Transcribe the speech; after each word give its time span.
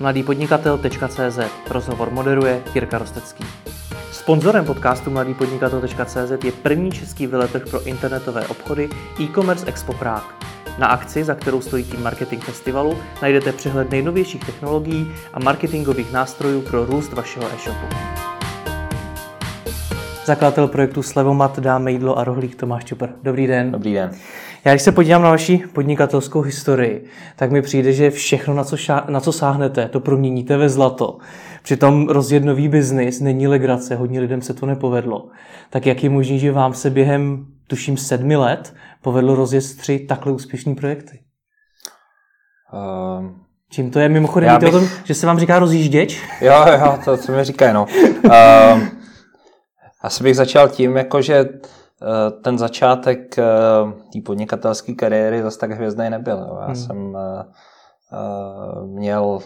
mladýpodnikatel.cz 0.00 1.38
Rozhovor 1.70 2.10
moderuje 2.10 2.62
Jirka 2.74 2.98
Rostecký. 2.98 3.44
Sponzorem 4.12 4.64
podcastu 4.64 5.10
mladýpodnikatel.cz 5.10 6.44
je 6.44 6.52
první 6.52 6.92
český 6.92 7.26
veletrh 7.26 7.70
pro 7.70 7.82
internetové 7.82 8.46
obchody 8.46 8.88
e-commerce 9.20 9.66
Expo 9.66 9.92
Prague. 9.92 10.34
Na 10.78 10.86
akci, 10.86 11.24
za 11.24 11.34
kterou 11.34 11.60
stojí 11.60 11.84
tým 11.84 12.02
Marketing 12.02 12.42
Festivalu, 12.42 12.98
najdete 13.22 13.52
přehled 13.52 13.90
nejnovějších 13.90 14.44
technologií 14.44 15.12
a 15.32 15.38
marketingových 15.40 16.12
nástrojů 16.12 16.60
pro 16.62 16.86
růst 16.86 17.12
vašeho 17.12 17.46
e-shopu. 17.46 17.86
Zakladatel 20.24 20.68
projektu 20.68 21.02
Slevomat 21.02 21.58
dá 21.58 21.78
mejdlo 21.78 22.18
a 22.18 22.24
rohlík 22.24 22.54
Tomáš 22.54 22.84
Čupr. 22.84 23.08
Dobrý 23.22 23.46
den. 23.46 23.72
Dobrý 23.72 23.94
den. 23.94 24.10
Já 24.66 24.72
když 24.72 24.82
se 24.82 24.92
podívám 24.92 25.22
na 25.22 25.30
vaši 25.30 25.64
podnikatelskou 25.72 26.40
historii, 26.40 27.04
tak 27.36 27.50
mi 27.50 27.62
přijde, 27.62 27.92
že 27.92 28.10
všechno, 28.10 28.54
na 28.54 28.64
co, 28.64 28.76
ša- 28.76 29.08
na 29.08 29.20
co 29.20 29.32
sáhnete, 29.32 29.88
to 29.88 30.00
proměníte 30.00 30.56
ve 30.56 30.68
zlato. 30.68 31.18
Přitom 31.62 32.08
rozjet 32.08 32.44
nový 32.44 32.68
biznis 32.68 33.20
není 33.20 33.46
legrace, 33.46 33.96
hodně 33.96 34.20
lidem 34.20 34.42
se 34.42 34.54
to 34.54 34.66
nepovedlo. 34.66 35.28
Tak 35.70 35.86
jak 35.86 36.04
je 36.04 36.10
možné, 36.10 36.38
že 36.38 36.52
vám 36.52 36.74
se 36.74 36.90
během, 36.90 37.46
tuším, 37.66 37.96
sedmi 37.96 38.36
let 38.36 38.74
povedlo 39.02 39.34
rozjet 39.34 39.76
tři 39.76 39.98
takhle 39.98 40.32
úspěšné 40.32 40.74
projekty? 40.74 41.18
Uh, 42.72 43.30
Čím 43.70 43.90
to 43.90 43.98
je? 43.98 44.08
Mimochodem, 44.08 44.54
víte 44.54 44.66
bych... 44.66 44.74
o 44.74 44.78
tom, 44.78 44.88
že 45.04 45.14
se 45.14 45.26
vám 45.26 45.38
říká 45.38 45.58
rozjížděč? 45.58 46.22
Jo, 46.40 46.64
jo, 46.80 46.98
to, 47.04 47.16
co 47.16 47.32
mi 47.32 47.44
říkají, 47.44 47.74
no. 47.74 47.86
Uh, 48.24 48.82
asi 50.02 50.24
bych 50.24 50.36
začal 50.36 50.68
tím, 50.68 50.96
jako 50.96 51.22
že 51.22 51.44
ten 52.42 52.58
začátek 52.58 53.38
eh, 53.38 53.44
té 54.12 54.20
podnikatelské 54.24 54.94
kariéry 54.94 55.42
zase 55.42 55.58
tak 55.58 55.70
hvězdný 55.70 56.10
nebyl. 56.10 56.58
Já 56.60 56.66
hmm. 56.66 56.76
jsem 56.76 57.16
eh, 57.16 57.44
měl 58.86 59.38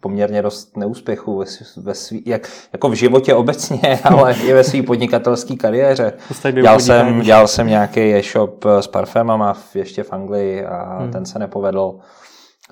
poměrně 0.00 0.42
dost 0.42 0.76
neúspěchů 0.76 1.38
ve, 1.38 1.44
ve 1.76 1.94
svý, 1.94 2.22
jak, 2.26 2.50
jako 2.72 2.88
v 2.88 2.92
životě 2.94 3.34
obecně, 3.34 4.00
ale 4.04 4.34
i 4.34 4.52
ve 4.52 4.64
své 4.64 4.82
podnikatelské 4.82 5.56
kariéře. 5.56 6.12
Dělal 6.52 6.80
jsem, 6.80 7.20
dělal 7.20 7.48
jsem 7.48 7.66
nějaký 7.66 8.00
e-shop 8.00 8.64
s 8.80 8.86
parfémama 8.86 9.56
ještě 9.74 10.02
v 10.02 10.12
Anglii 10.12 10.64
a 10.64 10.98
hmm. 10.98 11.10
ten 11.10 11.26
se 11.26 11.38
nepovedl. 11.38 11.98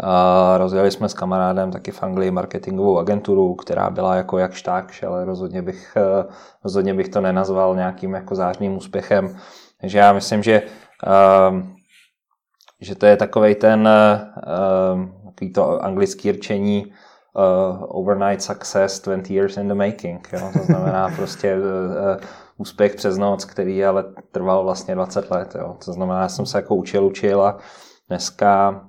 A 0.01 0.55
rozjeli 0.59 0.91
jsme 0.91 1.09
s 1.09 1.15
kamarádem 1.15 1.71
taky 1.71 1.91
v 1.91 2.03
Anglii 2.03 2.31
marketingovou 2.31 2.99
agenturu, 2.99 3.55
která 3.55 3.91
byla 3.91 4.15
jako 4.15 4.39
jakž 4.39 4.63
takž, 4.63 5.03
ale 5.03 5.25
rozhodně 5.25 5.63
bych, 5.63 5.97
eh, 5.97 6.25
rozhodně 6.65 6.95
bych 6.95 7.09
to 7.09 7.21
nenazval 7.21 7.77
nějakým 7.77 8.15
jako 8.15 8.35
zářným 8.35 8.77
úspěchem. 8.77 9.37
Takže 9.81 9.99
já 9.99 10.13
myslím, 10.13 10.43
že, 10.43 10.63
ehm, 11.07 11.75
že 12.81 12.95
to 12.95 13.07
je 13.07 13.17
takový 13.17 13.55
ten 13.55 13.89
ehm, 13.89 15.15
takový 15.35 15.53
to 15.53 15.85
anglický 15.85 16.33
rčení 16.33 16.93
uh, 17.35 17.87
overnight 17.89 18.43
success 18.43 19.01
20 19.01 19.31
years 19.31 19.57
in 19.57 19.69
the 19.69 19.75
making. 19.75 20.29
Jo? 20.33 20.51
To 20.53 20.65
znamená 20.65 21.09
prostě 21.17 21.57
uh, 21.57 21.63
úspěch 22.57 22.95
přes 22.95 23.19
noc, 23.19 23.45
který 23.45 23.85
ale 23.85 24.05
trval 24.31 24.65
vlastně 24.65 24.95
20 24.95 25.31
let. 25.31 25.55
Jo? 25.59 25.77
To 25.85 25.93
znamená, 25.93 26.21
já 26.21 26.29
jsem 26.29 26.47
se 26.47 26.59
jako 26.59 26.75
učil, 26.75 27.05
učil 27.05 27.43
a 27.43 27.59
dneska 28.09 28.81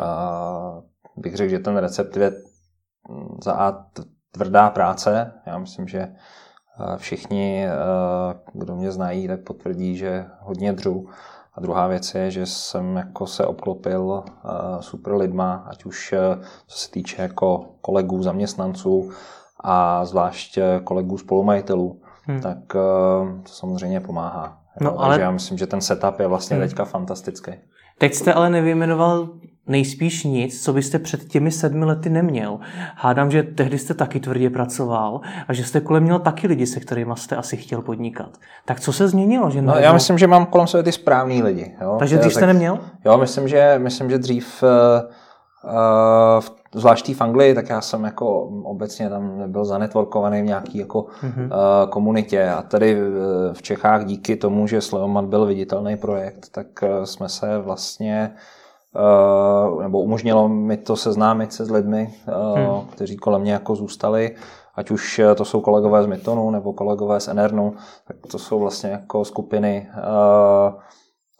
a 0.00 0.82
bych 1.16 1.36
řekl, 1.36 1.50
že 1.50 1.58
ten 1.58 1.76
recept 1.76 2.16
je 2.16 2.32
za 3.44 3.52
A 3.52 3.84
tvrdá 4.32 4.70
práce. 4.70 5.32
Já 5.46 5.58
myslím, 5.58 5.88
že 5.88 6.08
všichni, 6.96 7.66
kdo 8.52 8.76
mě 8.76 8.92
znají, 8.92 9.28
tak 9.28 9.40
potvrdí, 9.44 9.96
že 9.96 10.26
hodně 10.40 10.72
dřu. 10.72 11.08
A 11.54 11.60
druhá 11.60 11.86
věc 11.86 12.14
je, 12.14 12.30
že 12.30 12.46
jsem 12.46 12.96
jako 12.96 13.26
se 13.26 13.46
obklopil 13.46 14.24
super 14.80 15.14
lidma, 15.14 15.66
ať 15.70 15.84
už 15.84 16.14
co 16.66 16.78
se 16.78 16.90
týče 16.90 17.22
jako 17.22 17.64
kolegů, 17.80 18.22
zaměstnanců 18.22 19.10
a 19.60 20.04
zvlášť 20.04 20.58
kolegů 20.84 21.18
spolumajitelů, 21.18 22.02
hmm. 22.22 22.40
tak 22.40 22.58
to 23.42 23.52
samozřejmě 23.52 24.00
pomáhá. 24.00 24.60
No, 24.80 25.00
ale... 25.00 25.08
Takže 25.08 25.22
já 25.22 25.30
myslím, 25.30 25.58
že 25.58 25.66
ten 25.66 25.80
setup 25.80 26.20
je 26.20 26.26
vlastně 26.26 26.56
hmm. 26.56 26.68
teďka 26.68 26.84
fantastický. 26.84 27.52
Teď 27.98 28.14
jste 28.14 28.34
ale 28.34 28.50
nevyjmenoval 28.50 29.28
nejspíš 29.68 30.24
nic, 30.24 30.64
co 30.64 30.72
byste 30.72 30.98
před 30.98 31.24
těmi 31.24 31.50
sedmi 31.50 31.84
lety 31.84 32.10
neměl. 32.10 32.58
Hádám, 32.94 33.30
že 33.30 33.42
tehdy 33.42 33.78
jste 33.78 33.94
taky 33.94 34.20
tvrdě 34.20 34.50
pracoval 34.50 35.20
a 35.48 35.52
že 35.52 35.64
jste 35.64 35.80
kolem 35.80 36.02
měl 36.02 36.18
taky 36.18 36.46
lidi, 36.46 36.66
se 36.66 36.80
kterými 36.80 37.12
jste 37.14 37.36
asi 37.36 37.56
chtěl 37.56 37.82
podnikat. 37.82 38.30
Tak 38.64 38.80
co 38.80 38.92
se 38.92 39.08
změnilo? 39.08 39.50
Že 39.50 39.62
no, 39.62 39.74
já 39.74 39.92
myslím, 39.92 40.18
že 40.18 40.26
mám 40.26 40.46
kolem 40.46 40.66
sebe 40.66 40.82
ty 40.82 40.92
správný 40.92 41.42
lidi. 41.42 41.76
Jo? 41.80 41.96
Takže 41.98 42.18
dřív 42.18 42.34
jste 42.34 42.46
neměl? 42.46 42.78
Jo, 43.04 43.18
myslím, 43.18 43.48
že, 43.48 43.74
myslím, 43.78 44.10
že 44.10 44.18
dřív 44.18 44.62
uh, 44.62 44.68
uh, 45.72 46.44
zvlášť 46.74 47.14
v 47.14 47.20
Anglii, 47.20 47.54
tak 47.54 47.68
já 47.68 47.80
jsem 47.80 48.04
jako 48.04 48.42
obecně 48.64 49.08
tam 49.10 49.38
nebyl 49.38 49.64
zanetworkovaný 49.64 50.42
v 50.42 50.44
nějaký 50.44 50.78
jako 50.78 51.00
mm-hmm. 51.00 51.44
uh, 51.44 51.90
komunitě 51.90 52.48
a 52.48 52.62
tady 52.62 53.00
v 53.52 53.62
Čechách 53.62 54.04
díky 54.04 54.36
tomu, 54.36 54.66
že 54.66 54.80
Sleomat 54.80 55.24
byl 55.24 55.46
viditelný 55.46 55.96
projekt, 55.96 56.48
tak 56.52 56.66
jsme 57.04 57.28
se 57.28 57.58
vlastně 57.58 58.30
uh, 58.32 58.38
nebo 59.82 60.00
umožnilo 60.00 60.48
mi 60.48 60.76
to 60.76 60.96
seznámit 60.96 61.52
se 61.52 61.64
s 61.64 61.70
lidmi, 61.70 62.14
uh, 62.28 62.58
hmm. 62.58 62.86
kteří 62.86 63.16
kolem 63.16 63.40
mě 63.40 63.52
jako 63.52 63.74
zůstali, 63.74 64.36
ať 64.74 64.90
už 64.90 65.20
to 65.36 65.44
jsou 65.44 65.60
kolegové 65.60 66.02
z 66.02 66.06
Mytonu 66.06 66.50
nebo 66.50 66.72
kolegové 66.72 67.20
z 67.20 67.28
Enernu, 67.28 67.74
tak 68.08 68.16
to 68.30 68.38
jsou 68.38 68.60
vlastně 68.60 68.90
jako 68.90 69.24
skupiny, 69.24 69.88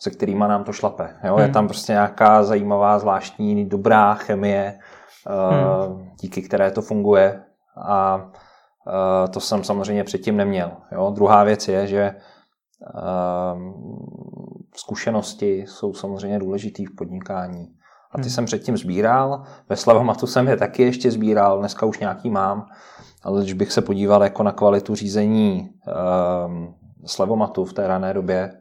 se 0.00 0.10
kterými 0.10 0.44
nám 0.48 0.64
to 0.64 0.72
šlape. 0.72 1.16
Jo? 1.24 1.34
Hmm. 1.34 1.42
Je 1.46 1.52
tam 1.52 1.68
prostě 1.68 1.92
nějaká 1.92 2.42
zajímavá, 2.42 2.98
zvláštní, 2.98 3.68
dobrá 3.68 4.14
chemie, 4.14 4.78
hmm. 5.26 6.08
díky 6.20 6.42
které 6.42 6.70
to 6.70 6.82
funguje 6.82 7.42
a 7.86 8.28
to 9.30 9.40
jsem 9.40 9.64
samozřejmě 9.64 10.04
předtím 10.04 10.36
neměl. 10.36 10.70
Jo? 10.92 11.10
Druhá 11.14 11.44
věc 11.44 11.68
je, 11.68 11.86
že 11.86 12.14
zkušenosti 14.78 15.64
jsou 15.68 15.94
samozřejmě 15.94 16.38
důležitý 16.38 16.86
v 16.86 16.94
podnikání. 16.94 17.68
A 18.12 18.18
ty 18.18 18.22
hmm. 18.22 18.30
jsem 18.30 18.44
předtím 18.44 18.76
sbíral, 18.76 19.42
ve 19.68 19.76
Slavomatu 19.76 20.26
jsem 20.26 20.48
je 20.48 20.56
taky 20.56 20.82
ještě 20.82 21.10
sbíral, 21.10 21.58
dneska 21.58 21.86
už 21.86 21.98
nějaký 21.98 22.30
mám, 22.30 22.66
ale 23.22 23.42
když 23.42 23.52
bych 23.52 23.72
se 23.72 23.82
podíval 23.82 24.22
jako 24.22 24.42
na 24.42 24.52
kvalitu 24.52 24.94
řízení 24.94 25.70
um, 26.46 26.74
Slavomatu 27.06 27.64
v 27.64 27.72
té 27.72 27.86
rané 27.86 28.14
době 28.14 28.60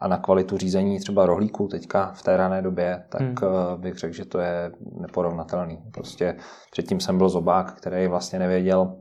a 0.00 0.08
na 0.08 0.18
kvalitu 0.18 0.58
řízení 0.58 1.00
třeba 1.00 1.26
rohlíku 1.26 1.68
teďka 1.68 2.12
v 2.12 2.22
té 2.22 2.36
rané 2.36 2.62
době, 2.62 3.04
tak 3.08 3.20
hmm. 3.20 3.34
uh, 3.42 3.80
bych 3.80 3.98
řekl, 3.98 4.14
že 4.14 4.24
to 4.24 4.38
je 4.38 4.72
neporovnatelný. 5.00 5.82
Prostě 5.94 6.36
předtím 6.70 7.00
jsem 7.00 7.18
byl 7.18 7.28
zobák, 7.28 7.74
který 7.74 8.06
vlastně 8.08 8.38
nevěděl 8.38 8.80
uh, 8.80 8.96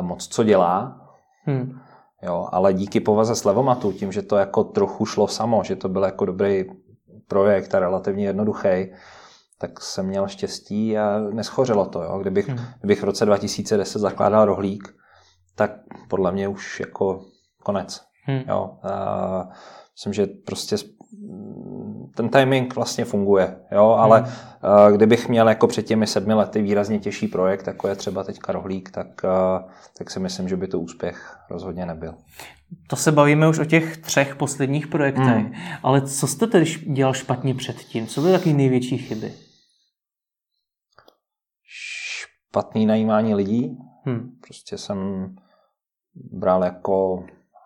moc, 0.00 0.28
co 0.28 0.44
dělá. 0.44 1.00
Hmm. 1.44 1.80
Jo, 2.26 2.48
ale 2.52 2.74
díky 2.74 3.00
povaze 3.00 3.36
Slevomatu, 3.36 3.92
tím, 3.92 4.12
že 4.12 4.22
to 4.22 4.36
jako 4.36 4.64
trochu 4.64 5.06
šlo 5.06 5.28
samo, 5.28 5.64
že 5.64 5.76
to 5.76 5.88
byl 5.88 6.02
jako 6.02 6.24
dobrý 6.24 6.64
projekt 7.28 7.74
a 7.74 7.80
relativně 7.80 8.26
jednoduchý, 8.26 8.92
tak 9.58 9.80
jsem 9.80 10.06
měl 10.06 10.28
štěstí 10.28 10.98
a 10.98 11.18
neschořilo 11.18 11.86
to. 11.86 12.02
Jo. 12.02 12.18
Kdybych, 12.18 12.48
hmm. 12.48 12.58
kdybych 12.78 13.00
v 13.00 13.04
roce 13.04 13.26
2010 13.26 13.98
zakládal 13.98 14.44
rohlík, 14.44 14.94
tak 15.54 15.70
podle 16.08 16.32
mě 16.32 16.48
už 16.48 16.80
jako 16.80 17.24
konec. 17.62 18.00
Hmm. 18.24 18.42
Jo. 18.48 18.78
A 18.82 19.48
myslím, 19.94 20.12
že 20.12 20.26
prostě 20.26 20.76
ten 22.16 22.28
timing 22.28 22.74
vlastně 22.74 23.04
funguje, 23.04 23.56
jo, 23.72 23.84
ale 23.84 24.20
hmm. 24.20 24.94
kdybych 24.96 25.28
měl 25.28 25.48
jako 25.48 25.66
před 25.66 25.82
těmi 25.82 26.06
sedmi 26.06 26.34
lety 26.34 26.62
výrazně 26.62 26.98
těžší 26.98 27.28
projekt, 27.28 27.66
jako 27.66 27.88
je 27.88 27.94
třeba 27.94 28.24
teďka 28.24 28.52
rohlík, 28.52 28.90
tak, 28.90 29.22
tak 29.98 30.10
si 30.10 30.20
myslím, 30.20 30.48
že 30.48 30.56
by 30.56 30.68
to 30.68 30.80
úspěch 30.80 31.36
rozhodně 31.50 31.86
nebyl. 31.86 32.14
To 32.86 32.96
se 32.96 33.12
bavíme 33.12 33.48
už 33.48 33.58
o 33.58 33.64
těch 33.64 33.96
třech 33.96 34.36
posledních 34.36 34.86
projektech, 34.86 35.26
hmm. 35.26 35.54
ale 35.82 36.00
co 36.00 36.26
jste 36.26 36.46
tedy 36.46 36.64
dělal 36.64 37.14
špatně 37.14 37.54
předtím? 37.54 38.06
Co 38.06 38.20
byly 38.20 38.32
taky 38.32 38.52
největší 38.52 38.98
chyby? 38.98 39.32
Špatný 41.62 42.86
najímání 42.86 43.34
lidí. 43.34 43.78
Hmm. 44.04 44.30
Prostě 44.46 44.78
jsem 44.78 45.28
bral 46.14 46.64
jako 46.64 47.24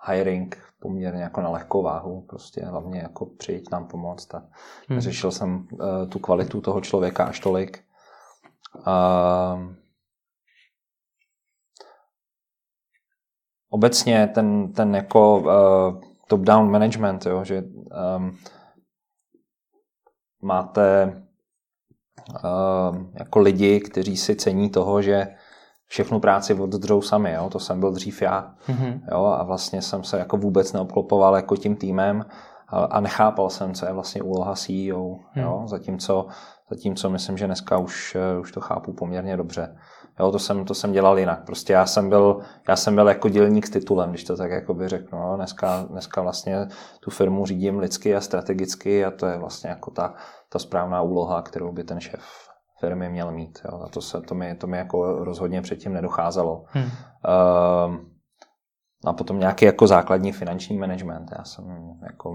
hiring 0.08 0.58
poměrně 0.80 1.22
jako 1.22 1.40
na 1.40 1.50
lehkou 1.50 1.82
váhu, 1.82 2.26
prostě 2.28 2.64
hlavně 2.64 3.00
jako 3.00 3.26
přijít 3.26 3.70
nám 3.70 3.88
pomoct 3.88 4.34
a 4.34 4.48
hmm. 4.88 5.00
řešil 5.00 5.30
jsem 5.30 5.68
uh, 5.72 5.80
tu 6.08 6.18
kvalitu 6.18 6.60
toho 6.60 6.80
člověka 6.80 7.24
až 7.24 7.40
tolik. 7.40 7.84
Uh, 8.74 9.74
obecně 13.68 14.26
ten, 14.34 14.72
ten 14.72 14.94
jako 14.94 15.38
uh, 15.38 16.00
top-down 16.28 16.70
management, 16.70 17.26
jo, 17.26 17.44
že 17.44 17.62
um, 18.16 18.38
máte 20.42 21.22
uh, 22.44 22.96
jako 23.14 23.38
lidi, 23.38 23.80
kteří 23.80 24.16
si 24.16 24.36
cení 24.36 24.70
toho, 24.70 25.02
že 25.02 25.36
všechnu 25.90 26.20
práci 26.20 26.54
oddřou 26.54 27.02
sami, 27.02 27.32
jo? 27.32 27.50
to 27.50 27.58
jsem 27.58 27.80
byl 27.80 27.92
dřív 27.92 28.22
já. 28.22 28.54
Mm-hmm. 28.68 29.00
Jo? 29.12 29.24
A 29.24 29.42
vlastně 29.42 29.82
jsem 29.82 30.04
se 30.04 30.18
jako 30.18 30.36
vůbec 30.36 30.72
neobklopoval 30.72 31.36
jako 31.36 31.56
tím 31.56 31.76
týmem 31.76 32.24
a, 32.68 32.84
a 32.84 33.00
nechápal 33.00 33.50
jsem, 33.50 33.74
co 33.74 33.86
je 33.86 33.92
vlastně 33.92 34.22
úloha 34.22 34.54
CEO, 34.54 35.18
hmm. 35.32 35.44
jo? 35.44 35.62
Zatímco, 35.66 36.26
zatímco 36.70 37.10
myslím, 37.10 37.38
že 37.38 37.46
dneska 37.46 37.78
už, 37.78 38.16
už 38.40 38.52
to 38.52 38.60
chápu 38.60 38.92
poměrně 38.92 39.36
dobře. 39.36 39.76
Jo, 40.20 40.32
to 40.32 40.38
jsem, 40.38 40.64
to 40.64 40.74
jsem 40.74 40.92
dělal 40.92 41.18
jinak. 41.18 41.44
Prostě 41.44 41.72
já 41.72 41.86
jsem 41.86 42.08
byl, 42.08 42.40
já 42.68 42.76
jsem 42.76 42.94
byl 42.94 43.08
jako 43.08 43.28
dělník 43.28 43.66
s 43.66 43.70
titulem, 43.70 44.10
když 44.10 44.24
to 44.24 44.36
tak 44.36 44.50
jako 44.50 44.74
by 44.74 44.88
řeknu. 44.88 45.18
Jo. 45.18 45.32
Dneska, 45.36 45.86
dneska 45.90 46.22
vlastně 46.22 46.68
tu 47.00 47.10
firmu 47.10 47.46
řídím 47.46 47.78
lidsky 47.78 48.16
a 48.16 48.20
strategicky 48.20 49.04
a 49.04 49.10
to 49.10 49.26
je 49.26 49.38
vlastně 49.38 49.70
jako 49.70 49.90
ta, 49.90 50.14
ta 50.48 50.58
správná 50.58 51.02
úloha, 51.02 51.42
kterou 51.42 51.72
by 51.72 51.84
ten 51.84 52.00
šéf 52.00 52.49
firmy 52.80 53.10
měl 53.10 53.32
mít. 53.32 53.58
Jo. 53.64 53.80
A 53.84 53.88
to, 53.88 54.00
se, 54.00 54.20
to, 54.20 54.34
mi, 54.34 54.54
to 54.54 54.66
mi 54.66 54.78
jako 54.78 55.24
rozhodně 55.24 55.62
předtím 55.62 55.92
nedocházelo. 55.92 56.64
Hmm. 56.66 56.84
Uh, 56.84 57.96
a 59.04 59.12
potom 59.12 59.38
nějaký 59.38 59.64
jako 59.64 59.86
základní 59.86 60.32
finanční 60.32 60.78
management. 60.78 61.30
Já 61.38 61.44
jsem 61.44 61.64
jako 62.02 62.34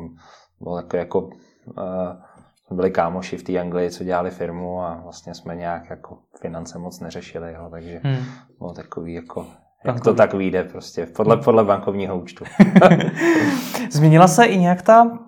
byl 0.61 0.77
jako, 0.77 0.97
jako 0.97 1.19
uh, 1.19 2.77
byli 2.77 2.91
kámoši 2.91 3.37
v 3.37 3.43
té 3.43 3.59
Anglii, 3.59 3.91
co 3.91 4.03
dělali 4.03 4.31
firmu 4.31 4.81
a 4.81 5.01
vlastně 5.03 5.33
jsme 5.33 5.55
nějak 5.55 5.89
jako 5.89 6.17
finance 6.41 6.79
moc 6.79 6.99
neřešili, 6.99 7.53
jo, 7.53 7.67
takže 7.71 8.01
hmm. 8.03 8.23
bylo 8.59 8.73
takový 8.73 9.13
jako 9.13 9.45
jak 9.85 10.01
to 10.01 10.13
tak 10.13 10.33
vyjde 10.33 10.63
prostě, 10.63 11.05
podle, 11.05 11.37
podle 11.37 11.63
bankovního 11.63 12.19
účtu. 12.19 12.45
Změnila 13.91 14.27
se 14.27 14.45
i 14.45 14.57
nějak 14.57 14.81
ta 14.81 15.19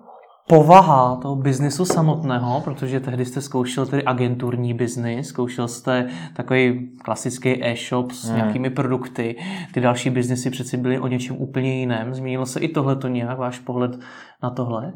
povaha 0.48 1.16
toho 1.16 1.36
biznesu 1.36 1.84
samotného, 1.84 2.60
protože 2.60 3.00
tehdy 3.00 3.24
jste 3.24 3.40
zkoušel 3.40 3.86
tedy 3.86 4.04
agenturní 4.04 4.74
biznis, 4.74 5.28
zkoušel 5.28 5.68
jste 5.68 6.08
takový 6.36 6.90
klasický 7.04 7.64
e-shop 7.64 8.12
s 8.12 8.24
hmm. 8.24 8.36
nějakými 8.36 8.70
produkty, 8.70 9.36
ty 9.74 9.80
další 9.80 10.10
biznesy 10.10 10.50
přeci 10.50 10.76
byly 10.76 10.98
o 10.98 11.06
něčem 11.06 11.36
úplně 11.38 11.80
jiném. 11.80 12.14
Změnilo 12.14 12.46
se 12.46 12.60
i 12.60 12.68
tohle 12.68 12.96
to 12.96 13.08
nějak, 13.08 13.38
váš 13.38 13.58
pohled 13.58 13.98
na 14.42 14.50
tohle? 14.50 14.92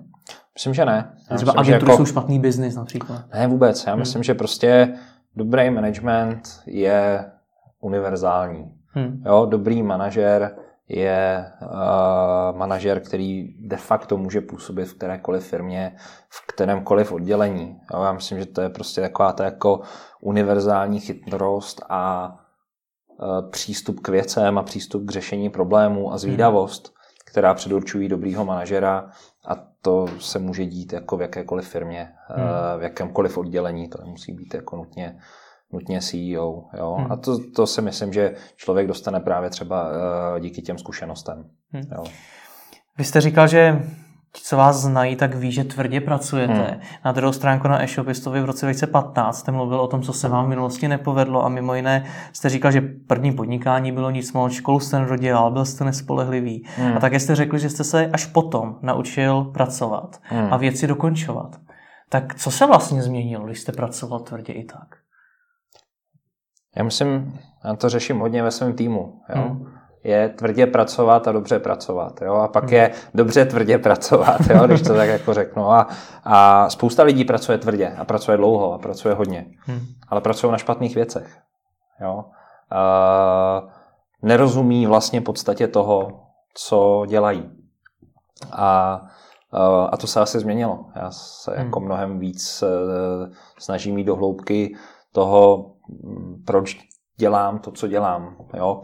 Myslím, 0.55 0.75
že 0.75 0.85
ne. 0.85 1.13
Já 1.31 1.37
Třeba 1.37 1.53
myslím, 1.53 1.61
agentury 1.61 1.93
jako... 1.93 1.97
jsou 1.97 2.11
špatný 2.13 2.41
biznis 2.41 2.77
například. 2.77 3.23
Ne, 3.35 3.47
vůbec. 3.47 3.85
Já 3.87 3.93
hmm. 3.93 4.01
myslím, 4.01 4.23
že 4.23 4.35
prostě 4.35 4.95
dobrý 5.37 5.71
management 5.71 6.43
je 6.67 7.25
univerzální. 7.81 8.73
Hmm. 8.87 9.23
Jo, 9.27 9.47
dobrý 9.51 9.83
manažer 9.83 10.57
je 10.93 11.53
uh, 11.63 12.59
manažer, 12.59 13.01
který 13.01 13.55
de 13.59 13.77
facto 13.77 14.17
může 14.17 14.41
působit 14.41 14.85
v 14.85 14.95
kterékoliv 14.95 15.47
firmě, 15.47 15.97
v 16.29 16.47
kterémkoliv 16.47 17.13
oddělení. 17.13 17.81
Jo, 17.95 18.03
já 18.03 18.13
myslím, 18.13 18.39
že 18.39 18.47
to 18.47 18.61
je 18.61 18.69
prostě 18.69 19.01
taková 19.01 19.33
ta 19.33 19.45
jako 19.45 19.81
univerzální 20.21 21.01
chytrost 21.01 21.83
a 21.89 22.33
uh, 23.23 23.51
přístup 23.51 24.01
k 24.01 24.09
věcem 24.09 24.59
a 24.59 24.63
přístup 24.63 25.05
k 25.07 25.11
řešení 25.11 25.51
problémů 25.51 26.13
a 26.13 26.19
zvídavost, 26.19 26.87
hmm. 26.87 26.95
která 27.25 27.55
předurčují 27.55 28.09
dobrýho 28.09 28.45
manažera 28.45 29.11
a 29.47 29.55
to 29.83 30.07
se 30.19 30.39
může 30.39 30.67
dít 30.67 30.93
jako 30.93 31.17
v 31.17 31.23
jakékoliv 31.23 31.69
firmě, 31.69 32.13
hmm. 32.27 32.45
uh, 32.45 32.51
v 32.81 32.83
jakémkoliv 32.83 33.39
oddělení, 33.39 33.89
to 33.89 33.99
nemusí 34.05 34.33
být 34.33 34.55
jako 34.55 34.77
nutně 34.77 35.19
nutně 35.73 36.01
CEO. 36.01 36.65
Jo? 36.79 36.97
Hmm. 36.99 37.13
A 37.13 37.17
to, 37.17 37.39
to 37.57 37.67
si 37.67 37.83
myslím, 37.83 38.13
že 38.13 38.35
člověk 38.57 38.87
dostane 38.87 39.21
právě 39.21 39.51
třeba 39.51 39.89
uh, 39.91 40.41
díky 40.41 40.63
těm 40.63 40.79
zkušenostem. 40.79 41.45
Hmm. 41.73 41.85
Jo? 41.97 42.05
Vy 42.99 43.05
jste 43.05 43.21
říkal, 43.21 43.49
že 43.49 43.83
ti, 44.35 44.43
co 44.45 44.57
vás 44.57 44.77
znají, 44.77 45.17
tak 45.17 45.35
ví, 45.35 45.53
že 45.53 45.65
tvrdě 45.65 46.01
pracujete. 46.01 46.53
Hmm. 46.53 46.81
Na 47.05 47.13
druhou 47.13 47.33
stránku 47.33 47.69
na 47.69 47.83
e-shopistovi 47.83 48.41
v 48.41 48.45
roce 48.45 48.67
2015 48.67 49.39
jste 49.39 49.53
mluvil 49.53 49.81
o 49.81 49.87
tom, 49.87 50.03
co 50.03 50.13
se 50.13 50.29
vám 50.29 50.47
v 50.47 50.49
minulosti 50.49 50.89
nepovedlo 50.89 51.45
a 51.45 51.49
mimo 51.49 51.75
jiné 51.75 52.05
jste 52.33 52.49
říkal, 52.49 52.73
že 52.73 52.81
první 53.07 53.33
podnikání 53.33 53.93
bylo 53.93 54.11
nic 54.11 54.33
moc, 54.33 54.53
školu 54.53 54.81
jste 54.81 54.99
nedodělal, 54.99 55.51
byl 55.51 55.65
jste 55.65 55.85
nespolehlivý. 55.85 56.67
Hmm. 56.77 56.97
A 56.97 57.01
také 57.01 57.21
jste 57.21 57.35
řekli, 57.35 57.59
že 57.59 57.71
jste 57.71 57.85
se 57.85 58.07
až 58.07 58.27
potom 58.27 58.79
naučil 58.83 59.45
pracovat 59.45 60.21
hmm. 60.23 60.53
a 60.53 60.57
věci 60.57 60.87
dokončovat. 60.87 61.57
Tak 62.09 62.35
co 62.35 62.51
se 62.51 62.67
vlastně 62.67 63.03
změnilo, 63.03 63.47
když 63.47 63.61
jste 63.61 63.73
pracoval 63.73 64.21
tvrdě 64.21 64.53
i 64.53 64.65
tak? 64.65 65.02
Já 66.77 66.85
myslím, 66.85 67.39
já 67.65 67.77
to 67.77 67.89
řeším 67.89 68.19
hodně 68.19 68.43
ve 68.43 68.51
svém 68.51 68.73
týmu. 68.73 69.21
Jo? 69.35 69.43
Hmm. 69.43 69.67
Je 70.05 70.29
tvrdě 70.29 70.67
pracovat 70.67 71.29
a 71.29 71.33
dobře 71.33 71.59
pracovat. 71.59 72.23
Jo? 72.23 72.35
A 72.35 72.49
pak 72.49 72.65
hmm. 72.65 72.73
je 72.73 72.91
dobře 73.15 73.45
tvrdě 73.45 73.79
pracovat, 73.79 74.41
jo? 74.51 74.67
když 74.67 74.83
to 74.83 74.95
tak 74.95 75.09
jako 75.09 75.35
řeknu. 75.35 75.71
A, 75.71 75.89
a 76.25 76.71
spousta 76.71 77.03
lidí 77.03 77.25
pracuje 77.25 77.59
tvrdě 77.59 77.89
a 77.99 78.05
pracuje 78.05 78.37
dlouho 78.37 78.73
a 78.73 78.79
pracuje 78.79 79.15
hodně. 79.15 79.47
Hmm. 79.59 79.81
Ale 80.09 80.21
pracují 80.21 80.53
na 80.53 80.59
špatných 80.59 80.95
věcech. 80.95 81.39
Jo? 82.01 82.25
A, 82.71 83.63
nerozumí 84.23 84.87
vlastně 84.87 85.21
podstatě 85.21 85.69
toho, 85.69 86.21
co 86.55 87.05
dělají. 87.09 87.51
A, 88.53 89.01
a 89.91 89.97
to 89.97 90.07
se 90.07 90.21
asi 90.21 90.41
změnilo. 90.41 90.87
Já 90.97 91.11
se 91.11 91.51
hmm. 91.51 91.65
jako 91.65 91.81
mnohem 91.81 92.19
víc 92.19 92.63
eh, 92.63 93.31
snažím 93.59 93.99
jít 93.99 94.05
do 94.05 94.17
hloubky 94.17 94.75
toho, 95.13 95.72
proč 96.45 96.79
dělám 97.17 97.59
to, 97.59 97.71
co 97.71 97.89
dělám, 97.89 98.37
jo? 98.55 98.81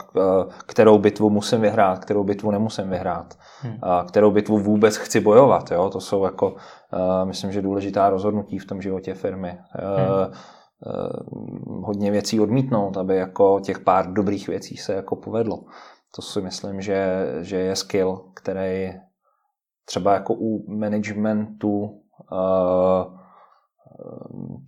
kterou 0.67 0.99
bitvu 0.99 1.31
musím 1.31 1.61
vyhrát, 1.61 1.99
kterou 1.99 2.25
bitvu 2.25 2.51
nemusím 2.51 2.91
vyhrát, 2.91 3.35
hmm. 3.61 3.79
kterou 4.09 4.31
bitvu 4.31 4.59
vůbec 4.59 4.97
chci 4.97 5.21
bojovat. 5.21 5.71
Jo? 5.71 5.91
To 5.91 6.01
jsou 6.01 6.25
jako, 6.25 6.57
myslím, 7.25 7.53
že 7.53 7.63
důležitá 7.63 8.11
rozhodnutí 8.11 8.59
v 8.59 8.67
tom 8.67 8.83
životě 8.83 9.15
firmy. 9.15 9.59
Hmm. 9.71 10.33
Hodně 11.85 12.11
věcí 12.11 12.41
odmítnout, 12.41 12.97
aby 12.97 13.17
jako 13.17 13.61
těch 13.61 13.79
pár 13.79 14.13
dobrých 14.13 14.49
věcí 14.49 14.77
se 14.77 14.95
jako 14.95 15.17
povedlo. 15.17 15.65
To 16.17 16.23
si 16.23 16.41
myslím, 16.41 16.81
že, 16.81 17.27
že 17.41 17.57
je 17.57 17.77
skill, 17.77 18.31
který 18.35 18.93
třeba 19.85 20.15
jako 20.15 20.35
u 20.35 20.79
managementu 20.79 22.03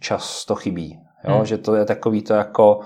často 0.01 0.55
chybí. 0.55 1.01
Jo? 1.29 1.35
Hmm. 1.35 1.45
Že 1.45 1.59
to 1.59 1.75
je 1.75 1.85
takový 1.85 2.23
to 2.23 2.35
jako 2.35 2.81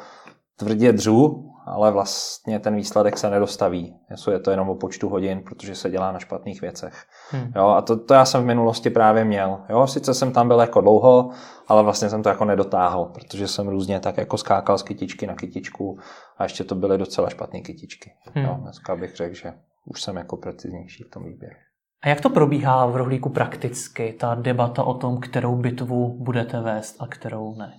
tvrdě 0.56 0.92
dřu, 0.92 1.50
ale 1.66 1.92
vlastně 1.92 2.60
ten 2.60 2.76
výsledek 2.76 3.18
se 3.18 3.30
nedostaví. 3.30 3.96
Je 4.30 4.38
to 4.38 4.50
jenom 4.50 4.68
o 4.68 4.74
počtu 4.74 5.08
hodin, 5.08 5.42
protože 5.42 5.74
se 5.74 5.90
dělá 5.90 6.12
na 6.12 6.18
špatných 6.18 6.60
věcech. 6.60 7.04
Hmm. 7.30 7.52
Jo, 7.56 7.68
a 7.68 7.82
to, 7.82 8.04
to 8.04 8.14
já 8.14 8.24
jsem 8.24 8.42
v 8.42 8.46
minulosti 8.46 8.90
právě 8.90 9.24
měl. 9.24 9.60
Jo, 9.68 9.86
sice 9.86 10.14
jsem 10.14 10.32
tam 10.32 10.48
byl 10.48 10.60
jako 10.60 10.80
dlouho, 10.80 11.30
ale 11.68 11.82
vlastně 11.82 12.10
jsem 12.10 12.22
to 12.22 12.28
jako 12.28 12.44
nedotáhl, 12.44 13.04
protože 13.04 13.48
jsem 13.48 13.68
různě 13.68 14.00
tak 14.00 14.16
jako 14.16 14.38
skákal 14.38 14.78
z 14.78 14.82
kytičky 14.82 15.26
na 15.26 15.34
kytičku 15.34 15.98
a 16.38 16.42
ještě 16.42 16.64
to 16.64 16.74
byly 16.74 16.98
docela 16.98 17.30
špatné 17.30 17.60
kytičky. 17.60 18.12
Hmm. 18.34 18.44
Jo, 18.44 18.56
dneska 18.60 18.96
bych 18.96 19.16
řekl, 19.16 19.34
že 19.34 19.52
už 19.86 20.02
jsem 20.02 20.16
jako 20.16 20.36
preciznější 20.36 21.04
v 21.04 21.10
tom 21.10 21.24
výběru. 21.24 21.56
A 22.02 22.08
jak 22.08 22.20
to 22.20 22.30
probíhá 22.30 22.86
v 22.86 22.96
rohlíku 22.96 23.28
prakticky, 23.28 24.12
ta 24.12 24.34
debata 24.34 24.82
o 24.82 24.94
tom, 24.94 25.20
kterou 25.20 25.56
bitvu 25.56 26.24
budete 26.24 26.60
vést 26.60 26.96
a 27.00 27.06
kterou 27.06 27.54
ne? 27.54 27.72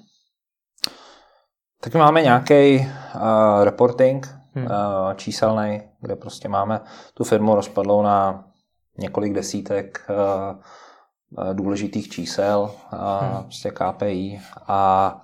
Tak 1.85 1.95
máme 1.95 2.21
nějaký 2.21 2.77
uh, 2.79 3.63
reporting 3.63 4.35
hmm. 4.53 4.65
uh, 4.65 5.13
číselný, 5.13 5.81
kde 6.01 6.15
prostě 6.15 6.49
máme 6.49 6.81
tu 7.13 7.23
firmu 7.23 7.55
rozpadlou 7.55 8.01
na 8.01 8.43
několik 8.97 9.33
desítek 9.33 10.07
uh, 10.09 11.53
důležitých 11.53 12.09
čísel, 12.09 12.71
uh, 12.93 12.99
hmm. 12.99 13.43
prostě 13.43 13.71
KPI 13.71 14.41
a 14.67 15.21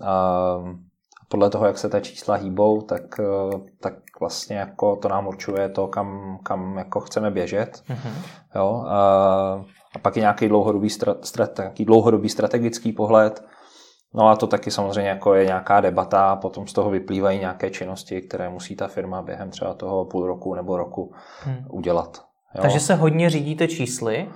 uh, 0.00 0.68
podle 1.28 1.50
toho, 1.50 1.66
jak 1.66 1.78
se 1.78 1.88
ta 1.88 2.00
čísla 2.00 2.34
hýbou, 2.34 2.80
tak, 2.80 3.20
tak 3.80 3.94
vlastně 4.20 4.56
jako 4.56 4.96
to 4.96 5.08
nám 5.08 5.26
určuje 5.26 5.68
to, 5.68 5.86
kam, 5.86 6.38
kam 6.42 6.78
jako 6.78 7.00
chceme 7.00 7.30
běžet. 7.30 7.82
Hmm. 7.86 8.14
Jo, 8.54 8.70
uh, 8.70 9.64
a 9.94 9.98
pak 10.02 10.16
je 10.16 10.20
nějaký 10.20 10.48
dlouhodobý, 10.48 10.90
strat, 11.22 11.58
nějaký 11.58 11.84
dlouhodobý 11.84 12.28
strategický 12.28 12.92
pohled, 12.92 13.44
No 14.14 14.28
a 14.28 14.36
to 14.36 14.46
taky 14.46 14.70
samozřejmě 14.70 15.10
jako 15.10 15.34
je 15.34 15.46
nějaká 15.46 15.80
debata, 15.80 16.36
potom 16.36 16.66
z 16.66 16.72
toho 16.72 16.90
vyplývají 16.90 17.38
nějaké 17.38 17.70
činnosti, 17.70 18.22
které 18.22 18.48
musí 18.48 18.76
ta 18.76 18.88
firma 18.88 19.22
během 19.22 19.50
třeba 19.50 19.74
toho 19.74 20.04
půl 20.04 20.26
roku 20.26 20.54
nebo 20.54 20.76
roku 20.76 21.14
hmm. 21.40 21.66
udělat. 21.70 22.24
Jo? 22.54 22.62
Takže 22.62 22.80
se 22.80 22.94
hodně 22.94 23.30
řídíte 23.30 23.68
čísly? 23.68 24.28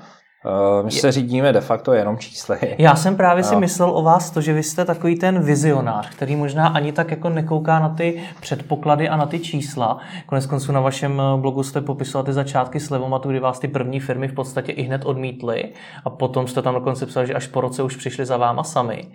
Uh, 0.44 0.84
my 0.84 0.90
se 0.90 1.12
řídíme 1.12 1.52
de 1.52 1.60
facto 1.60 1.92
jenom 1.92 2.18
čísly. 2.18 2.58
Já 2.78 2.96
jsem 2.96 3.16
právě 3.16 3.44
si 3.44 3.56
myslel 3.56 3.90
o 3.90 4.02
vás 4.02 4.30
to, 4.30 4.40
že 4.40 4.52
vy 4.52 4.62
jste 4.62 4.84
takový 4.84 5.16
ten 5.16 5.42
vizionář, 5.42 6.10
který 6.10 6.36
možná 6.36 6.68
ani 6.68 6.92
tak 6.92 7.10
jako 7.10 7.28
nekouká 7.28 7.78
na 7.78 7.88
ty 7.88 8.22
předpoklady 8.40 9.08
a 9.08 9.16
na 9.16 9.26
ty 9.26 9.38
čísla. 9.38 9.98
Konec 10.26 10.46
konců 10.46 10.72
na 10.72 10.80
vašem 10.80 11.20
eh, 11.20 11.40
blogu 11.40 11.62
jste 11.62 11.80
popisoval 11.80 12.24
ty 12.24 12.32
začátky 12.32 12.78
Levomatu, 12.90 13.28
kdy 13.28 13.40
vás 13.40 13.58
ty 13.58 13.68
první 13.68 14.00
firmy 14.00 14.28
v 14.28 14.34
podstatě 14.34 14.72
i 14.72 14.82
hned 14.82 15.04
odmítly 15.04 15.72
a 16.04 16.10
potom 16.10 16.46
jste 16.46 16.62
tam 16.62 16.74
dokonce 16.74 17.06
psal, 17.06 17.26
že 17.26 17.34
až 17.34 17.46
po 17.46 17.60
roce 17.60 17.82
už 17.82 17.96
přišli 17.96 18.26
za 18.26 18.36
váma 18.36 18.64
sami. 18.64 19.12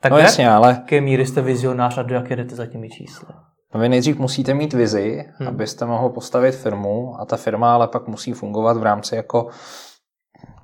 Tak 0.00 0.12
no 0.12 0.18
jasně, 0.18 0.50
ale... 0.50 0.68
jaké 0.68 1.00
míry 1.00 1.26
jste 1.26 1.42
vizionář 1.42 1.98
a 1.98 2.02
do 2.02 2.14
jaké 2.14 2.36
jdete 2.36 2.54
za 2.54 2.66
těmi 2.66 2.88
čísly? 2.88 3.28
No 3.74 3.80
vy 3.80 3.88
nejdřív 3.88 4.18
musíte 4.18 4.54
mít 4.54 4.72
vizi, 4.72 5.24
hmm. 5.38 5.48
abyste 5.48 5.86
mohl 5.86 6.08
postavit 6.08 6.54
firmu 6.54 7.14
a 7.20 7.24
ta 7.24 7.36
firma 7.36 7.74
ale 7.74 7.88
pak 7.88 8.08
musí 8.08 8.32
fungovat 8.32 8.76
v 8.76 8.82
rámci 8.82 9.16
jako 9.16 9.48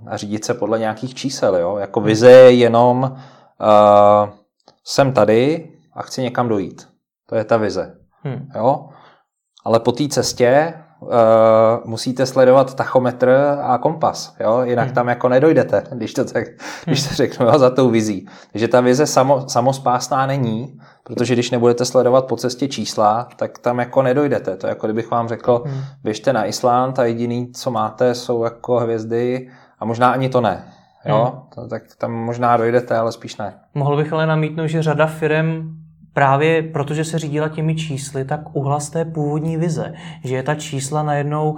a 0.06 0.16
řídit 0.16 0.44
se 0.44 0.54
podle 0.54 0.78
nějakých 0.78 1.14
čísel. 1.14 1.56
Jo? 1.56 1.76
Jako 1.76 2.00
vize 2.00 2.30
je 2.30 2.52
jenom 2.52 3.02
uh, 3.02 4.30
jsem 4.84 5.12
tady 5.12 5.70
a 5.92 6.02
chci 6.02 6.22
někam 6.22 6.48
dojít. 6.48 6.88
To 7.26 7.36
je 7.36 7.44
ta 7.44 7.56
vize. 7.56 7.94
Hmm. 8.22 8.48
Jo? 8.54 8.88
Ale 9.64 9.80
po 9.80 9.92
té 9.92 10.08
cestě 10.08 10.74
uh, 11.00 11.08
musíte 11.84 12.26
sledovat 12.26 12.74
tachometr 12.74 13.56
a 13.62 13.78
kompas, 13.78 14.36
jo? 14.40 14.60
jinak 14.62 14.86
hmm. 14.86 14.94
tam 14.94 15.08
jako 15.08 15.28
nedojdete, 15.28 15.84
když 15.92 16.14
to, 16.14 16.24
tak, 16.24 16.44
když 16.84 17.08
to 17.08 17.14
řeknu 17.14 17.46
jo, 17.46 17.58
za 17.58 17.70
tou 17.70 17.90
vizí. 17.90 18.28
Takže 18.52 18.68
ta 18.68 18.80
vize 18.80 19.06
samo, 19.06 19.48
samospásná 19.48 20.26
není, 20.26 20.78
protože 21.04 21.34
když 21.34 21.50
nebudete 21.50 21.84
sledovat 21.84 22.24
po 22.26 22.36
cestě 22.36 22.68
čísla, 22.68 23.28
tak 23.36 23.58
tam 23.58 23.78
jako 23.78 24.02
nedojdete. 24.02 24.56
To 24.56 24.66
je 24.66 24.68
jako 24.68 24.86
kdybych 24.86 25.10
vám 25.10 25.28
řekl, 25.28 25.62
hmm. 25.66 25.80
běžte 26.04 26.32
na 26.32 26.44
Island 26.44 26.98
a 26.98 27.04
jediný, 27.04 27.52
co 27.52 27.70
máte, 27.70 28.14
jsou 28.14 28.44
jako 28.44 28.78
hvězdy 28.78 29.48
a 29.80 29.84
možná 29.84 30.10
ani 30.10 30.28
to 30.28 30.40
ne. 30.40 30.64
Jo? 31.04 31.42
Hmm. 31.56 31.68
Tak 31.68 31.82
tam 31.98 32.12
možná 32.12 32.56
dojdete, 32.56 32.96
ale 32.96 33.12
spíš 33.12 33.36
ne. 33.36 33.54
Mohl 33.74 33.96
bych 33.96 34.12
ale 34.12 34.26
namítnout, 34.26 34.66
že 34.66 34.82
řada 34.82 35.06
firm 35.06 35.78
právě 36.18 36.62
protože 36.62 37.04
se 37.04 37.18
řídila 37.18 37.48
těmi 37.48 37.74
čísly, 37.74 38.24
tak 38.24 38.40
uhla 38.56 38.80
z 38.80 38.90
té 38.90 39.04
původní 39.04 39.56
vize, 39.56 39.94
že 40.24 40.36
je 40.36 40.42
ta 40.42 40.54
čísla 40.54 41.02
najednou 41.02 41.56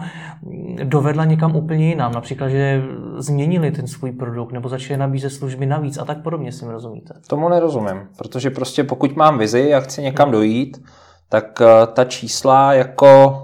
dovedla 0.84 1.24
někam 1.24 1.56
úplně 1.56 1.88
jinam, 1.88 2.12
například, 2.12 2.48
že 2.48 2.82
změnili 3.16 3.70
ten 3.70 3.86
svůj 3.86 4.12
produkt 4.12 4.52
nebo 4.52 4.68
začali 4.68 4.98
nabízet 4.98 5.30
služby 5.30 5.66
navíc 5.66 5.98
a 5.98 6.04
tak 6.04 6.22
podobně, 6.22 6.52
si 6.52 6.64
mi 6.64 6.72
rozumíte? 6.72 7.14
Tomu 7.26 7.48
nerozumím, 7.48 8.08
protože 8.18 8.50
prostě 8.50 8.84
pokud 8.84 9.16
mám 9.16 9.38
vizi 9.38 9.74
a 9.74 9.80
chci 9.80 10.02
někam 10.02 10.30
dojít, 10.30 10.82
tak 11.28 11.60
uh, 11.60 11.94
ta 11.94 12.04
čísla 12.04 12.74
jako 12.74 13.42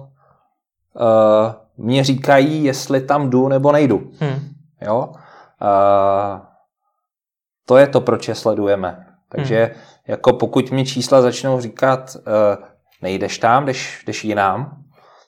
uh, 0.94 1.52
mě 1.86 2.04
říkají, 2.04 2.64
jestli 2.64 3.00
tam 3.00 3.30
jdu 3.30 3.48
nebo 3.48 3.72
nejdu. 3.72 4.10
Hmm. 4.20 4.55
Jo? 4.82 5.12
Uh, 5.62 6.40
to 7.66 7.76
je 7.76 7.86
to, 7.86 8.00
proč 8.00 8.28
je 8.28 8.34
sledujeme. 8.34 9.06
Takže 9.28 9.64
hmm 9.64 9.96
jako 10.08 10.32
pokud 10.32 10.70
mi 10.70 10.84
čísla 10.84 11.22
začnou 11.22 11.60
říkat, 11.60 12.16
uh, 12.16 12.64
nejdeš 13.02 13.38
tam, 13.38 13.66
jdeš, 13.66 14.04
jdeš 14.06 14.24
jinam, 14.24 14.76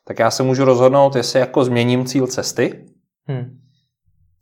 tak 0.04 0.18
já 0.18 0.30
se 0.30 0.42
můžu 0.42 0.64
rozhodnout, 0.64 1.16
jestli 1.16 1.40
jako 1.40 1.64
změním 1.64 2.06
cíl 2.06 2.26
cesty, 2.26 2.86
hmm. 3.26 3.58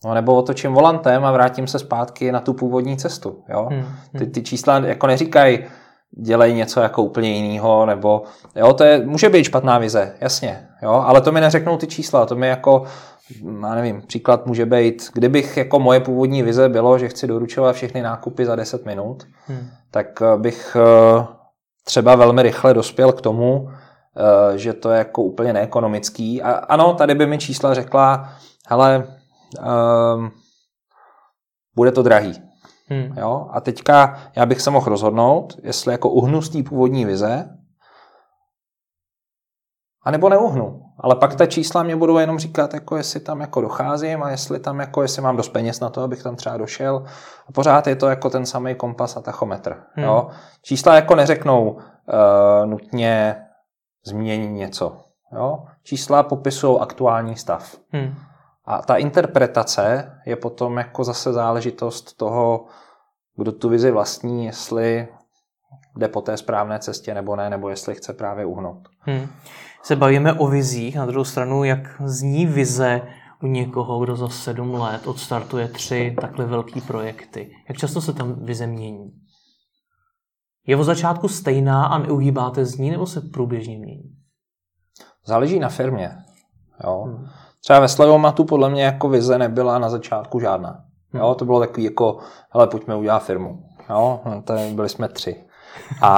no 0.05 0.15
nebo 0.15 0.35
otočím 0.35 0.73
volantem 0.73 1.25
a 1.25 1.33
vrátím 1.33 1.67
se 1.67 1.79
zpátky 1.79 2.33
na 2.33 2.41
tu 2.41 2.55
původní 2.55 2.97
cestu. 2.97 3.45
Jo? 3.49 3.69
Hmm. 3.71 3.85
Ty, 4.19 4.27
ty 4.27 4.43
čísla 4.43 4.79
jako 4.79 5.07
neříkají, 5.07 5.65
dělej 6.19 6.55
něco 6.55 6.81
jako 6.81 7.03
úplně 7.03 7.33
jiného, 7.33 7.87
nebo 7.87 8.23
jo, 8.57 8.73
to 8.73 8.85
je, 8.85 9.07
může 9.07 9.29
být 9.29 9.45
špatná 9.45 9.79
vize, 9.79 10.17
jasně, 10.21 10.69
jo, 10.83 10.91
ale 10.91 11.21
to 11.21 11.33
mi 11.33 11.41
neřeknou 11.41 11.77
ty 11.77 11.87
čísla, 11.87 12.27
to 12.27 12.37
mi 12.37 12.49
jako 12.49 12.85
já 13.63 13.75
nevím, 13.75 14.03
příklad 14.03 14.47
může 14.47 14.67
být, 14.67 15.11
kdybych 15.15 15.57
jako 15.57 15.79
moje 15.79 16.01
původní 16.01 16.43
vize 16.43 16.69
bylo, 16.69 16.99
že 16.99 17.09
chci 17.09 17.27
doručovat 17.27 17.77
všechny 17.77 18.03
nákupy 18.03 18.47
za 18.47 18.57
10 18.57 18.87
minut, 18.87 19.27
hmm. 19.47 19.69
tak 19.91 20.23
eh, 20.23 20.37
bych 20.37 20.77
eh, 20.77 21.27
třeba 21.85 22.15
velmi 22.15 22.43
rychle 22.43 22.75
dospěl 22.75 23.13
k 23.13 23.21
tomu, 23.21 23.71
eh, 23.71 24.59
že 24.59 24.73
to 24.73 24.91
je 24.91 24.99
jako 24.99 25.23
úplně 25.23 25.53
neekonomický. 25.53 26.43
A 26.43 26.53
ano, 26.53 26.95
tady 26.95 27.15
by 27.15 27.27
mi 27.27 27.39
čísla 27.39 27.75
řekla, 27.75 28.33
hele, 28.69 29.19
um, 30.15 30.31
bude 31.77 31.93
to 31.93 32.03
drahý. 32.03 32.43
Hmm. 32.89 33.15
Jo? 33.19 33.49
A 33.51 33.61
teďka 33.61 34.19
já 34.37 34.47
bych 34.47 34.61
se 34.61 34.71
mohl 34.71 34.87
rozhodnout, 34.87 35.57
jestli 35.63 35.93
jako 35.93 36.11
uhnu 36.11 36.43
z 36.43 36.49
té 36.49 36.63
původní 36.63 37.05
vize, 37.05 37.49
a 40.03 40.11
nebo 40.11 40.29
neuhnu. 40.29 40.86
Ale 41.01 41.17
pak 41.17 41.35
ta 41.35 41.47
čísla 41.47 41.83
mě 41.83 41.97
budou 41.97 42.19
jenom 42.19 42.39
říkat, 42.39 42.75
jako 42.75 42.97
jestli 42.97 43.21
tam 43.21 43.41
jako 43.41 43.61
docházím 43.61 44.23
a 44.23 44.31
jestli 44.31 44.59
tam 44.59 44.81
jako, 44.81 45.03
jestli 45.03 45.23
mám 45.23 45.37
dost 45.37 45.49
peněz 45.49 45.81
na 45.81 45.91
to, 45.91 46.03
abych 46.03 46.23
tam 46.23 46.37
třeba 46.37 46.57
došel. 46.57 47.05
A 47.49 47.53
pořád 47.53 47.87
je 47.87 47.97
to 47.97 48.09
jako 48.09 48.31
ten 48.31 48.47
samý 48.47 48.75
kompas 48.75 49.17
a 49.17 49.21
tachometr. 49.21 49.77
Hmm. 49.95 50.05
Jo? 50.05 50.29
Čísla 50.63 50.95
jako 50.95 51.15
neřeknou 51.15 51.71
uh, 51.71 51.81
nutně 52.65 53.37
změní 54.07 54.49
něco. 54.49 54.97
Jo? 55.33 55.65
Čísla 55.83 56.23
popisují 56.23 56.81
aktuální 56.81 57.37
stav. 57.37 57.77
Hmm. 57.91 58.15
A 58.65 58.83
ta 58.83 58.97
interpretace 58.97 60.13
je 60.27 60.37
potom 60.37 60.77
jako 60.77 61.05
zase 61.05 61.33
záležitost 61.33 62.17
toho, 62.17 62.65
kdo 63.37 63.53
tu 63.53 63.69
vizi 63.69 63.91
vlastní, 63.91 64.47
jestli 64.47 65.09
jde 65.97 66.09
po 66.09 66.21
té 66.21 66.37
správné 66.37 66.79
cestě 66.79 67.15
nebo 67.15 67.37
ne, 67.37 67.51
nebo 67.51 67.69
jestli 67.69 67.95
chce 67.95 68.13
právě 68.13 68.45
uhnout. 68.45 68.89
Hmm 69.01 69.29
se 69.87 69.97
bavíme 69.97 70.33
o 70.33 70.47
vizích, 70.47 70.97
na 70.97 71.07
druhou 71.07 71.25
stranu, 71.25 71.65
jak 71.65 72.03
zní 72.05 72.47
vize 72.47 73.03
u 73.43 73.47
někoho, 73.47 74.01
kdo 74.01 74.17
za 74.17 74.29
sedm 74.29 74.75
let 74.75 75.07
odstartuje 75.07 75.69
tři 75.69 76.17
takhle 76.21 76.47
velké 76.47 76.81
projekty. 76.81 77.51
Jak 77.69 77.79
často 77.79 78.01
se 78.01 78.13
tam 78.13 78.45
vize 78.45 78.67
mění? 78.67 79.13
Je 80.67 80.77
od 80.77 80.85
začátku 80.85 81.29
stejná 81.29 81.87
a 81.87 81.99
neuhýbáte 81.99 82.65
z 82.65 82.79
ní, 82.79 82.91
nebo 82.91 83.07
se 83.07 83.21
průběžně 83.21 83.79
mění? 83.79 84.17
Záleží 85.25 85.59
na 85.59 85.69
firmě. 85.69 86.17
Jo. 86.85 87.03
Hmm. 87.07 87.27
Třeba 87.63 87.81
ve 87.81 87.89
Slevomatu 87.89 88.45
podle 88.45 88.71
mě 88.71 88.85
jako 88.85 89.09
vize 89.09 89.39
nebyla 89.39 89.79
na 89.79 89.91
začátku 89.91 90.41
žádná. 90.41 90.85
Jo, 91.15 91.35
to 91.35 91.45
bylo 91.45 91.61
takový 91.61 91.85
jako, 91.85 92.19
hele, 92.51 92.67
pojďme 92.67 92.97
udělat 92.97 93.19
firmu. 93.19 93.69
Jo, 93.91 94.21
no, 94.25 94.43
byli 94.75 94.89
jsme 94.89 95.09
tři. 95.09 95.45
A, 96.03 96.11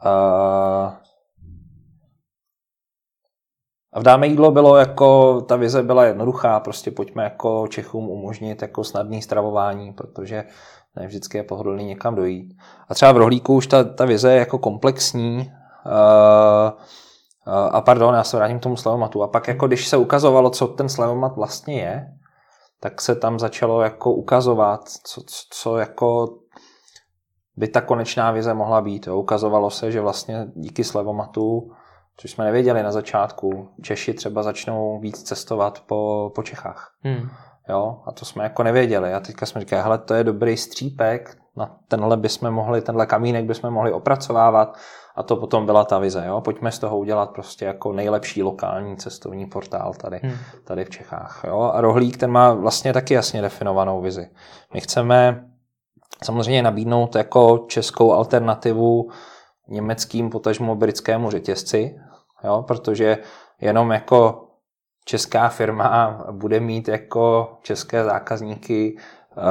a 0.04 1.05
a 3.96 4.00
v 4.00 4.02
Dáme 4.02 4.26
jídlo 4.26 4.50
bylo 4.50 4.76
jako, 4.76 5.40
ta 5.40 5.56
vize 5.56 5.82
byla 5.82 6.04
jednoduchá, 6.04 6.60
prostě 6.60 6.90
pojďme 6.90 7.24
jako 7.24 7.66
Čechům 7.68 8.08
umožnit 8.08 8.62
jako 8.62 8.84
snadný 8.84 9.22
stravování, 9.22 9.92
protože 9.92 10.44
ne 10.96 11.06
vždycky 11.06 11.38
je 11.38 11.42
pohodlný 11.42 11.84
někam 11.84 12.14
dojít. 12.14 12.56
A 12.88 12.94
třeba 12.94 13.12
v 13.12 13.16
rohlíku 13.16 13.54
už 13.54 13.66
ta, 13.66 13.84
ta 13.84 14.04
vize 14.04 14.32
je 14.32 14.38
jako 14.38 14.58
komplexní, 14.58 15.36
uh, 15.36 16.70
uh, 17.46 17.68
a 17.72 17.80
pardon, 17.80 18.14
já 18.14 18.24
se 18.24 18.36
vrátím 18.36 18.58
k 18.58 18.62
tomu 18.62 18.76
slevomatu. 18.76 19.22
A 19.22 19.28
pak 19.28 19.48
jako 19.48 19.66
když 19.66 19.88
se 19.88 19.96
ukazovalo, 19.96 20.50
co 20.50 20.66
ten 20.66 20.88
slevomat 20.88 21.36
vlastně 21.36 21.80
je, 21.80 22.06
tak 22.80 23.00
se 23.00 23.14
tam 23.14 23.38
začalo 23.38 23.82
jako 23.82 24.12
ukazovat, 24.12 24.88
co, 24.88 25.22
co 25.50 25.76
jako 25.76 26.26
by 27.56 27.68
ta 27.68 27.80
konečná 27.80 28.30
vize 28.30 28.54
mohla 28.54 28.80
být. 28.80 29.06
Jo. 29.06 29.16
Ukazovalo 29.16 29.70
se, 29.70 29.92
že 29.92 30.00
vlastně 30.00 30.46
díky 30.54 30.84
slevomatu 30.84 31.70
což 32.16 32.30
jsme 32.30 32.44
nevěděli 32.44 32.82
na 32.82 32.92
začátku. 32.92 33.68
Češi 33.82 34.14
třeba 34.14 34.42
začnou 34.42 35.00
víc 35.00 35.22
cestovat 35.22 35.82
po, 35.86 36.32
po 36.34 36.42
Čechách. 36.42 36.92
Hmm. 37.02 37.28
Jo, 37.68 38.02
a 38.06 38.12
to 38.12 38.24
jsme 38.24 38.44
jako 38.44 38.62
nevěděli. 38.62 39.14
A 39.14 39.20
teďka 39.20 39.46
jsme 39.46 39.60
říkali, 39.60 39.82
hele, 39.82 39.98
to 39.98 40.14
je 40.14 40.24
dobrý 40.24 40.56
střípek, 40.56 41.36
na 41.56 41.76
tenhle 41.88 42.16
bychom 42.16 42.50
mohli, 42.50 42.82
tenhle 42.82 43.06
kamínek 43.06 43.44
bychom 43.44 43.70
mohli 43.70 43.92
opracovávat 43.92 44.76
a 45.16 45.22
to 45.22 45.36
potom 45.36 45.66
byla 45.66 45.84
ta 45.84 45.98
vize. 45.98 46.24
Jo? 46.26 46.40
Pojďme 46.40 46.72
z 46.72 46.78
toho 46.78 46.98
udělat 46.98 47.30
prostě 47.30 47.64
jako 47.64 47.92
nejlepší 47.92 48.42
lokální 48.42 48.96
cestovní 48.96 49.46
portál 49.46 49.94
tady, 49.94 50.20
hmm. 50.22 50.36
tady 50.64 50.84
v 50.84 50.90
Čechách. 50.90 51.40
Jo? 51.46 51.60
A 51.74 51.80
Rohlík 51.80 52.16
ten 52.16 52.30
má 52.30 52.54
vlastně 52.54 52.92
taky 52.92 53.14
jasně 53.14 53.42
definovanou 53.42 54.00
vizi. 54.00 54.30
My 54.74 54.80
chceme 54.80 55.44
samozřejmě 56.24 56.62
nabídnout 56.62 57.14
jako 57.14 57.64
českou 57.68 58.12
alternativu 58.12 59.10
německým, 59.68 60.30
potažmo 60.30 60.74
britskému 60.74 61.30
řetězci, 61.30 61.98
jo, 62.44 62.64
protože 62.66 63.18
jenom 63.60 63.90
jako 63.90 64.48
česká 65.04 65.48
firma 65.48 66.24
bude 66.30 66.60
mít 66.60 66.88
jako 66.88 67.52
české 67.62 68.04
zákazníky 68.04 68.96
uh, 69.36 69.42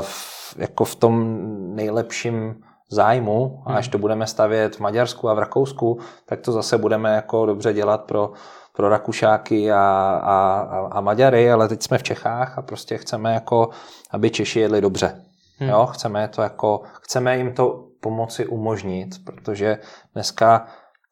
v, 0.00 0.56
jako 0.58 0.84
v 0.84 0.94
tom 0.94 1.40
nejlepším 1.74 2.62
zájmu 2.90 3.62
a 3.66 3.74
až 3.74 3.88
to 3.88 3.98
budeme 3.98 4.26
stavět 4.26 4.76
v 4.76 4.80
Maďarsku 4.80 5.28
a 5.28 5.34
v 5.34 5.38
Rakousku, 5.38 5.98
tak 6.26 6.40
to 6.40 6.52
zase 6.52 6.78
budeme 6.78 7.14
jako 7.14 7.46
dobře 7.46 7.72
dělat 7.72 8.04
pro, 8.04 8.32
pro 8.76 8.88
Rakušáky 8.88 9.72
a, 9.72 9.80
a, 10.22 10.88
a 10.92 11.00
Maďary, 11.00 11.52
ale 11.52 11.68
teď 11.68 11.82
jsme 11.82 11.98
v 11.98 12.02
Čechách 12.02 12.58
a 12.58 12.62
prostě 12.62 12.98
chceme 12.98 13.34
jako, 13.34 13.68
aby 14.10 14.30
Češi 14.30 14.60
jedli 14.60 14.80
dobře. 14.80 15.24
Hmm. 15.58 15.70
Jo, 15.70 15.86
chceme 15.86 16.28
to 16.28 16.42
jako, 16.42 16.82
chceme 17.02 17.36
jim 17.36 17.54
to 17.54 17.84
pomoci 18.00 18.46
umožnit, 18.46 19.24
protože 19.24 19.78
dneska 20.14 20.66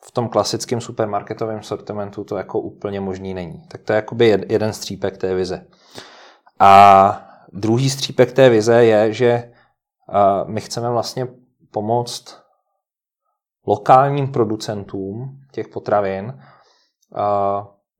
v 0.04 0.10
tom 0.10 0.28
klasickém 0.28 0.80
supermarketovém 0.80 1.62
sortimentu 1.62 2.24
to 2.24 2.36
jako 2.36 2.60
úplně 2.60 3.00
možný 3.00 3.34
není. 3.34 3.62
Tak 3.68 3.82
to 3.82 3.92
je 3.92 3.96
jakoby 3.96 4.44
jeden 4.48 4.72
střípek 4.72 5.18
té 5.18 5.34
vize. 5.34 5.66
A 6.58 7.22
druhý 7.52 7.90
střípek 7.90 8.32
té 8.32 8.48
vize 8.48 8.84
je, 8.84 9.12
že 9.12 9.52
my 10.46 10.60
chceme 10.60 10.90
vlastně 10.90 11.28
pomoct 11.70 12.42
lokálním 13.66 14.32
producentům 14.32 15.38
těch 15.52 15.68
potravin 15.68 16.40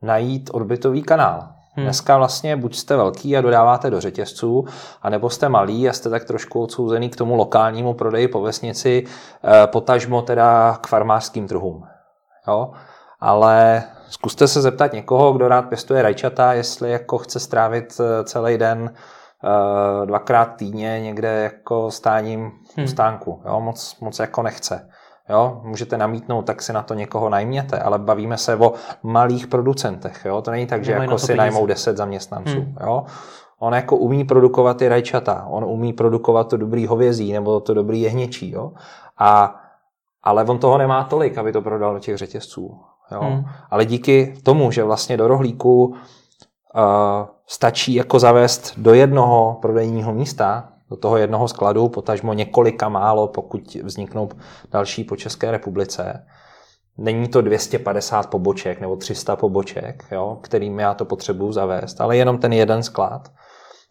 najít 0.02 0.50
odbytový 0.52 1.02
kanál. 1.02 1.49
Hmm. 1.75 1.85
Dneska 1.85 2.16
vlastně 2.16 2.57
buď 2.57 2.76
jste 2.76 2.97
velký 2.97 3.37
a 3.37 3.40
dodáváte 3.40 3.90
do 3.90 4.00
řetězců, 4.00 4.64
anebo 5.02 5.30
jste 5.30 5.49
malý 5.49 5.88
a 5.88 5.92
jste 5.92 6.11
tak 6.11 6.25
trošku 6.25 6.62
odsouzený 6.62 7.11
k 7.11 7.16
tomu 7.16 7.35
lokálnímu 7.35 7.95
prodeji 7.95 8.28
po 8.28 8.42
vesnici, 8.42 9.04
eh, 9.45 9.66
potažmo 9.66 10.23
teda 10.23 10.78
k 10.80 10.87
farmářským 10.87 11.49
trhům. 11.49 11.85
Jo? 12.49 12.70
Ale 13.20 13.82
zkuste 14.09 14.49
se 14.49 14.62
zeptat 14.62 14.92
někoho, 14.92 15.32
kdo 15.32 15.49
rád 15.49 15.62
pěstuje 15.62 16.02
rajčata, 16.02 16.52
jestli 16.52 16.90
jako 16.90 17.18
chce 17.18 17.40
strávit 17.40 18.00
eh, 18.00 18.25
celý 18.25 18.59
den 18.59 18.94
eh, 19.44 20.06
dvakrát 20.06 20.44
týdně 20.56 21.00
někde 21.00 21.28
jako 21.28 21.90
stáním 21.90 22.50
hmm. 22.76 22.88
stánku. 22.88 23.42
Jo? 23.47 23.61
Moc, 23.61 24.00
moc 24.00 24.18
jako 24.18 24.42
nechce. 24.42 24.88
Jo, 25.28 25.61
můžete 25.64 25.99
namítnout, 25.99 26.42
tak 26.42 26.62
si 26.62 26.73
na 26.73 26.82
to 26.82 26.94
někoho 26.94 27.28
najměte, 27.28 27.78
ale 27.78 27.99
bavíme 27.99 28.37
se 28.37 28.56
o 28.56 28.73
malých 29.02 29.47
producentech. 29.47 30.25
Jo? 30.25 30.42
To 30.42 30.50
není 30.50 30.66
tak, 30.66 30.85
že 30.85 30.92
jako 30.92 31.18
si 31.18 31.35
najmou 31.35 31.66
10 31.66 31.97
zaměstnanců. 31.97 32.61
Hmm. 32.61 32.76
Jo? 32.80 33.04
On 33.59 33.75
jako 33.75 33.97
umí 33.97 34.25
produkovat 34.25 34.76
ty 34.76 34.88
rajčata, 34.88 35.47
on 35.49 35.64
umí 35.64 35.92
produkovat 35.92 36.49
to 36.49 36.56
dobrý 36.56 36.87
hovězí 36.87 37.32
nebo 37.32 37.61
to 37.61 37.75
dobrý 37.75 38.00
jehněčí. 38.00 38.50
Jo? 38.50 38.73
A, 39.18 39.59
ale 40.22 40.44
on 40.44 40.58
toho 40.58 40.78
nemá 40.78 41.04
tolik, 41.04 41.38
aby 41.38 41.52
to 41.52 41.62
prodal 41.62 41.94
do 41.94 42.00
těch 42.00 42.16
řetězců. 42.16 42.80
Jo? 43.12 43.20
Hmm. 43.20 43.44
Ale 43.70 43.84
díky 43.84 44.34
tomu, 44.42 44.70
že 44.70 44.84
vlastně 44.84 45.16
do 45.16 45.28
rohlíku 45.28 45.84
uh, 45.84 45.94
stačí 47.46 47.94
jako 47.94 48.18
zavést 48.18 48.78
do 48.78 48.94
jednoho 48.94 49.58
prodejního 49.62 50.14
místa, 50.14 50.68
do 50.90 50.96
toho 50.96 51.16
jednoho 51.16 51.48
skladu, 51.48 51.88
potažmo 51.88 52.32
několika 52.32 52.88
málo, 52.88 53.28
pokud 53.28 53.74
vzniknou 53.74 54.28
další 54.70 55.04
po 55.04 55.16
České 55.16 55.50
republice. 55.50 56.26
Není 56.98 57.28
to 57.28 57.42
250 57.42 58.30
poboček 58.30 58.80
nebo 58.80 58.96
300 58.96 59.36
poboček, 59.36 60.04
jo, 60.12 60.38
kterým 60.40 60.78
já 60.78 60.94
to 60.94 61.04
potřebuju 61.04 61.52
zavést, 61.52 62.00
ale 62.00 62.16
jenom 62.16 62.38
ten 62.38 62.52
jeden 62.52 62.82
sklad, 62.82 63.28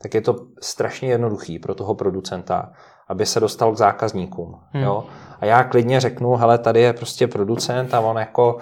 tak 0.02 0.14
je 0.14 0.22
to 0.22 0.36
strašně 0.62 1.10
jednoduchý 1.10 1.60
pro 1.60 1.76
toho 1.76 1.96
producenta, 1.96 2.72
aby 3.10 3.26
se 3.26 3.40
dostal 3.40 3.72
k 3.72 3.78
zákazníkům. 3.78 4.56
Hmm. 4.72 4.84
Jo. 4.84 5.04
A 5.40 5.46
já 5.46 5.64
klidně 5.64 6.00
řeknu, 6.00 6.36
hele, 6.36 6.58
tady 6.58 6.82
je 6.82 6.94
prostě 6.94 7.28
producent 7.28 7.94
a 7.94 8.00
on 8.00 8.18
jako 8.18 8.58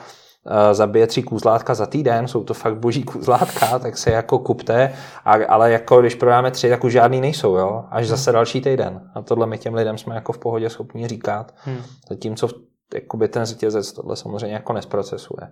Eh, 0.50 0.74
zabije 0.74 1.08
tři 1.08 1.24
kůzlátka 1.24 1.74
za 1.74 1.86
týden, 1.86 2.28
jsou 2.28 2.44
to 2.44 2.54
fakt 2.54 2.78
boží 2.78 3.04
kůzlátka, 3.04 3.80
tak 3.80 3.98
se 3.98 4.12
jako 4.12 4.40
kupte, 4.40 4.94
a, 5.26 5.34
ale 5.48 5.72
jako 5.72 6.02
když 6.02 6.16
prodáme 6.16 6.52
tři, 6.52 6.70
tak 6.70 6.84
už 6.84 6.92
žádný 6.92 7.22
nejsou, 7.22 7.56
jo? 7.56 7.84
až 7.90 8.04
hmm. 8.04 8.10
zase 8.10 8.32
další 8.32 8.62
týden. 8.62 9.12
A 9.16 9.22
tohle 9.22 9.48
my 9.48 9.58
těm 9.58 9.74
lidem 9.74 9.98
jsme 9.98 10.16
jako 10.16 10.34
v 10.34 10.38
pohodě 10.38 10.70
schopni 10.70 11.08
říkat, 11.08 11.54
hmm. 11.58 11.82
zatímco 12.10 12.48
jakoby 12.94 13.28
ten 13.28 13.46
řetězec 13.46 13.94
tohle 13.94 14.16
samozřejmě 14.16 14.54
jako 14.54 14.74
nesprocesuje. 14.74 15.48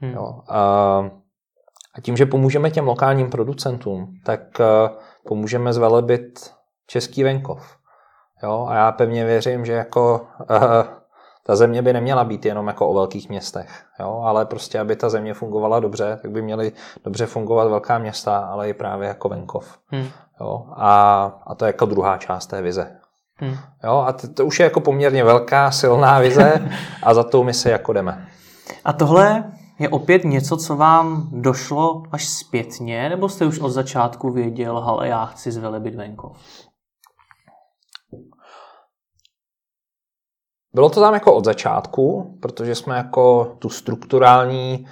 Hmm. 0.00 0.12
Jo? 0.12 0.40
A, 0.48 0.60
a 1.94 2.00
tím, 2.02 2.16
že 2.16 2.26
pomůžeme 2.26 2.70
těm 2.70 2.86
lokálním 2.86 3.30
producentům, 3.30 4.14
tak 4.24 4.40
uh, 4.60 4.96
pomůžeme 5.26 5.72
zvelebit 5.72 6.50
český 6.86 7.22
venkov. 7.22 7.76
Jo? 8.42 8.66
A 8.68 8.74
já 8.74 8.92
pevně 8.92 9.24
věřím, 9.24 9.64
že 9.64 9.72
jako 9.72 10.26
uh, 10.40 10.56
ta 11.46 11.56
země 11.56 11.82
by 11.82 11.92
neměla 11.92 12.24
být 12.24 12.46
jenom 12.46 12.66
jako 12.66 12.88
o 12.88 12.94
velkých 12.94 13.28
městech, 13.28 13.84
jo? 14.00 14.22
ale 14.24 14.46
prostě, 14.46 14.78
aby 14.80 14.96
ta 14.96 15.08
země 15.08 15.34
fungovala 15.34 15.80
dobře, 15.80 16.18
tak 16.22 16.30
by 16.30 16.42
měly 16.42 16.72
dobře 17.04 17.26
fungovat 17.26 17.68
velká 17.68 17.98
města, 17.98 18.38
ale 18.38 18.68
i 18.68 18.74
právě 18.74 19.08
jako 19.08 19.28
venkov. 19.28 19.78
Hmm. 19.86 20.06
Jo? 20.40 20.66
A, 20.76 21.22
a 21.46 21.54
to 21.54 21.64
je 21.64 21.68
jako 21.68 21.86
druhá 21.86 22.16
část 22.18 22.46
té 22.46 22.62
vize. 22.62 22.96
Hmm. 23.36 23.56
Jo? 23.84 24.04
A 24.06 24.12
to, 24.12 24.28
to 24.28 24.46
už 24.46 24.60
je 24.60 24.64
jako 24.64 24.80
poměrně 24.80 25.24
velká, 25.24 25.70
silná 25.70 26.18
vize 26.18 26.68
a 27.02 27.14
za 27.14 27.22
tou 27.22 27.42
my 27.42 27.54
se 27.54 27.70
jako 27.70 27.92
jdeme. 27.92 28.26
A 28.84 28.92
tohle 28.92 29.52
je 29.78 29.88
opět 29.88 30.24
něco, 30.24 30.56
co 30.56 30.76
vám 30.76 31.28
došlo 31.32 32.02
až 32.12 32.28
zpětně, 32.28 33.08
nebo 33.08 33.28
jste 33.28 33.46
už 33.46 33.58
od 33.58 33.70
začátku 33.70 34.30
věděl, 34.30 34.78
ale 34.78 35.08
já 35.08 35.24
chci 35.24 35.52
zvelebit 35.52 35.94
venkov? 35.94 36.36
Bylo 40.74 40.90
to 40.90 41.00
tam 41.00 41.14
jako 41.14 41.34
od 41.34 41.44
začátku, 41.44 42.38
protože 42.42 42.74
jsme 42.74 42.96
jako 42.96 43.56
tu 43.58 43.68
strukturální, 43.68 44.86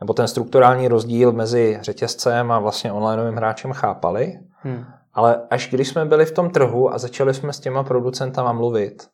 nebo 0.00 0.12
ten 0.12 0.28
strukturální 0.28 0.88
rozdíl 0.88 1.32
mezi 1.32 1.78
řetězcem 1.80 2.52
a 2.52 2.58
vlastně 2.58 2.92
onlineovým 2.92 3.36
hráčem 3.36 3.72
chápali. 3.72 4.40
Hmm. 4.52 4.84
Ale 5.12 5.46
až 5.50 5.70
když 5.70 5.88
jsme 5.88 6.04
byli 6.04 6.26
v 6.26 6.32
tom 6.32 6.50
trhu 6.50 6.94
a 6.94 6.98
začali 6.98 7.34
jsme 7.34 7.52
s 7.52 7.60
těma 7.60 7.82
producentama 7.82 8.52
mluvit 8.52 9.08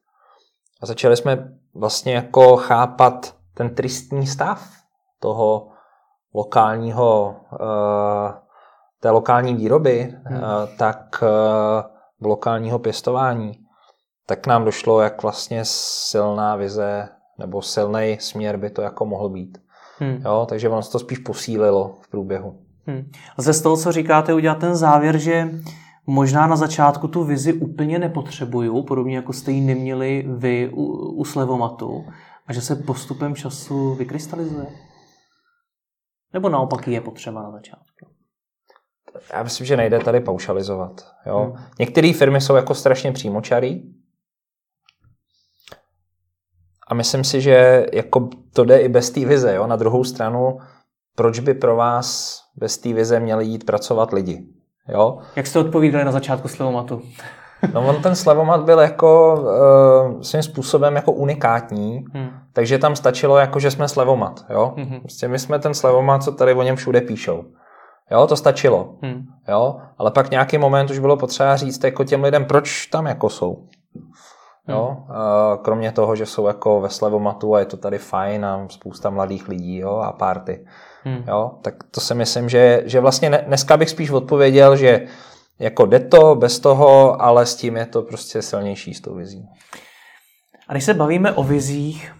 a 0.83 0.87
začali 0.87 1.17
jsme 1.17 1.49
vlastně 1.75 2.15
jako 2.15 2.57
chápat 2.57 3.35
ten 3.55 3.75
tristní 3.75 4.27
stav 4.27 4.69
toho 5.21 5.69
lokálního, 6.35 7.37
eh, 7.53 8.33
té 9.01 9.11
lokální 9.11 9.55
výroby, 9.55 10.15
hmm. 10.25 10.37
Eh, 10.45 10.77
tak 10.77 11.23
eh, 11.23 11.94
lokálního 12.27 12.79
pěstování, 12.79 13.53
tak 14.27 14.47
nám 14.47 14.65
došlo, 14.65 15.01
jak 15.01 15.23
vlastně 15.23 15.61
silná 15.65 16.57
vize 16.57 17.09
nebo 17.39 17.63
silný 17.63 18.17
směr 18.21 18.57
by 18.57 18.71
to 18.71 18.83
jako 18.83 19.07
mohl 19.07 19.29
být. 19.29 19.59
Hmm. 19.99 20.23
Jo, 20.25 20.47
takže 20.49 20.69
ono 20.69 20.83
se 20.83 20.93
to 20.93 20.99
spíš 20.99 21.19
posílilo 21.19 21.99
v 22.01 22.09
průběhu. 22.09 22.59
Hmm. 22.87 23.11
Lze 23.39 23.53
z 23.53 23.63
toho, 23.63 23.77
co 23.77 23.93
říkáte, 23.93 24.35
udělat 24.35 24.59
ten 24.59 24.77
závěr, 24.77 25.19
že 25.19 25.51
možná 26.07 26.47
na 26.47 26.57
začátku 26.57 27.09
tu 27.09 27.25
vizi 27.25 27.53
úplně 27.53 27.99
nepotřebuju, 27.99 28.83
podobně 28.83 29.17
jako 29.17 29.33
jste 29.33 29.53
ji 29.53 29.61
neměli 29.61 30.25
vy 30.29 30.71
u, 30.75 30.85
u 31.13 31.25
Slevomatu, 31.25 32.05
a 32.47 32.53
že 32.53 32.61
se 32.61 32.77
postupem 32.77 33.35
času 33.35 33.95
vykrystalizuje? 33.95 34.67
Nebo 36.33 36.49
naopak 36.49 36.89
je 36.89 37.01
potřeba 37.01 37.43
na 37.43 37.51
začátku? 37.51 38.14
Já 39.33 39.43
myslím, 39.43 39.67
že 39.67 39.77
nejde 39.77 39.99
tady 39.99 40.21
paušalizovat. 40.21 41.07
Jo? 41.27 41.39
Hmm. 41.39 41.65
Některé 41.79 42.13
firmy 42.13 42.41
jsou 42.41 42.57
jako 42.57 42.75
strašně 42.75 43.13
přímočarý, 43.13 43.83
a 46.89 46.95
myslím 46.95 47.25
si, 47.25 47.41
že 47.41 47.87
jako 47.93 48.29
to 48.53 48.65
jde 48.65 48.79
i 48.79 48.89
bez 48.89 49.11
té 49.11 49.25
vize. 49.25 49.55
Jo? 49.55 49.67
Na 49.67 49.77
druhou 49.77 50.05
stranu, 50.05 50.59
proč 51.17 51.41
by 51.41 51.55
pro 51.55 51.77
vás 51.77 52.39
bez 52.57 52.79
té 52.79 52.93
vize 52.93 53.21
měli 53.21 53.45
jít 53.45 53.67
pracovat 53.67 54.13
lidi? 54.13 54.47
Jo? 54.89 55.19
Jak 55.37 55.47
jste 55.47 55.59
odpovídali 55.59 56.05
na 56.05 56.13
začátku 56.13 56.49
Slevomatu? 56.49 57.03
No 57.75 57.89
on 57.89 58.03
ten 58.03 58.17
Slevomat 58.17 58.65
byl 58.65 58.79
jako 58.79 59.35
uh, 59.35 60.21
svým 60.21 60.43
způsobem 60.43 60.97
jako 60.97 61.13
unikátní, 61.13 62.05
hmm. 62.13 62.31
takže 62.53 62.79
tam 62.79 62.97
stačilo 62.97 63.39
jako, 63.39 63.61
že 63.61 63.71
jsme 63.71 63.89
Slevomat. 63.89 64.45
Jo? 64.51 64.75
Hmm. 64.77 65.01
Prostě 65.01 65.29
my 65.29 65.39
jsme 65.39 65.59
ten 65.59 65.75
Slevomat, 65.75 66.23
co 66.23 66.33
tady 66.33 66.55
o 66.55 66.63
něm 66.63 66.77
všude 66.77 67.01
píšou. 67.01 67.45
Jo, 68.11 68.27
to 68.27 68.37
stačilo. 68.37 68.97
Hmm. 69.03 69.27
Jo, 69.49 69.77
ale 69.99 70.11
pak 70.11 70.31
nějaký 70.31 70.59
moment 70.59 70.91
už 70.91 70.99
bylo 70.99 71.17
potřeba 71.17 71.57
říct 71.57 71.85
jako 71.85 72.05
těm 72.05 72.25
lidem, 72.25 72.45
proč 72.45 72.87
tam 72.87 73.07
jako 73.07 73.31
jsou. 73.31 73.69
Jo? 74.69 74.97
Hmm. 74.99 75.59
Kromě 75.63 75.93
toho, 75.93 76.17
že 76.17 76.27
jsou 76.27 76.47
jako 76.47 76.81
ve 76.81 76.91
slevomatu 76.91 77.55
a 77.55 77.59
je 77.59 77.67
to 77.67 77.77
tady 77.77 77.99
fajn 77.99 78.45
a 78.45 78.67
spousta 78.69 79.11
mladých 79.11 79.49
lidí 79.49 79.77
jo? 79.77 79.97
a 79.97 80.13
party. 80.13 80.67
Hmm. 81.05 81.25
Jo? 81.29 81.51
Tak 81.63 81.75
to 81.91 82.01
si 82.01 82.15
myslím, 82.15 82.49
že, 82.49 82.83
že 82.85 83.01
vlastně 83.01 83.31
dneska 83.47 83.77
bych 83.77 83.91
spíš 83.91 84.11
odpověděl, 84.11 84.77
že 84.77 85.07
jako 85.59 85.87
jde 85.87 86.01
to 86.01 86.35
bez 86.35 86.59
toho, 86.59 87.23
ale 87.23 87.47
s 87.47 87.57
tím 87.57 87.77
je 87.77 87.87
to 87.87 88.03
prostě 88.03 88.43
silnější 88.43 88.95
s 88.95 89.01
tou 89.01 89.15
vizí. 89.15 89.49
A 90.69 90.73
když 90.73 90.85
se 90.85 90.95
bavíme 90.95 91.33
o 91.33 91.43
vizích, 91.43 92.13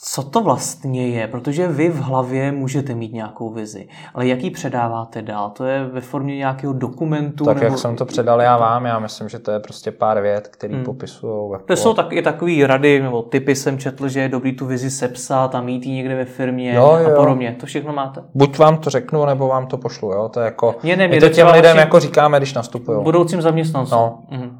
co 0.00 0.22
to 0.22 0.40
vlastně 0.40 1.08
je, 1.08 1.28
protože 1.28 1.68
vy 1.68 1.88
v 1.88 2.00
hlavě 2.00 2.52
můžete 2.52 2.94
mít 2.94 3.12
nějakou 3.12 3.50
vizi, 3.50 3.88
ale 4.14 4.26
jak 4.26 4.42
ji 4.42 4.50
předáváte 4.50 5.22
dál? 5.22 5.50
To 5.50 5.64
je 5.64 5.84
ve 5.84 6.00
formě 6.00 6.36
nějakého 6.36 6.72
dokumentu? 6.72 7.44
Tak 7.44 7.56
nebo... 7.56 7.66
jak 7.66 7.78
jsem 7.78 7.96
to 7.96 8.04
předal 8.04 8.40
já 8.40 8.56
vám, 8.56 8.84
já 8.84 8.98
myslím, 8.98 9.28
že 9.28 9.38
to 9.38 9.50
je 9.50 9.60
prostě 9.60 9.90
pár 9.90 10.20
vět, 10.20 10.48
které 10.48 10.74
hmm. 10.74 10.84
popisují. 10.84 11.52
Jako... 11.52 11.64
To 11.64 11.76
jsou 11.76 11.94
taky 11.94 12.22
takové 12.22 12.66
rady 12.66 13.02
nebo 13.02 13.22
typy, 13.22 13.54
jsem 13.54 13.78
četl, 13.78 14.08
že 14.08 14.20
je 14.20 14.28
dobrý 14.28 14.56
tu 14.56 14.66
vizi 14.66 14.90
sepsat 14.90 15.54
a 15.54 15.60
mít 15.60 15.86
ji 15.86 15.92
někde 15.92 16.14
ve 16.14 16.24
firmě 16.24 16.74
jo, 16.74 16.98
jo. 17.02 17.12
a 17.12 17.16
podobně. 17.16 17.56
To 17.60 17.66
všechno 17.66 17.92
máte? 17.92 18.22
Buď 18.34 18.58
vám 18.58 18.76
to 18.78 18.90
řeknu, 18.90 19.26
nebo 19.26 19.48
vám 19.48 19.66
to 19.66 19.76
pošlu. 19.76 20.12
Jo? 20.12 20.28
To 20.28 20.40
je 20.40 20.44
jako, 20.44 20.74
mě 20.82 20.96
ne, 20.96 21.08
my 21.08 21.20
to 21.20 21.28
těm 21.28 21.46
lidem 21.46 21.76
jako 21.76 22.00
říkáme, 22.00 22.38
když 22.38 22.54
nastupují. 22.54 23.02
Budoucím 23.02 23.42
zaměstnancům. 23.42 23.98
No. 23.98 24.18
Mhm. 24.30 24.57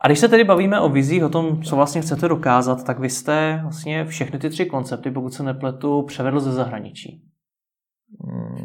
A 0.00 0.06
když 0.06 0.18
se 0.18 0.28
tedy 0.28 0.44
bavíme 0.44 0.80
o 0.80 0.88
vizích, 0.88 1.24
o 1.24 1.28
tom, 1.28 1.62
co 1.62 1.76
vlastně 1.76 2.00
chcete 2.00 2.28
dokázat, 2.28 2.84
tak 2.84 2.98
vy 2.98 3.10
jste 3.10 3.58
vlastně 3.62 4.04
všechny 4.04 4.38
ty 4.38 4.50
tři 4.50 4.66
koncepty, 4.66 5.10
pokud 5.10 5.34
se 5.34 5.42
nepletu, 5.42 6.02
převedl 6.02 6.40
ze 6.40 6.52
zahraničí. 6.52 7.22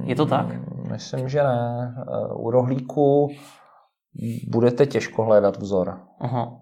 Je 0.03 0.15
to 0.15 0.25
tak? 0.25 0.45
Hmm, 0.45 0.91
myslím, 0.91 1.29
že 1.29 1.43
ne. 1.43 1.95
U 2.35 2.51
rohlíku 2.51 3.29
budete 4.47 4.85
těžko 4.85 5.23
hledat 5.23 5.57
vzor. 5.57 5.99
Aha. 6.19 6.57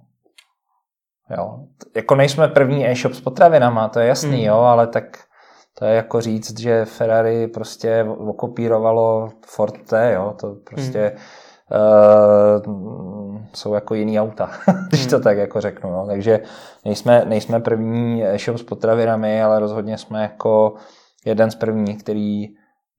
Jo. 1.38 1.60
Jako 1.96 2.16
nejsme 2.16 2.48
první 2.48 2.88
e-shop 2.88 3.14
s 3.14 3.22
potravinama, 3.22 3.90
to 3.90 4.00
je 4.00 4.08
jasný, 4.08 4.38
hmm. 4.38 4.46
jo, 4.46 4.56
ale 4.56 4.88
tak 4.88 5.04
to 5.80 5.86
je 5.86 5.96
jako 5.96 6.22
říct, 6.22 6.60
že 6.60 6.86
Ferrari 6.86 7.48
prostě 7.48 8.04
okopírovalo 8.04 9.30
Forte, 9.46 10.14
jo, 10.14 10.36
to 10.40 10.56
prostě 10.56 11.00
hmm 11.00 11.20
uh, 11.72 13.38
jsou 13.54 13.74
jako 13.74 13.94
jiný 13.94 14.20
auta, 14.20 14.52
když 14.88 15.06
to 15.06 15.16
hmm. 15.16 15.24
tak 15.24 15.38
jako 15.38 15.62
řeknu. 15.62 15.92
No. 15.92 16.06
Takže 16.08 16.40
nejsme, 16.86 17.26
nejsme 17.26 17.60
první 17.60 18.24
shop 18.38 18.58
s 18.58 18.64
potravinami, 18.64 19.44
ale 19.44 19.60
rozhodně 19.60 19.98
jsme 19.98 20.22
jako 20.22 20.74
jeden 21.26 21.52
z 21.52 21.56
prvních, 21.56 22.04
který 22.04 22.48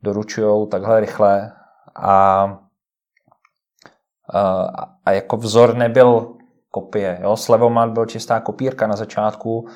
doručují 0.03 0.69
takhle 0.69 1.01
rychle 1.01 1.53
a, 1.97 2.45
a, 4.35 4.69
a 5.05 5.13
jako 5.13 5.37
vzor 5.37 5.77
nebyl 5.77 6.35
kopie. 6.71 7.19
Jo? 7.23 7.37
Slevomat 7.37 7.91
byl 7.91 8.07
čistá 8.07 8.41
kopírka 8.41 8.87
na 8.87 8.97
začátku 8.97 9.67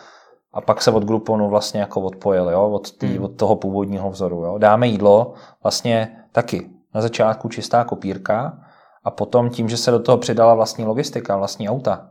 a 0.52 0.61
pak 0.61 0.83
se 0.83 0.90
od 0.90 1.04
Grouponu 1.04 1.48
vlastně 1.48 1.80
jako 1.80 2.00
odpojil 2.00 2.50
jo? 2.50 2.70
Od, 2.70 2.96
tý, 2.96 3.07
hmm. 3.07 3.24
od 3.24 3.37
toho 3.37 3.57
původního 3.57 4.11
vzoru. 4.11 4.44
Jo? 4.44 4.59
Dáme 4.59 4.87
jídlo 4.87 5.35
vlastně 5.62 6.24
taky 6.33 6.70
na 6.94 7.00
začátku 7.00 7.48
čistá 7.48 7.85
kopírka 7.85 8.63
a 9.04 9.10
potom 9.10 9.50
tím, 9.50 9.68
že 9.68 9.76
se 9.76 9.90
do 9.90 9.98
toho 9.98 10.18
přidala 10.18 10.54
vlastní 10.54 10.84
logistika, 10.84 11.36
vlastní 11.36 11.68
auta, 11.68 12.10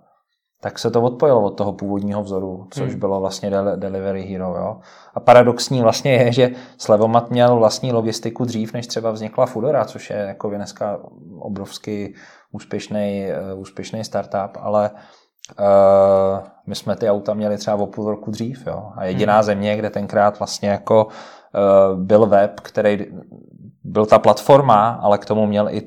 tak 0.62 0.80
se 0.80 0.92
to 0.92 1.02
odpojilo 1.02 1.42
od 1.42 1.50
toho 1.58 1.74
původního 1.74 2.24
vzoru, 2.24 2.68
což 2.72 2.92
Hmm. 2.92 3.00
bylo 3.00 3.20
vlastně 3.20 3.50
Del- 3.50 3.78
Delivery 3.78 4.24
Hero. 4.24 4.56
Jo? 4.58 4.80
A 5.14 5.20
paradoxní 5.20 5.82
vlastně 5.82 6.14
je, 6.14 6.32
že 6.32 6.50
Slevomat 6.78 7.30
měl 7.32 7.56
vlastní 7.56 7.92
logistiku 7.92 8.46
dřív, 8.46 8.74
než 8.74 8.88
třeba 8.88 9.12
vznikla 9.12 9.46
Foodora, 9.46 9.86
což 9.86 10.10
je 10.10 10.16
jako 10.18 10.50
dneska 10.50 11.00
obrovský 11.40 12.14
úspěšný, 12.52 13.26
eh, 13.26 13.54
úspěšný 13.54 14.04
startup, 14.04 14.58
ale 14.60 14.92
uh, 15.60 16.48
my 16.68 16.76
jsme 16.76 16.96
ty 16.96 17.10
auta 17.10 17.34
měli 17.34 17.58
třeba 17.58 17.76
o 17.76 17.88
půl 17.88 18.10
roku 18.10 18.32
dřív. 18.32 18.68
Jo? 18.68 18.92
A 18.98 19.06
jediná 19.06 19.34
Hmm. 19.34 19.44
země, 19.44 19.78
kde 19.78 19.90
tenkrát 19.90 20.40
vlastně 20.40 20.70
jako 20.70 21.06
uh, 21.06 22.00
byl 22.04 22.26
web, 22.26 22.60
který 22.60 23.06
byl 23.84 24.06
ta 24.06 24.20
platforma, 24.20 25.00
ale 25.02 25.18
k 25.18 25.26
tomu 25.26 25.46
měl 25.46 25.70
i 25.70 25.82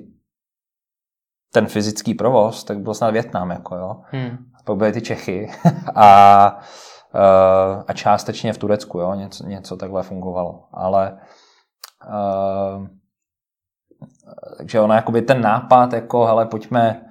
ten 1.56 1.66
fyzický 1.66 2.14
provoz, 2.14 2.64
tak 2.64 2.78
byl 2.78 2.94
snad 2.94 3.10
Větnam. 3.10 3.50
Jako, 3.50 3.76
jo? 3.76 4.00
Hmm. 4.10 4.36
pak 4.64 4.76
byly 4.76 4.92
ty 4.92 5.00
Čechy 5.00 5.50
a, 5.94 6.60
eh, 7.14 7.84
a 7.86 7.92
částečně 7.92 8.52
v 8.52 8.58
Turecku, 8.58 9.00
jo, 9.00 9.14
něco, 9.14 9.46
něco 9.46 9.76
takhle 9.76 10.02
fungovalo. 10.02 10.64
Ale 10.72 11.18
uh, 12.08 12.86
takže 14.58 14.80
ono, 14.80 14.94
jakoby 14.94 15.22
ten 15.22 15.40
nápad, 15.40 15.92
jako, 15.92 16.26
hele, 16.26 16.46
pojďme 16.46 17.02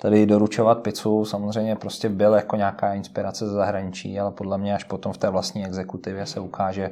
tady 0.00 0.26
doručovat 0.26 0.82
pizzu, 0.82 1.24
samozřejmě 1.24 1.76
prostě 1.76 2.08
byl 2.08 2.34
jako 2.34 2.56
nějaká 2.56 2.94
inspirace 2.94 3.46
ze 3.46 3.52
zahraničí, 3.52 4.20
ale 4.20 4.32
podle 4.32 4.58
mě 4.58 4.74
až 4.74 4.84
potom 4.84 5.12
v 5.12 5.18
té 5.18 5.30
vlastní 5.30 5.64
exekutivě 5.64 6.26
se 6.26 6.40
ukáže, 6.40 6.90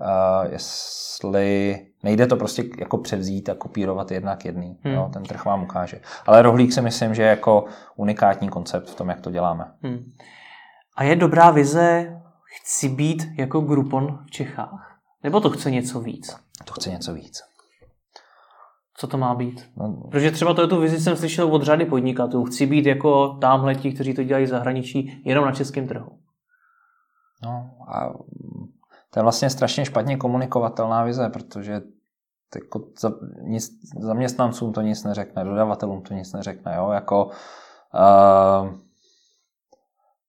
uh, 0.00 0.52
jestli 0.52 1.78
nejde 2.02 2.26
to 2.26 2.36
prostě 2.36 2.64
jako 2.78 2.98
převzít 2.98 3.48
a 3.48 3.54
kopírovat 3.54 4.10
jednak 4.10 4.44
jedný. 4.44 4.78
Hmm. 4.82 4.94
Jo, 4.94 5.10
ten 5.12 5.22
trh 5.22 5.44
vám 5.44 5.62
ukáže. 5.62 6.00
Ale 6.26 6.42
rohlík 6.42 6.72
si 6.72 6.80
myslím, 6.80 7.14
že 7.14 7.22
je 7.22 7.28
jako 7.28 7.64
unikátní 7.96 8.48
koncept 8.48 8.90
v 8.90 8.94
tom, 8.94 9.08
jak 9.08 9.20
to 9.20 9.30
děláme. 9.30 9.72
Hmm. 9.82 10.12
A 10.96 11.04
je 11.04 11.16
dobrá 11.16 11.50
vize, 11.50 12.20
chci 12.44 12.88
být 12.88 13.28
jako 13.38 13.60
Groupon 13.60 14.18
v 14.26 14.30
Čechách? 14.30 14.98
Nebo 15.22 15.40
to 15.40 15.50
chce 15.50 15.70
něco 15.70 16.00
víc? 16.00 16.36
To 16.64 16.72
chce 16.72 16.90
něco 16.90 17.14
víc. 17.14 17.42
Co 18.96 19.06
to 19.06 19.18
má 19.18 19.34
být? 19.34 19.70
No, 19.76 20.02
Protože 20.10 20.30
třeba 20.30 20.54
to 20.54 20.68
tu 20.68 20.80
vizi 20.80 21.00
jsem 21.00 21.16
slyšel 21.16 21.54
od 21.54 21.62
řady 21.62 21.84
podnikatelů. 21.84 22.44
Chci 22.44 22.66
být 22.66 22.86
jako 22.86 23.28
tamhle 23.28 23.74
ti, 23.74 23.92
kteří 23.92 24.14
to 24.14 24.22
dělají 24.22 24.46
v 24.46 24.48
zahraničí, 24.48 25.22
jenom 25.24 25.44
na 25.44 25.52
českém 25.52 25.88
trhu. 25.88 26.18
no 27.42 27.70
a 27.88 28.14
to 29.14 29.20
je 29.20 29.22
vlastně 29.22 29.50
strašně 29.50 29.84
špatně 29.84 30.16
komunikovatelná 30.16 31.04
vize, 31.04 31.28
protože 31.28 31.82
jako 32.54 32.84
za, 32.98 33.12
nic, 33.40 33.70
zaměstnancům 34.00 34.72
to 34.72 34.80
nic 34.80 35.04
neřekne, 35.04 35.44
dodavatelům 35.44 36.02
to 36.02 36.14
nic 36.14 36.32
neřekne. 36.32 36.74
Jo? 36.76 36.90
Jako, 36.90 37.24
uh, 37.24 38.70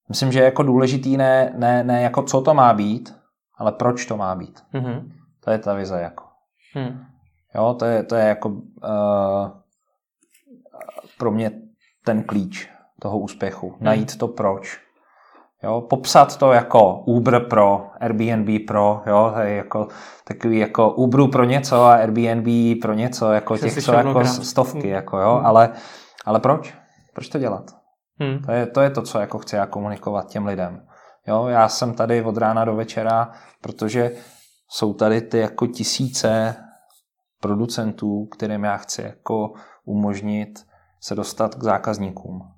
myslím, 0.10 0.32
že 0.32 0.40
je 0.40 0.46
jako 0.46 0.64
důležitý 0.64 1.18
ne, 1.18 1.54
ne, 1.58 1.84
ne 1.84 2.02
jako 2.02 2.24
co 2.24 2.42
to 2.42 2.54
má 2.54 2.74
být, 2.74 3.16
ale 3.58 3.72
proč 3.72 4.06
to 4.06 4.18
má 4.18 4.36
být. 4.36 4.64
Mhm. 4.74 5.12
To 5.40 5.52
je 5.52 5.58
ta 5.58 5.74
vize. 5.74 6.02
Jako. 6.02 6.24
Hmm. 6.74 7.06
Jo, 7.56 7.76
to 7.80 7.86
je, 7.86 8.04
to 8.04 8.16
je 8.16 8.26
jako 8.26 8.50
uh, 8.50 9.50
pro 11.18 11.32
mě 11.32 11.52
ten 12.06 12.24
klíč 12.24 12.70
toho 13.00 13.20
úspěchu. 13.20 13.78
Najít 13.80 14.18
to 14.18 14.28
proč. 14.28 14.85
Jo, 15.64 15.82
popsat 15.82 16.38
to 16.38 16.52
jako 16.52 17.00
Uber 17.06 17.46
pro, 17.50 17.88
Airbnb 18.00 18.68
pro, 18.68 19.02
jo, 19.08 19.32
to 19.34 19.40
je 19.40 19.56
jako 19.56 19.88
takový 20.24 20.58
jako 20.60 20.92
Uberu 20.92 21.28
pro 21.28 21.44
něco 21.44 21.84
a 21.84 21.94
Airbnb 21.94 22.82
pro 22.82 22.94
něco, 22.94 23.32
jako 23.32 23.58
Jsem 23.58 23.70
těch, 23.70 23.84
co 23.84 23.94
jako 23.94 24.10
mnohokrát. 24.10 24.44
stovky, 24.44 24.88
jako 24.90 25.18
jo, 25.18 25.42
ale, 25.44 25.70
ale 26.26 26.40
proč? 26.40 26.74
Proč 27.14 27.30
to 27.30 27.40
dělat? 27.40 27.64
Hmm. 28.20 28.40
To 28.40 28.52
je, 28.52 28.66
to 28.66 28.82
je 28.82 28.90
to, 28.90 29.02
co 29.02 29.20
jako 29.20 29.38
chci 29.40 29.56
já 29.56 29.66
komunikovat 29.66 30.30
těm 30.30 30.46
lidem. 30.46 30.88
Jo, 31.28 31.48
já 31.48 31.70
jsem 31.70 31.94
tady 31.94 32.24
od 32.24 32.38
rána 32.38 32.66
do 32.66 32.76
večera, 32.76 33.32
protože 33.62 34.12
jsou 34.70 34.94
tady 34.94 35.22
ty 35.22 35.38
jako 35.40 35.68
tisíce 35.68 36.56
producentů, 37.42 38.26
kterým 38.26 38.64
já 38.64 38.78
chci 38.78 39.02
jako 39.02 39.54
umožnit 39.86 40.66
se 41.02 41.16
dostat 41.16 41.56
k 41.56 41.64
zákazníkům. 41.64 42.55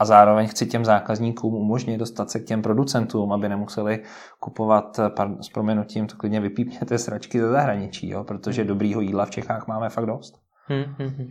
A 0.00 0.04
zároveň 0.04 0.48
chci 0.48 0.66
těm 0.66 0.84
zákazníkům 0.84 1.54
umožnit 1.54 1.98
dostat 1.98 2.30
se 2.30 2.40
k 2.40 2.44
těm 2.44 2.62
producentům, 2.62 3.32
aby 3.32 3.48
nemuseli 3.48 4.02
kupovat, 4.38 5.00
pardon, 5.16 5.42
s 5.42 5.48
proměnutím, 5.48 6.06
to 6.06 6.16
klidně 6.16 6.40
vypípněte 6.40 6.98
sračky 6.98 7.40
ze 7.40 7.48
zahraničí, 7.48 8.08
jo, 8.08 8.24
protože 8.24 8.64
dobrýho 8.64 9.00
jídla 9.00 9.26
v 9.26 9.30
Čechách 9.30 9.66
máme 9.66 9.88
fakt 9.88 10.06
dost. 10.06 10.34
Hmm, 10.66 10.84
hmm, 10.98 11.08
hmm. 11.08 11.28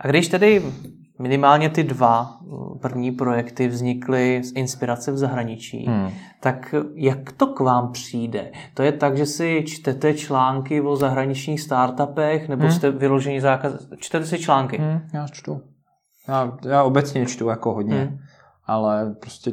A 0.00 0.08
když 0.08 0.28
tedy 0.28 0.62
minimálně 1.18 1.70
ty 1.70 1.84
dva 1.84 2.38
první 2.82 3.12
projekty 3.12 3.68
vznikly 3.68 4.40
z 4.44 4.52
inspirace 4.52 5.12
v 5.12 5.18
zahraničí, 5.18 5.86
Hmm. 5.86 6.10
tak 6.40 6.74
jak 6.94 7.32
to 7.32 7.46
k 7.46 7.60
vám 7.60 7.92
přijde? 7.92 8.52
To 8.74 8.82
je 8.82 8.92
tak, 8.92 9.16
že 9.16 9.26
si 9.26 9.64
čtete 9.66 10.14
články 10.14 10.80
o 10.80 10.96
zahraničních 10.96 11.60
startupech, 11.60 12.48
nebo 12.48 12.62
Hmm. 12.62 12.72
jste 12.72 12.90
vyložení 12.90 13.40
zákaz... 13.40 13.72
Čtete 13.96 14.26
si 14.26 14.38
články? 14.38 14.78
Hmm, 14.78 15.00
já 15.14 15.26
čtu. 15.28 15.60
Já, 16.28 16.52
já 16.64 16.82
obecně 16.82 17.26
čtu 17.26 17.48
jako 17.48 17.74
hodně, 17.74 18.04
Hmm. 18.04 18.18
ale 18.66 19.14
prostě 19.20 19.52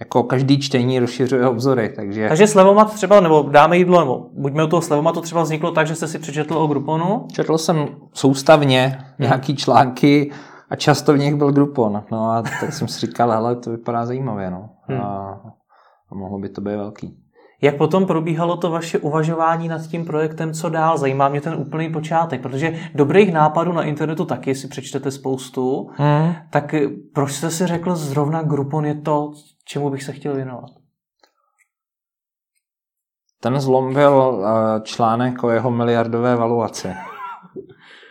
jako 0.00 0.22
každý 0.22 0.58
čtení 0.60 0.98
rozšiřuje 0.98 1.48
obzory, 1.48 1.92
takže 1.96 2.28
Takže 2.28 2.46
slevomat 2.46 2.94
třeba, 2.94 3.20
nebo 3.20 3.42
dáme 3.42 3.76
jídlo, 3.78 4.00
nebo 4.00 4.26
buďme 4.32 4.64
u 4.64 4.66
toho 4.66 4.82
slevomatu 4.82 5.20
třeba 5.20 5.42
vzniklo 5.42 5.70
tak, 5.70 5.86
že 5.86 5.94
jste 5.94 6.06
si 6.08 6.18
přečetl 6.18 6.58
o 6.58 6.66
Grouponu. 6.66 7.26
četl 7.32 7.58
jsem 7.58 7.88
soustavně 8.12 9.04
nějaký 9.18 9.56
články 9.56 10.32
a 10.70 10.76
často 10.76 11.12
v 11.12 11.18
nich 11.18 11.34
byl 11.34 11.52
Groupon. 11.52 12.02
No 12.10 12.30
a 12.30 12.42
tak 12.42 12.72
jsem 12.72 12.88
si 12.88 13.06
říkal, 13.06 13.30
hele, 13.30 13.56
to 13.56 13.70
vypadá 13.70 14.06
zajímavě, 14.06 14.50
no. 14.50 14.68
Hmm. 14.88 15.00
A, 15.00 15.40
a 16.10 16.14
mohlo 16.14 16.38
by 16.38 16.48
to 16.48 16.60
být 16.60 16.76
velký. 16.76 17.23
Jak 17.64 17.76
potom 17.76 18.06
probíhalo 18.06 18.56
to 18.56 18.70
vaše 18.70 18.98
uvažování 18.98 19.68
nad 19.68 19.82
tím 19.86 20.04
projektem, 20.04 20.52
co 20.52 20.68
dál? 20.68 20.98
Zajímá 20.98 21.28
mě 21.28 21.40
ten 21.40 21.54
úplný 21.54 21.92
počátek, 21.92 22.42
protože 22.42 22.78
dobrých 22.94 23.32
nápadů 23.32 23.72
na 23.72 23.82
internetu 23.82 24.24
taky 24.24 24.54
si 24.54 24.68
přečtete 24.68 25.10
spoustu. 25.10 25.90
Hmm. 25.94 26.34
Tak 26.50 26.74
proč 27.14 27.32
jste 27.32 27.50
si 27.50 27.66
řekl, 27.66 27.96
zrovna 27.96 28.42
Groupon 28.42 28.84
je 28.86 28.94
to, 28.94 29.32
čemu 29.64 29.90
bych 29.90 30.02
se 30.02 30.12
chtěl 30.12 30.34
věnovat? 30.34 30.70
Ten 33.40 33.60
zlom 33.60 33.94
byl 33.94 34.44
eh, 34.46 34.80
článek 34.80 35.44
o 35.44 35.50
jeho 35.50 35.70
miliardové 35.70 36.36
valuaci. 36.36 36.88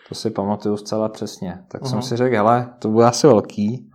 To 0.10 0.16
si 0.16 0.30
pamatuju 0.30 0.78
zcela 0.78 1.10
přesně. 1.10 1.64
Tak 1.72 1.86
jsem 1.86 1.98
Aha. 1.98 2.02
si 2.02 2.16
řekl, 2.18 2.36
hele, 2.36 2.74
to 2.80 2.90
bude 2.90 3.06
asi 3.06 3.28
velký. 3.28 3.90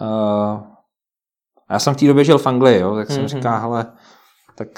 Uh, 0.00 0.60
já 1.70 1.78
jsem 1.78 1.94
v 1.94 1.96
té 1.96 2.06
době 2.06 2.24
žil 2.24 2.38
v 2.38 2.46
Anglii, 2.46 2.80
jo, 2.80 2.94
tak 2.94 3.06
jsem 3.10 3.18
Mhm. 3.18 3.28
říkal, 3.28 3.60
hele, 3.60 3.86
tak 4.58 4.68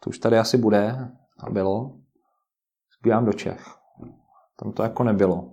to 0.00 0.10
už 0.10 0.18
tady 0.18 0.38
asi 0.38 0.56
bude. 0.56 1.08
A 1.40 1.50
bylo. 1.50 1.92
Zbývám 3.00 3.24
do 3.24 3.32
Čech. 3.32 3.66
Tam 4.56 4.72
to 4.72 4.82
jako 4.82 5.04
nebylo. 5.04 5.50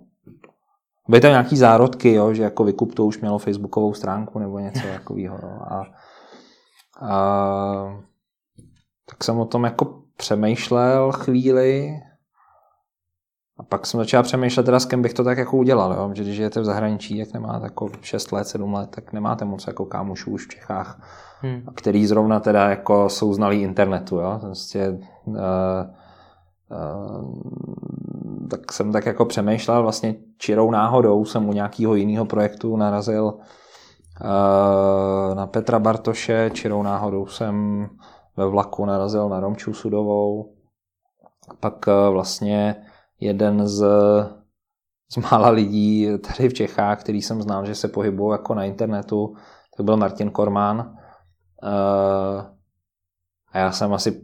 Byly 1.08 1.20
tam 1.20 1.30
nějaký 1.30 1.56
zárodky, 1.56 2.12
jo, 2.12 2.34
že 2.34 2.42
jako 2.42 2.64
vykup 2.64 2.94
to 2.94 3.06
už 3.06 3.20
mělo 3.20 3.38
facebookovou 3.38 3.94
stránku 3.94 4.38
nebo 4.38 4.58
něco 4.58 4.80
takového. 4.92 5.38
A, 5.72 5.86
a, 7.00 8.02
tak 9.10 9.24
jsem 9.24 9.38
o 9.38 9.44
tom 9.44 9.64
jako 9.64 10.02
přemýšlel 10.16 11.12
chvíli 11.12 12.00
pak 13.70 13.86
jsem 13.86 14.00
začal 14.00 14.22
přemýšlet 14.22 14.62
teda, 14.62 14.80
s 14.80 14.86
kým 14.86 15.02
bych 15.02 15.14
to 15.14 15.24
tak 15.24 15.38
jako 15.38 15.56
udělal, 15.56 15.92
jo? 15.92 16.10
že 16.14 16.22
když 16.22 16.36
žijete 16.36 16.60
v 16.60 16.64
zahraničí, 16.64 17.18
jak 17.18 17.32
nemáte 17.32 17.66
jako 17.66 17.90
6 18.00 18.32
let, 18.32 18.48
7 18.48 18.74
let, 18.74 18.90
tak 18.90 19.12
nemáte 19.12 19.44
moc 19.44 19.66
jako 19.66 19.86
kámošů 19.86 20.30
už 20.30 20.46
v 20.46 20.50
Čechách, 20.50 21.00
Hmm. 21.42 21.62
který 21.74 22.06
zrovna 22.06 22.40
teda 22.40 22.68
jako 22.68 23.08
jsou 23.08 23.32
znalí 23.32 23.62
internetu, 23.62 24.16
jo? 24.16 24.38
Prostě, 24.40 24.98
uh, 25.24 25.36
uh, 26.70 27.40
tak 28.50 28.72
jsem 28.72 28.92
tak 28.92 29.06
jako 29.06 29.24
přemýšlel, 29.24 29.82
vlastně 29.82 30.14
čirou 30.38 30.70
náhodou 30.70 31.24
jsem 31.24 31.48
u 31.48 31.52
nějakého 31.52 31.94
jiného 31.94 32.24
projektu 32.24 32.76
narazil 32.76 33.24
uh, 33.24 33.34
na 35.34 35.46
Petra 35.46 35.78
Bartoše, 35.78 36.50
čirou 36.54 36.82
náhodou 36.82 37.26
jsem 37.26 37.86
ve 38.36 38.46
vlaku 38.46 38.84
narazil 38.84 39.28
na 39.28 39.40
Romču 39.40 39.74
Sudovou, 39.74 40.52
pak 41.60 41.86
vlastně 42.10 42.76
jeden 43.20 43.66
z, 43.68 43.84
z 45.12 45.16
mála 45.16 45.50
lidí 45.50 46.08
tady 46.18 46.48
v 46.48 46.54
Čechách, 46.54 47.00
který 47.00 47.22
jsem 47.22 47.42
znal, 47.42 47.66
že 47.66 47.74
se 47.74 47.88
pohybují 47.88 48.32
jako 48.32 48.54
na 48.54 48.64
internetu, 48.64 49.34
tak 49.76 49.86
byl 49.86 49.96
Martin 49.96 50.30
Kormán, 50.30 50.96
Uh, 51.62 52.42
a 53.52 53.58
já 53.58 53.72
jsem 53.72 53.92
asi 53.92 54.22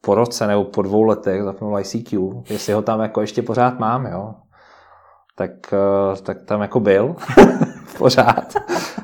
po 0.00 0.14
roce 0.14 0.46
nebo 0.46 0.64
po 0.64 0.82
dvou 0.82 1.02
letech 1.02 1.42
zapnul 1.42 1.80
ICQ, 1.80 2.42
jestli 2.50 2.72
ho 2.72 2.82
tam 2.82 3.00
jako 3.00 3.20
ještě 3.20 3.42
pořád 3.42 3.78
mám, 3.78 4.06
jo. 4.06 4.34
Tak, 5.36 5.50
uh, 5.72 6.16
tak 6.16 6.42
tam 6.42 6.60
jako 6.62 6.80
byl 6.80 7.16
pořád. 7.98 8.54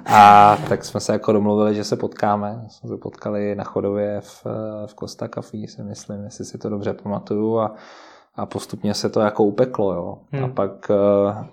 A 0.07 0.57
tak 0.69 0.85
jsme 0.85 1.01
se 1.01 1.13
jako 1.13 1.33
domluvili, 1.33 1.75
že 1.75 1.85
se 1.85 1.97
potkáme. 1.97 2.65
Jsme 2.69 2.89
se 2.89 2.97
potkali 2.97 3.55
na 3.55 3.65
chodově 3.65 4.21
v, 4.21 4.47
v 4.87 4.95
Costa 5.01 5.29
Café, 5.29 5.59
si 5.69 5.83
myslím, 5.83 6.25
jestli 6.25 6.45
si 6.45 6.59
to 6.59 6.69
dobře 6.69 6.95
pamatuju. 6.95 7.59
A, 7.59 7.75
a 8.37 8.47
postupně 8.47 8.95
se 8.95 9.11
to 9.11 9.21
jako 9.21 9.45
upeklo, 9.45 9.93
jo. 9.93 10.19
Hmm. 10.33 10.45
A 10.45 10.49
pak, 10.49 10.91
uh, 10.91 11.45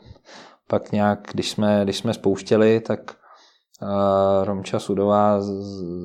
pak 0.67 0.91
nějak, 0.91 1.20
když 1.32 1.52
jsme, 1.52 1.82
když 1.84 1.98
jsme 1.98 2.13
spouštěli, 2.13 2.80
tak 2.80 3.00
uh, 3.82 4.46
Romča 4.46 4.80
Sudová 4.80 5.39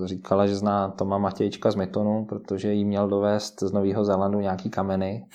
říkala, 0.04 0.46
že 0.46 0.56
zná 0.56 0.88
Toma 0.88 1.18
Matějčka 1.18 1.70
z 1.70 1.74
Mytonu, 1.74 2.24
protože 2.24 2.72
jí 2.72 2.84
měl 2.84 3.08
dovést 3.08 3.60
z 3.60 3.72
Nového 3.72 4.04
Zélandu 4.04 4.40
nějaký 4.40 4.70
kameny. 4.70 5.26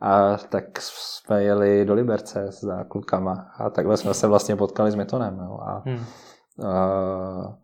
A 0.00 0.36
tak 0.36 0.64
jsme 0.80 1.42
jeli 1.42 1.84
do 1.84 1.94
Liberce 1.94 2.46
s 2.52 2.84
klukama 2.88 3.46
a 3.58 3.70
takhle 3.70 3.96
jsme 3.96 4.14
se 4.14 4.26
vlastně 4.26 4.56
potkali 4.56 4.90
s 4.90 4.94
Mytonem. 4.94 5.38
Jo. 5.38 5.58
A, 5.62 5.82
hmm. 5.86 6.04
uh, 6.58 7.54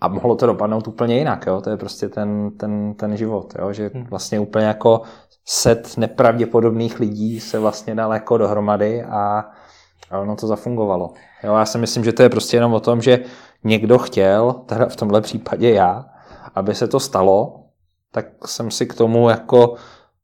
a 0.00 0.08
mohlo 0.08 0.36
to 0.36 0.46
dopadnout 0.46 0.88
úplně 0.88 1.18
jinak, 1.18 1.46
jo? 1.46 1.60
to 1.60 1.70
je 1.70 1.76
prostě 1.76 2.08
ten, 2.08 2.50
ten, 2.56 2.94
ten 2.94 3.16
život, 3.16 3.54
jo? 3.58 3.72
že 3.72 3.90
hmm. 3.94 4.04
vlastně 4.04 4.40
úplně 4.40 4.66
jako 4.66 5.02
set 5.52 5.96
nepravděpodobných 5.96 7.00
lidí 7.00 7.40
se 7.40 7.58
vlastně 7.58 7.94
dal 7.94 8.12
jako 8.12 8.38
dohromady 8.38 9.02
a, 9.02 9.44
a 10.10 10.18
ono 10.18 10.36
to 10.36 10.46
zafungovalo. 10.46 11.12
Jo? 11.42 11.54
Já 11.54 11.64
si 11.64 11.78
myslím, 11.78 12.04
že 12.04 12.12
to 12.12 12.22
je 12.22 12.28
prostě 12.28 12.56
jenom 12.56 12.74
o 12.74 12.80
tom, 12.80 13.02
že 13.02 13.18
někdo 13.64 13.98
chtěl, 13.98 14.52
teda 14.52 14.86
v 14.86 14.96
tomhle 14.96 15.20
případě 15.20 15.70
já, 15.70 16.06
aby 16.54 16.74
se 16.74 16.88
to 16.88 17.00
stalo, 17.00 17.64
tak 18.12 18.26
jsem 18.46 18.70
si 18.70 18.86
k 18.86 18.94
tomu 18.94 19.28
jako 19.28 19.74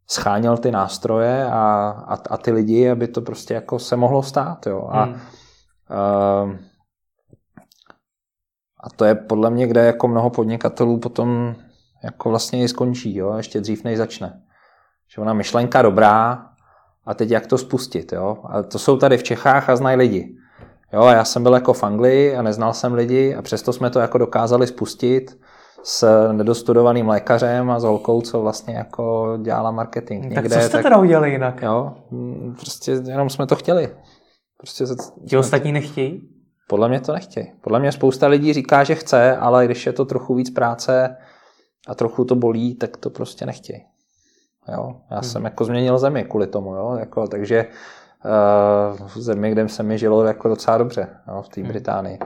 scháněl 0.06 0.56
ty 0.56 0.70
nástroje 0.70 1.44
a, 1.44 1.88
a, 2.08 2.14
a 2.30 2.36
ty 2.36 2.52
lidi, 2.52 2.90
aby 2.90 3.08
to 3.08 3.20
prostě 3.20 3.54
jako 3.54 3.78
se 3.78 3.96
mohlo 3.96 4.22
stát. 4.22 4.66
Jo? 4.66 4.88
A, 4.90 5.02
hmm. 5.02 5.14
uh, 5.14 6.56
a 8.80 8.90
to 8.96 9.04
je 9.04 9.14
podle 9.14 9.50
mě, 9.50 9.66
kde 9.66 9.84
jako 9.84 10.08
mnoho 10.08 10.30
podnikatelů 10.30 10.98
potom 10.98 11.54
jako 12.04 12.30
vlastně 12.30 12.62
i 12.62 12.68
skončí, 12.68 13.16
jo? 13.16 13.34
ještě 13.36 13.60
dřív 13.60 13.84
než 13.84 13.98
začne. 13.98 14.45
Že 15.08 15.20
ona 15.20 15.32
myšlenka 15.32 15.82
dobrá 15.82 16.46
a 17.06 17.14
teď 17.14 17.30
jak 17.30 17.46
to 17.46 17.58
spustit. 17.58 18.12
Jo? 18.12 18.38
A 18.44 18.62
to 18.62 18.78
jsou 18.78 18.96
tady 18.96 19.18
v 19.18 19.22
Čechách 19.22 19.70
a 19.70 19.76
znají 19.76 19.96
lidi. 19.96 20.36
Jo, 20.92 21.02
a 21.02 21.12
já 21.12 21.24
jsem 21.24 21.42
byl 21.42 21.54
jako 21.54 21.72
v 21.72 21.82
Anglii 21.82 22.36
a 22.36 22.42
neznal 22.42 22.72
jsem 22.72 22.94
lidi 22.94 23.34
a 23.34 23.42
přesto 23.42 23.72
jsme 23.72 23.90
to 23.90 23.98
jako 23.98 24.18
dokázali 24.18 24.66
spustit 24.66 25.38
s 25.82 26.28
nedostudovaným 26.32 27.08
lékařem 27.08 27.70
a 27.70 27.80
s 27.80 27.84
holkou, 27.84 28.20
co 28.20 28.40
vlastně 28.40 28.74
jako 28.74 29.38
dělala 29.42 29.70
marketing. 29.70 30.24
Někde, 30.24 30.42
tak 30.42 30.52
co 30.52 30.60
jste 30.60 30.68
tak, 30.68 30.82
teda 30.82 30.98
udělali 30.98 31.30
jinak? 31.30 31.62
Jo, 31.62 31.94
prostě 32.60 32.92
jenom 32.92 33.30
jsme 33.30 33.46
to 33.46 33.56
chtěli. 33.56 33.88
Prostě 34.58 34.84
Ti 35.28 35.36
ostatní 35.36 35.72
nechtějí? 35.72 36.28
Podle 36.68 36.88
mě 36.88 37.00
to 37.00 37.12
nechtějí. 37.12 37.52
Podle 37.60 37.80
mě 37.80 37.92
spousta 37.92 38.26
lidí 38.26 38.52
říká, 38.52 38.84
že 38.84 38.94
chce, 38.94 39.36
ale 39.36 39.64
když 39.64 39.86
je 39.86 39.92
to 39.92 40.04
trochu 40.04 40.34
víc 40.34 40.50
práce 40.50 41.16
a 41.88 41.94
trochu 41.94 42.24
to 42.24 42.34
bolí, 42.34 42.74
tak 42.74 42.96
to 42.96 43.10
prostě 43.10 43.46
nechtějí. 43.46 43.84
Jo? 44.72 44.96
Já 45.10 45.16
hmm. 45.16 45.22
jsem 45.22 45.44
jako 45.44 45.64
změnil 45.64 45.98
zemi 45.98 46.24
kvůli 46.24 46.46
tomu, 46.46 46.74
jo? 46.74 46.96
Jako, 47.00 47.28
takže 47.28 47.66
uh, 48.24 49.06
v 49.06 49.16
zemi, 49.16 49.50
kde 49.50 49.68
se 49.68 49.82
mi 49.82 49.98
žilo 49.98 50.24
jako 50.24 50.48
docela 50.48 50.78
dobře, 50.78 51.08
jo? 51.28 51.42
v 51.42 51.48
té 51.48 51.60
hmm. 51.60 51.68
Británii. 51.68 52.18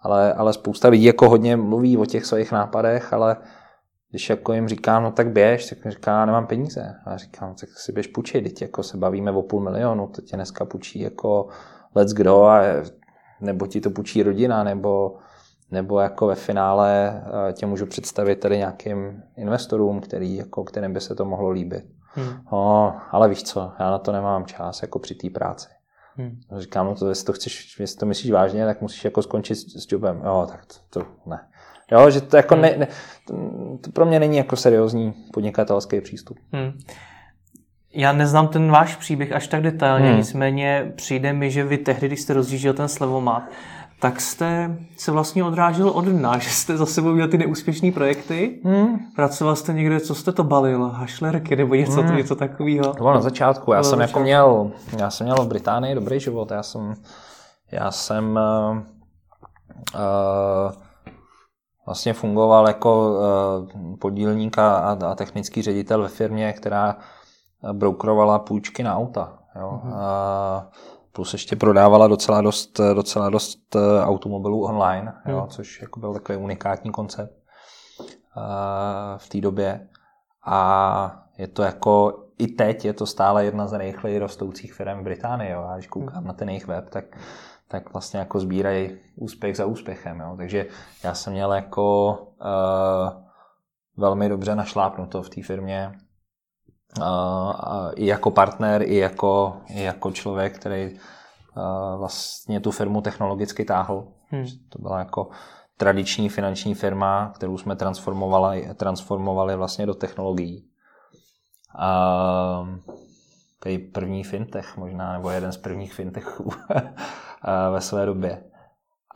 Ale, 0.00 0.32
ale 0.32 0.52
spousta 0.52 0.88
lidí 0.88 1.04
jako 1.04 1.28
hodně 1.28 1.56
mluví 1.56 1.96
o 1.96 2.06
těch 2.06 2.26
svých 2.26 2.52
nápadech, 2.52 3.12
ale 3.12 3.36
když 4.10 4.30
jako 4.30 4.52
jim 4.52 4.68
říkám, 4.68 5.02
no 5.02 5.12
tak 5.12 5.28
běž, 5.28 5.68
tak 5.68 5.84
mi 5.84 5.90
říká, 5.90 6.26
nemám 6.26 6.46
peníze. 6.46 6.94
A 7.04 7.10
já 7.10 7.16
říkám, 7.16 7.48
no 7.48 7.54
tak 7.60 7.68
si 7.68 7.92
běž 7.92 8.06
půjčit, 8.06 8.44
teď 8.44 8.62
jako 8.62 8.82
se 8.82 8.96
bavíme 8.96 9.30
o 9.30 9.42
půl 9.42 9.60
milionu, 9.60 10.06
to 10.06 10.22
tě 10.22 10.36
dneska 10.36 10.64
půjčí 10.64 11.00
jako 11.00 11.48
let's 11.94 12.12
go 12.12 12.44
a 12.44 12.62
nebo 13.40 13.66
ti 13.66 13.80
to 13.80 13.90
půjčí 13.90 14.22
rodina, 14.22 14.64
nebo, 14.64 15.16
nebo 15.70 16.00
jako 16.00 16.26
ve 16.26 16.34
finále 16.34 17.22
eh, 17.48 17.52
tě 17.52 17.66
můžu 17.66 17.86
představit 17.86 18.36
tady 18.36 18.58
nějakým 18.58 19.22
investorům, 19.36 20.00
který, 20.00 20.36
jako, 20.36 20.64
kterým 20.64 20.92
by 20.92 21.00
se 21.00 21.14
to 21.14 21.24
mohlo 21.24 21.50
líbit. 21.50 21.84
Hmm. 22.14 22.40
No, 22.52 22.96
ale 23.10 23.28
víš 23.28 23.42
co, 23.42 23.72
já 23.78 23.90
na 23.90 23.98
to 23.98 24.12
nemám 24.12 24.46
čas 24.46 24.82
jako 24.82 24.98
při 24.98 25.14
té 25.14 25.30
práci. 25.30 25.68
Hmm. 26.16 26.40
Říkám, 26.56 26.86
no 26.86 26.94
to, 26.94 27.08
jestli 27.08 27.26
to 27.26 27.32
chceš, 27.32 27.80
jestli 27.80 27.98
to 27.98 28.06
myslíš 28.06 28.32
vážně, 28.32 28.66
tak 28.66 28.80
musíš 28.80 29.04
jako 29.04 29.22
skončit 29.22 29.54
s, 29.54 29.84
s 29.84 29.92
jobem. 29.92 30.22
Jo, 30.24 30.46
tak 30.50 30.66
to, 30.66 30.74
to 30.90 31.06
ne. 31.26 31.40
Jo, 31.92 32.10
že 32.10 32.20
to 32.20 32.36
jako 32.36 32.54
hmm. 32.54 32.62
ne, 32.62 32.74
ne, 32.76 32.88
to 33.80 33.90
pro 33.92 34.06
mě 34.06 34.20
není 34.20 34.36
jako 34.36 34.56
seriózní 34.56 35.14
podnikatelský 35.32 36.00
přístup. 36.00 36.38
Hmm. 36.52 36.78
Já 37.94 38.12
neznám 38.12 38.48
ten 38.48 38.70
váš 38.70 38.96
příběh 38.96 39.32
až 39.32 39.48
tak 39.48 39.62
detailně, 39.62 40.08
hmm. 40.08 40.16
nicméně 40.16 40.92
přijde 40.96 41.32
mi, 41.32 41.50
že 41.50 41.64
vy 41.64 41.78
tehdy, 41.78 42.06
když 42.06 42.20
jste 42.20 42.34
rozjížděl 42.34 42.74
ten 42.74 42.88
slevomat, 42.88 43.42
tak 44.00 44.20
jste 44.20 44.78
se 44.96 45.12
vlastně 45.12 45.44
odrážel 45.44 45.88
od 45.88 46.04
dna, 46.04 46.38
že 46.38 46.50
jste 46.50 46.76
za 46.76 46.86
sebou 46.86 47.12
měl 47.12 47.28
ty 47.28 47.38
neúspěšné 47.38 47.92
projekty. 47.92 48.60
Hmm. 48.64 48.98
Pracoval 49.16 49.56
jste 49.56 49.72
někde, 49.72 50.00
co 50.00 50.14
jste 50.14 50.32
to 50.32 50.44
balil? 50.44 50.88
Hašlerky 50.88 51.56
nebo 51.56 51.74
něco, 51.74 52.02
hmm. 52.02 52.16
něco 52.16 52.36
takového? 52.36 52.84
To 52.84 52.92
bylo 52.92 53.14
na 53.14 53.20
začátku. 53.20 53.72
Já 53.72 53.82
jsem 53.82 54.00
jako 54.00 54.20
měl, 54.20 54.70
já 54.98 55.10
jsem 55.10 55.24
měl 55.24 55.36
v 55.36 55.48
Británii 55.48 55.94
dobrý 55.94 56.20
život. 56.20 56.50
Já 56.50 56.62
jsem, 56.62 56.94
já 57.72 57.90
jsem 57.90 58.38
uh, 58.70 58.78
uh, 59.94 60.72
vlastně 61.86 62.12
fungoval 62.12 62.68
jako 62.68 63.10
uh, 63.10 63.96
podílník 63.96 64.58
a, 64.58 64.76
a 64.76 65.14
technický 65.14 65.62
ředitel 65.62 66.02
ve 66.02 66.08
firmě, 66.08 66.52
která 66.52 66.96
brokerovala 67.72 68.38
půjčky 68.38 68.82
na 68.82 68.96
auta. 68.96 69.38
Jo? 69.60 69.80
Mm-hmm. 69.84 69.94
A 69.96 70.68
plus 71.12 71.32
ještě 71.32 71.56
prodávala 71.56 72.08
docela 72.08 72.40
dost, 72.40 72.80
docela 72.94 73.30
dost 73.30 73.76
eh, 73.76 74.04
automobilů 74.04 74.64
online, 74.64 75.14
mm. 75.24 75.32
jo? 75.32 75.46
což 75.50 75.80
jako 75.80 76.00
byl 76.00 76.14
takový 76.14 76.38
unikátní 76.38 76.90
koncept 76.90 77.34
eh, 78.36 78.40
v 79.16 79.28
té 79.28 79.40
době. 79.40 79.88
A 80.46 81.24
je 81.38 81.48
to 81.48 81.62
jako 81.62 82.24
i 82.38 82.46
teď 82.46 82.84
je 82.84 82.92
to 82.92 83.06
stále 83.06 83.44
jedna 83.44 83.66
z 83.66 83.72
nejrychleji 83.72 84.18
rostoucích 84.18 84.74
firm 84.74 85.00
v 85.00 85.02
Británii. 85.02 85.50
Jo? 85.50 85.64
A 85.68 85.74
když 85.74 85.86
koukám 85.86 86.22
mm. 86.22 86.26
na 86.26 86.32
ten 86.32 86.48
jejich 86.48 86.66
web, 86.66 86.90
tak, 86.90 87.04
tak 87.68 87.92
vlastně 87.92 88.18
jako 88.18 88.40
sbírají 88.40 88.98
úspěch 89.16 89.56
za 89.56 89.66
úspěchem. 89.66 90.20
Jo? 90.20 90.34
Takže 90.36 90.66
já 91.04 91.14
jsem 91.14 91.32
měl 91.32 91.52
jako 91.52 92.18
uh, 92.40 93.22
velmi 93.96 94.28
dobře 94.28 94.54
našlápnuto 94.54 95.22
v 95.22 95.28
té 95.28 95.42
firmě 95.42 95.92
i 97.94 98.06
jako 98.06 98.30
partner, 98.30 98.82
i 98.82 98.96
jako, 98.96 99.56
i 99.68 99.82
jako 99.82 100.10
člověk, 100.12 100.58
který 100.58 100.98
vlastně 101.96 102.60
tu 102.60 102.70
firmu 102.70 103.00
technologicky 103.00 103.64
táhl. 103.64 104.08
Hmm. 104.30 104.46
To 104.68 104.78
byla 104.78 104.98
jako 104.98 105.28
tradiční 105.76 106.28
finanční 106.28 106.74
firma, 106.74 107.32
kterou 107.34 107.58
jsme 107.58 107.76
transformovali, 107.76 108.68
transformovali 108.74 109.56
vlastně 109.56 109.86
do 109.86 109.94
technologií. 109.94 110.70
A 111.78 112.68
tady 113.62 113.78
první 113.78 114.24
fintech 114.24 114.76
možná, 114.76 115.12
nebo 115.12 115.30
jeden 115.30 115.52
z 115.52 115.56
prvních 115.56 115.94
fintechů 115.94 116.50
ve 117.72 117.80
své 117.80 118.06
době. 118.06 118.44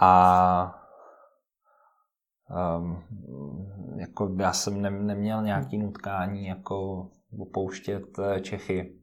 A 0.00 0.80
um, 2.78 3.04
jako 3.96 4.30
já 4.38 4.52
jsem 4.52 4.82
ne, 4.82 4.90
neměl 4.90 5.42
nějaký 5.42 5.78
nutkání 5.78 6.46
jako 6.46 7.08
opouštět 7.38 8.18
eh, 8.18 8.40
Čechy. 8.40 8.94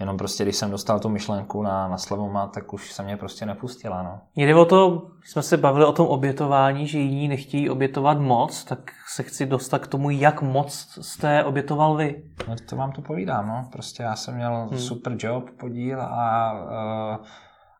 Jenom 0.00 0.16
prostě, 0.16 0.44
když 0.44 0.56
jsem 0.56 0.70
dostal 0.70 1.00
tu 1.00 1.08
myšlenku 1.08 1.62
na, 1.62 1.88
na 1.88 1.98
Slevoma, 1.98 2.46
tak 2.46 2.72
už 2.72 2.92
se 2.92 3.02
mě 3.02 3.16
prostě 3.16 3.46
nepustila. 3.46 4.02
No. 4.02 4.20
Jde 4.36 4.54
o 4.54 4.64
to, 4.64 5.06
jsme 5.24 5.42
se 5.42 5.56
bavili 5.56 5.84
o 5.84 5.92
tom 5.92 6.06
obětování, 6.06 6.86
že 6.86 6.98
jiní 6.98 7.28
nechtějí 7.28 7.70
obětovat 7.70 8.18
moc, 8.18 8.64
tak 8.64 8.78
se 9.14 9.22
chci 9.22 9.46
dostat 9.46 9.78
k 9.78 9.86
tomu, 9.86 10.10
jak 10.10 10.42
moc 10.42 10.98
jste 11.00 11.44
obětoval 11.44 11.96
vy. 11.96 12.22
No 12.48 12.54
to 12.68 12.76
vám 12.76 12.92
to 12.92 13.02
povídám, 13.02 13.48
no. 13.48 13.68
Prostě 13.72 14.02
já 14.02 14.16
jsem 14.16 14.34
měl 14.34 14.68
hmm. 14.70 14.78
super 14.78 15.16
job, 15.18 15.50
podíl 15.60 16.02
a, 16.02 16.54
eh, 16.70 17.18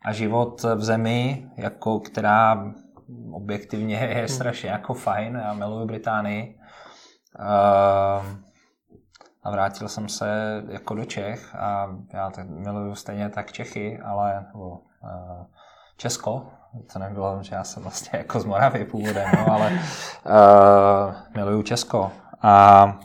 a 0.05 0.13
život 0.13 0.63
v 0.63 0.85
zemi, 0.85 1.51
jako 1.57 2.01
která 2.01 2.73
objektivně 3.33 3.97
je 3.97 4.15
hmm. 4.15 4.29
strašně 4.29 4.71
jako 4.71 4.95
fajn. 4.95 5.41
Já 5.45 5.55
miluji 5.55 5.87
Británii. 5.87 6.59
Uh, 7.39 8.27
a 9.45 9.51
vrátil 9.51 9.89
jsem 9.89 10.09
se 10.09 10.63
jako 10.69 10.95
do 10.95 11.05
Čech 11.05 11.55
a 11.55 11.97
já 12.13 12.31
tak 12.31 12.49
miluju 12.49 12.95
stejně 12.95 13.29
tak 13.29 13.53
Čechy, 13.53 14.01
ale 14.01 14.47
nebo, 14.53 14.69
uh, 14.69 15.47
Česko, 15.97 16.47
to 16.93 16.99
nebylo, 16.99 17.43
že 17.43 17.55
já 17.55 17.65
jsem 17.65 17.83
vlastně 17.83 18.19
jako 18.19 18.41
z 18.41 18.45
Moravy 18.45 18.85
původem, 18.85 19.31
no, 19.37 19.53
ale 19.53 19.71
uh, 19.71 21.15
miluju 21.35 21.63
Česko. 21.63 22.13
A 22.43 22.99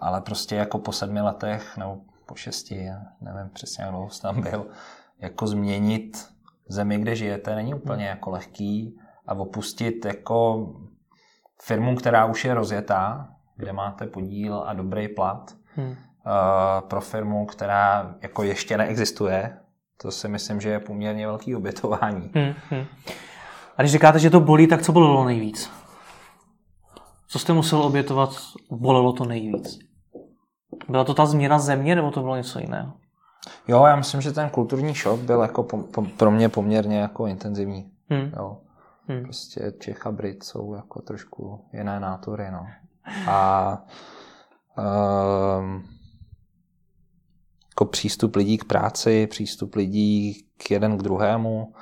ale 0.00 0.20
prostě 0.20 0.56
jako 0.56 0.78
po 0.78 0.92
sedmi 0.92 1.20
letech, 1.20 1.76
nebo 1.76 1.98
po 2.26 2.34
šesti, 2.34 2.90
nevím 3.20 3.50
přesně, 3.52 3.84
jak 3.84 3.90
dlouho 3.90 4.08
tam 4.22 4.42
byl, 4.42 4.66
jako 5.18 5.46
změnit 5.46 6.28
zemi, 6.68 6.98
kde 6.98 7.16
žijete, 7.16 7.54
není 7.54 7.74
úplně 7.74 8.06
jako 8.06 8.30
lehký 8.30 8.98
a 9.26 9.34
opustit 9.34 10.04
jako 10.04 10.66
firmu, 11.64 11.96
která 11.96 12.24
už 12.24 12.44
je 12.44 12.54
rozjetá, 12.54 13.28
kde 13.56 13.72
máte 13.72 14.06
podíl 14.06 14.64
a 14.66 14.72
dobrý 14.72 15.08
plat, 15.08 15.54
hmm. 15.76 15.88
uh, 15.88 15.94
pro 16.80 17.00
firmu, 17.00 17.46
která 17.46 18.14
jako 18.22 18.42
ještě 18.42 18.78
neexistuje, 18.78 19.58
to 20.02 20.10
si 20.10 20.28
myslím, 20.28 20.60
že 20.60 20.68
je 20.68 20.80
poměrně 20.80 21.26
velký 21.26 21.56
obětování. 21.56 22.30
Hmm, 22.34 22.54
hmm. 22.70 22.84
A 23.76 23.82
když 23.82 23.92
říkáte, 23.92 24.18
že 24.18 24.30
to 24.30 24.40
bolí, 24.40 24.66
tak 24.66 24.82
co 24.82 24.92
bolelo 24.92 25.24
nejvíc? 25.24 25.70
Co 27.28 27.38
jste 27.38 27.52
musel 27.52 27.82
obětovat, 27.82 28.30
bolelo 28.70 29.12
to 29.12 29.24
nejvíc? 29.24 29.78
Byla 30.88 31.04
to 31.04 31.14
ta 31.14 31.26
změna 31.26 31.58
země, 31.58 31.94
nebo 31.94 32.10
to 32.10 32.20
bylo 32.20 32.36
něco 32.36 32.58
jiného? 32.58 32.92
Jo, 33.68 33.84
já 33.86 33.96
myslím, 33.96 34.20
že 34.20 34.32
ten 34.32 34.50
kulturní 34.50 34.94
šok 34.94 35.20
byl 35.20 35.40
jako 35.40 35.62
po, 35.62 35.78
po, 35.78 36.02
pro 36.02 36.30
mě 36.30 36.48
poměrně 36.48 36.98
jako 36.98 37.26
intenzivní. 37.26 37.90
Hmm. 38.10 38.32
Jo. 38.36 38.56
Hmm. 39.08 39.22
Prostě 39.22 39.72
Čech 39.80 40.06
a 40.06 40.12
Brit 40.12 40.42
jsou 40.42 40.74
jako 40.74 41.02
trošku 41.02 41.64
jiné 41.72 42.00
nátory, 42.00 42.50
no. 42.50 42.66
A 43.28 43.78
um, 45.58 45.84
jako 47.72 47.84
přístup 47.84 48.36
lidí 48.36 48.58
k 48.58 48.64
práci, 48.64 49.26
přístup 49.26 49.74
lidí 49.74 50.46
k 50.56 50.70
jeden 50.70 50.98
k 50.98 51.02
druhému, 51.02 51.72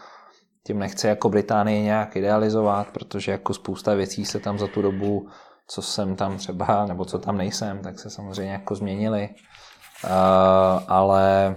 tím 0.67 0.79
nechci 0.79 1.07
jako 1.07 1.29
Británii 1.29 1.83
nějak 1.83 2.17
idealizovat, 2.17 2.91
protože 2.91 3.33
jako 3.33 3.55
spousta 3.55 3.95
věcí 3.95 4.25
se 4.25 4.41
tam 4.41 4.59
za 4.59 4.67
tu 4.67 4.83
dobu, 4.83 5.29
co 5.67 5.83
jsem 5.83 6.17
tam 6.17 6.37
třeba, 6.37 6.87
nebo 6.87 7.05
co 7.05 7.19
tam 7.19 7.37
nejsem, 7.37 7.83
tak 7.83 7.99
se 7.99 8.11
samozřejmě 8.11 8.53
jako 8.53 8.75
změnily. 8.75 9.29
Uh, 10.05 10.11
ale 10.89 11.57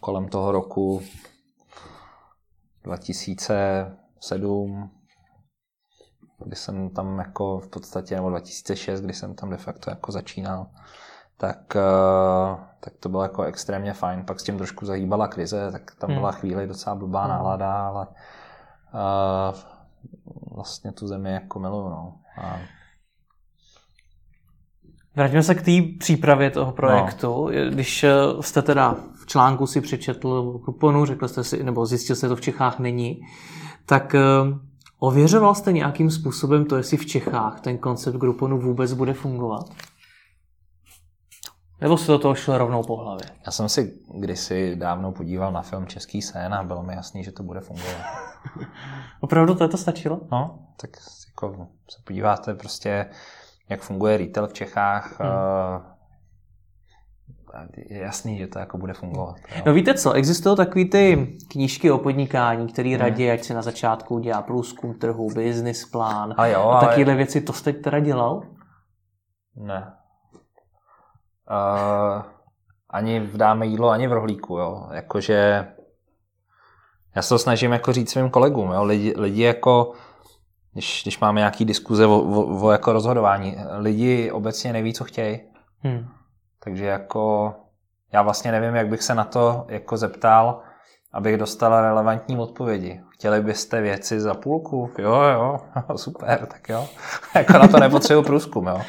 kolem 0.00 0.28
toho 0.28 0.52
roku 0.52 1.02
2007, 4.16 4.90
kdy 6.44 6.56
jsem 6.56 6.90
tam 6.90 7.18
jako 7.18 7.58
v 7.58 7.68
podstatě, 7.68 8.16
nebo 8.16 8.30
2006, 8.30 9.00
kdy 9.00 9.12
jsem 9.12 9.34
tam 9.34 9.50
de 9.50 9.56
facto 9.56 9.90
jako 9.90 10.12
začínal, 10.12 10.66
tak, 11.36 11.76
uh, 11.76 12.60
tak 12.80 12.92
to 13.00 13.08
bylo 13.08 13.22
jako 13.22 13.42
extrémně 13.42 13.92
fajn. 13.92 14.24
Pak 14.24 14.40
s 14.40 14.42
tím 14.42 14.56
trošku 14.56 14.86
zahýbala 14.86 15.28
krize, 15.28 15.72
tak 15.72 15.94
tam 15.94 16.14
byla 16.14 16.30
hmm. 16.30 16.40
chvíli 16.40 16.66
docela 16.66 16.96
blbá 16.96 17.20
hmm. 17.20 17.30
nálada, 17.30 17.88
ale 17.88 18.06
uh, 18.94 19.58
vlastně 20.54 20.92
tu 20.92 21.06
zemi 21.06 21.32
jako 21.32 21.58
miluju. 21.58 21.88
No. 21.88 22.20
A... 22.42 22.58
Vrátíme 25.16 25.42
se 25.42 25.54
k 25.54 25.62
té 25.62 25.98
přípravě 25.98 26.50
toho 26.50 26.72
projektu. 26.72 27.26
No. 27.26 27.50
Když 27.70 28.04
eh, 28.04 28.12
jste 28.40 28.62
teda 28.62 28.96
v 29.22 29.26
článku 29.26 29.66
si 29.66 29.80
přečetl 29.80 30.60
kuponu, 30.64 31.04
řekl 31.04 31.28
jste 31.28 31.44
si, 31.44 31.64
nebo 31.64 31.86
zjistil 31.86 32.16
jste, 32.16 32.26
že 32.26 32.28
to 32.28 32.36
v 32.36 32.40
Čechách 32.40 32.78
není, 32.78 33.20
tak 33.86 34.14
ověřoval 34.98 35.54
jste 35.54 35.72
nějakým 35.72 36.10
způsobem 36.10 36.64
to, 36.64 36.76
jestli 36.76 36.96
v 36.96 37.06
Čechách 37.06 37.60
ten 37.60 37.78
koncept 37.78 38.16
Grouponu 38.16 38.58
vůbec 38.58 38.92
bude 38.92 39.12
fungovat? 39.12 39.66
Nebo 41.80 41.96
si 41.96 42.06
do 42.06 42.18
toho 42.18 42.34
šel 42.34 42.58
rovnou 42.58 42.82
po 42.82 42.96
hlavě? 42.96 43.26
Já 43.46 43.52
jsem 43.52 43.68
si 43.68 43.94
kdysi 44.14 44.76
dávno 44.76 45.12
podíval 45.12 45.52
na 45.52 45.62
film 45.62 45.86
Český 45.86 46.22
sen 46.22 46.54
a 46.54 46.62
bylo 46.62 46.82
mi 46.82 46.94
jasný, 46.94 47.24
že 47.24 47.32
to 47.32 47.42
bude 47.42 47.60
fungovat. 47.60 48.04
Opravdu 49.20 49.54
to, 49.54 49.68
to 49.68 49.76
stačilo? 49.76 50.20
No, 50.32 50.58
tak 50.80 50.90
jako 51.28 51.68
se 51.90 51.98
podíváte 52.04 52.54
prostě, 52.54 53.06
jak 53.68 53.80
funguje 53.80 54.16
retail 54.16 54.46
v 54.46 54.52
Čechách, 54.52 55.20
hmm. 55.20 55.30
je 57.76 57.98
jasný, 57.98 58.38
že 58.38 58.46
to 58.46 58.58
jako 58.58 58.78
bude 58.78 58.92
fungovat. 58.92 59.36
Jo. 59.56 59.62
No 59.66 59.72
víte 59.72 59.94
co, 59.94 60.12
existují 60.12 60.56
takové 60.56 60.84
ty 60.84 61.36
knížky 61.50 61.90
o 61.90 61.98
podnikání, 61.98 62.66
které 62.72 62.88
hmm. 62.88 63.00
radí, 63.00 63.30
ať 63.30 63.44
se 63.44 63.54
na 63.54 63.62
začátku 63.62 64.14
udělá 64.14 64.42
průzkum 64.42 64.94
trhu, 64.94 65.28
business 65.28 65.84
plán 65.84 66.34
a, 66.36 66.46
jo, 66.46 66.70
a 66.70 66.80
takovéhle 66.80 67.12
ale... 67.12 67.16
věci. 67.16 67.40
To 67.40 67.52
jste 67.52 67.72
teda 67.72 67.98
dělal? 67.98 68.42
Ne 69.56 69.92
uh, 71.50 72.22
ani 72.90 73.20
v 73.20 73.36
dáme 73.36 73.66
jídlo, 73.66 73.88
ani 73.88 74.08
v 74.08 74.12
rohlíku, 74.12 74.58
jo. 74.58 74.88
Jakože 74.92 75.68
já 77.16 77.22
se 77.22 77.28
to 77.28 77.38
snažím 77.38 77.72
jako 77.72 77.92
říct 77.92 78.10
svým 78.10 78.30
kolegům, 78.30 78.72
jo. 78.72 78.84
Lidi, 78.84 79.14
lidi 79.16 79.42
jako, 79.42 79.92
když, 80.76 81.00
když 81.02 81.18
máme 81.18 81.40
nějaký 81.40 81.64
diskuze 81.64 82.06
o, 82.06 82.18
o, 82.18 82.66
o 82.66 82.70
jako 82.70 82.92
rozhodování, 82.92 83.56
lidi 83.78 84.30
obecně 84.30 84.72
neví, 84.72 84.94
co 84.94 85.04
chtějí. 85.04 85.40
Hmm. 85.82 86.08
Takže 86.64 86.84
jako 86.84 87.54
já 88.12 88.22
vlastně 88.22 88.52
nevím, 88.52 88.74
jak 88.74 88.88
bych 88.88 89.02
se 89.02 89.14
na 89.14 89.24
to 89.24 89.66
jako 89.68 89.96
zeptal, 89.96 90.60
abych 91.12 91.36
dostal 91.36 91.80
relevantní 91.80 92.38
odpovědi. 92.38 93.00
Chtěli 93.10 93.40
byste 93.40 93.80
věci 93.80 94.20
za 94.20 94.34
půlku? 94.34 94.90
Jo, 94.98 95.22
jo, 95.22 95.58
super, 95.96 96.46
tak 96.46 96.68
jo. 96.68 96.88
jako 97.34 97.52
na 97.52 97.68
to 97.68 97.80
nepotřebuji 97.80 98.22
průzkum, 98.22 98.66
jo. 98.66 98.80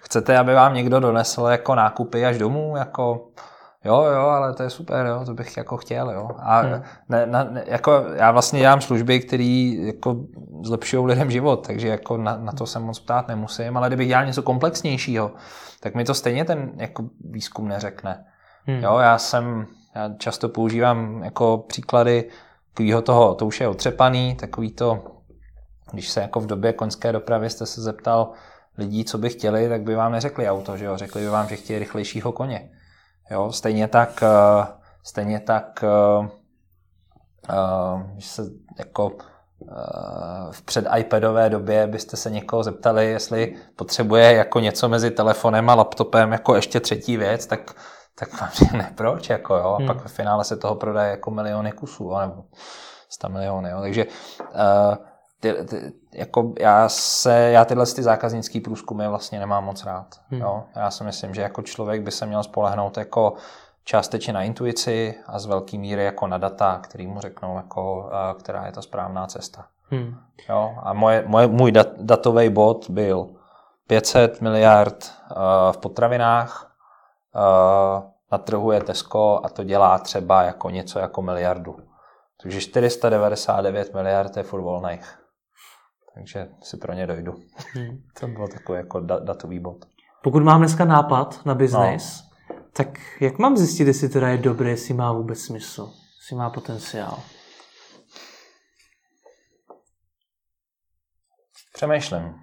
Chcete, 0.00 0.38
aby 0.38 0.54
vám 0.54 0.74
někdo 0.74 1.00
donesl 1.00 1.42
jako 1.42 1.74
nákupy 1.74 2.26
až 2.26 2.38
domů? 2.38 2.76
Jako, 2.76 3.28
jo, 3.84 4.02
jo, 4.02 4.20
ale 4.20 4.54
to 4.54 4.62
je 4.62 4.70
super, 4.70 5.06
jo, 5.06 5.24
to 5.24 5.34
bych 5.34 5.56
jako 5.56 5.76
chtěl, 5.76 6.10
jo. 6.10 6.30
A 6.38 6.60
hmm. 6.60 6.82
ne, 7.08 7.26
ne, 7.26 7.64
jako 7.66 8.04
já 8.14 8.30
vlastně 8.30 8.60
dělám 8.60 8.80
služby, 8.80 9.20
které 9.20 9.74
jako 9.86 10.16
zlepšují 10.62 11.06
lidem 11.06 11.30
život, 11.30 11.66
takže 11.66 11.88
jako 11.88 12.16
na, 12.16 12.36
na, 12.36 12.52
to 12.52 12.66
se 12.66 12.78
moc 12.78 13.00
ptát 13.00 13.28
nemusím, 13.28 13.76
ale 13.76 13.88
kdybych 13.88 14.08
dělal 14.08 14.26
něco 14.26 14.42
komplexnějšího, 14.42 15.32
tak 15.80 15.94
mi 15.94 16.04
to 16.04 16.14
stejně 16.14 16.44
ten 16.44 16.72
jako 16.76 17.04
výzkum 17.30 17.68
neřekne. 17.68 18.24
Hmm. 18.66 18.82
Jo, 18.82 18.98
já 18.98 19.18
jsem, 19.18 19.66
já 19.94 20.10
často 20.18 20.48
používám 20.48 21.22
jako 21.24 21.64
příklady 21.68 22.30
takového 22.72 23.02
toho, 23.02 23.34
to 23.34 23.46
už 23.46 23.60
je 23.60 23.68
otřepaný, 23.68 24.34
takový 24.34 24.72
to, 24.72 25.02
když 25.92 26.08
se 26.08 26.20
jako 26.20 26.40
v 26.40 26.46
době 26.46 26.72
koňské 26.72 27.12
dopravy 27.12 27.50
jste 27.50 27.66
se 27.66 27.82
zeptal, 27.82 28.30
lidí, 28.78 29.04
co 29.04 29.18
by 29.18 29.28
chtěli, 29.28 29.68
tak 29.68 29.82
by 29.82 29.94
vám 29.94 30.12
neřekli 30.12 30.48
auto, 30.48 30.76
že 30.76 30.84
jo? 30.84 30.96
Řekli 30.96 31.22
by 31.22 31.28
vám, 31.28 31.48
že 31.48 31.56
chtějí 31.56 31.78
rychlejšího 31.78 32.32
koně. 32.32 32.70
Jo? 33.30 33.52
Stejně 33.52 33.88
tak, 33.88 34.22
eh, 34.22 34.66
stejně 35.02 35.40
tak, 35.40 35.84
eh, 35.84 36.28
eh, 37.50 38.10
když 38.12 38.26
se 38.26 38.42
jako 38.78 39.12
v 40.50 40.62
před 40.62 40.86
iPadové 40.96 41.50
době 41.50 41.86
byste 41.86 42.16
se 42.16 42.30
někoho 42.30 42.62
zeptali, 42.62 43.06
jestli 43.06 43.56
potřebuje 43.76 44.32
jako 44.34 44.60
něco 44.60 44.88
mezi 44.88 45.10
telefonem 45.10 45.70
a 45.70 45.74
laptopem 45.74 46.32
jako 46.32 46.54
ještě 46.54 46.80
třetí 46.80 47.16
věc, 47.16 47.46
tak, 47.46 47.74
tak 48.18 48.40
vám 48.40 48.50
řekne 48.52 48.92
proč, 48.96 49.28
jako 49.28 49.56
jo, 49.56 49.72
a 49.72 49.76
hmm. 49.76 49.86
pak 49.86 50.02
ve 50.02 50.08
finále 50.08 50.44
se 50.44 50.56
toho 50.56 50.74
prodaje 50.74 51.10
jako 51.10 51.30
miliony 51.30 51.72
kusů, 51.72 52.18
nebo 52.18 52.44
100 53.08 53.28
miliony, 53.28 53.70
jo. 53.70 53.80
takže 53.80 54.06
uh, 54.06 55.09
ty, 55.40 55.52
ty, 55.52 55.92
jako 56.14 56.52
já, 56.60 56.88
se, 56.88 57.50
já 57.50 57.64
tyhle 57.64 57.86
ty 57.86 58.02
zákaznický 58.02 58.60
průzkumy 58.60 59.08
vlastně 59.08 59.38
nemám 59.38 59.64
moc 59.64 59.84
rád. 59.84 60.06
Hmm. 60.28 60.40
Jo? 60.40 60.64
Já 60.76 60.90
si 60.90 61.04
myslím, 61.04 61.34
že 61.34 61.42
jako 61.42 61.62
člověk 61.62 62.02
by 62.02 62.10
se 62.10 62.26
měl 62.26 62.42
spolehnout 62.42 62.96
jako 62.96 63.34
částečně 63.84 64.32
na 64.32 64.42
intuici 64.42 65.14
a 65.26 65.38
z 65.38 65.46
velké 65.46 65.78
míry 65.78 66.04
jako 66.04 66.26
na 66.26 66.38
data, 66.38 66.78
který 66.82 67.06
mu 67.06 67.20
řeknou, 67.20 67.56
jako, 67.56 68.10
která 68.38 68.66
je 68.66 68.72
ta 68.72 68.82
správná 68.82 69.26
cesta. 69.26 69.66
Hmm. 69.90 70.16
Jo? 70.48 70.74
A 70.82 70.92
moje, 70.92 71.24
moje, 71.26 71.46
můj 71.46 71.72
dat, 71.72 71.88
datový 71.98 72.48
bod 72.48 72.90
byl 72.90 73.28
500 73.86 74.40
miliard 74.40 75.12
uh, 75.30 75.36
v 75.72 75.78
potravinách, 75.78 76.76
uh, 77.34 78.04
na 78.32 78.38
trhu 78.38 78.72
je 78.72 78.80
Tesco 78.80 79.40
a 79.44 79.48
to 79.48 79.64
dělá 79.64 79.98
třeba 79.98 80.42
jako 80.42 80.70
něco 80.70 80.98
jako 80.98 81.22
miliardu. 81.22 81.76
Takže 82.42 82.60
499 82.60 83.94
miliard 83.94 84.36
je 84.36 84.42
furt 84.42 84.60
volných 84.60 85.19
takže 86.20 86.48
si 86.62 86.76
pro 86.76 86.92
ně 86.92 87.06
dojdu. 87.06 87.32
Hmm. 87.74 88.02
to 88.20 88.28
bylo 88.28 88.48
takový 88.48 88.78
jako 88.78 89.00
datový 89.00 89.58
bod. 89.58 89.84
Pokud 90.22 90.42
mám 90.42 90.60
dneska 90.60 90.84
nápad 90.84 91.46
na 91.46 91.54
biznis, 91.54 92.22
no. 92.50 92.56
tak 92.72 92.88
jak 93.20 93.38
mám 93.38 93.56
zjistit, 93.56 93.86
jestli 93.86 94.08
teda 94.08 94.28
je 94.28 94.38
dobré, 94.38 94.70
jestli 94.70 94.94
má 94.94 95.12
vůbec 95.12 95.38
smysl, 95.38 95.92
jestli 96.18 96.36
má 96.36 96.50
potenciál? 96.50 97.18
Přemýšlím. 101.72 102.34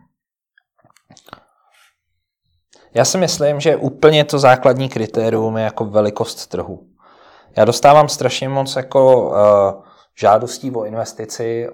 Já 2.94 3.06
si 3.06 3.18
myslím, 3.18 3.60
že 3.60 3.76
úplně 3.76 4.26
to 4.26 4.40
základní 4.40 4.90
kritérium 4.90 5.58
je 5.58 5.64
jako 5.64 5.86
velikost 5.86 6.48
trhu. 6.48 6.88
Já 7.58 7.66
dostávám 7.66 8.10
strašně 8.10 8.50
moc 8.50 8.76
jako 8.76 9.30
uh, 9.30 9.84
žádostí 10.16 10.72
o 10.72 10.86
investici 10.86 11.70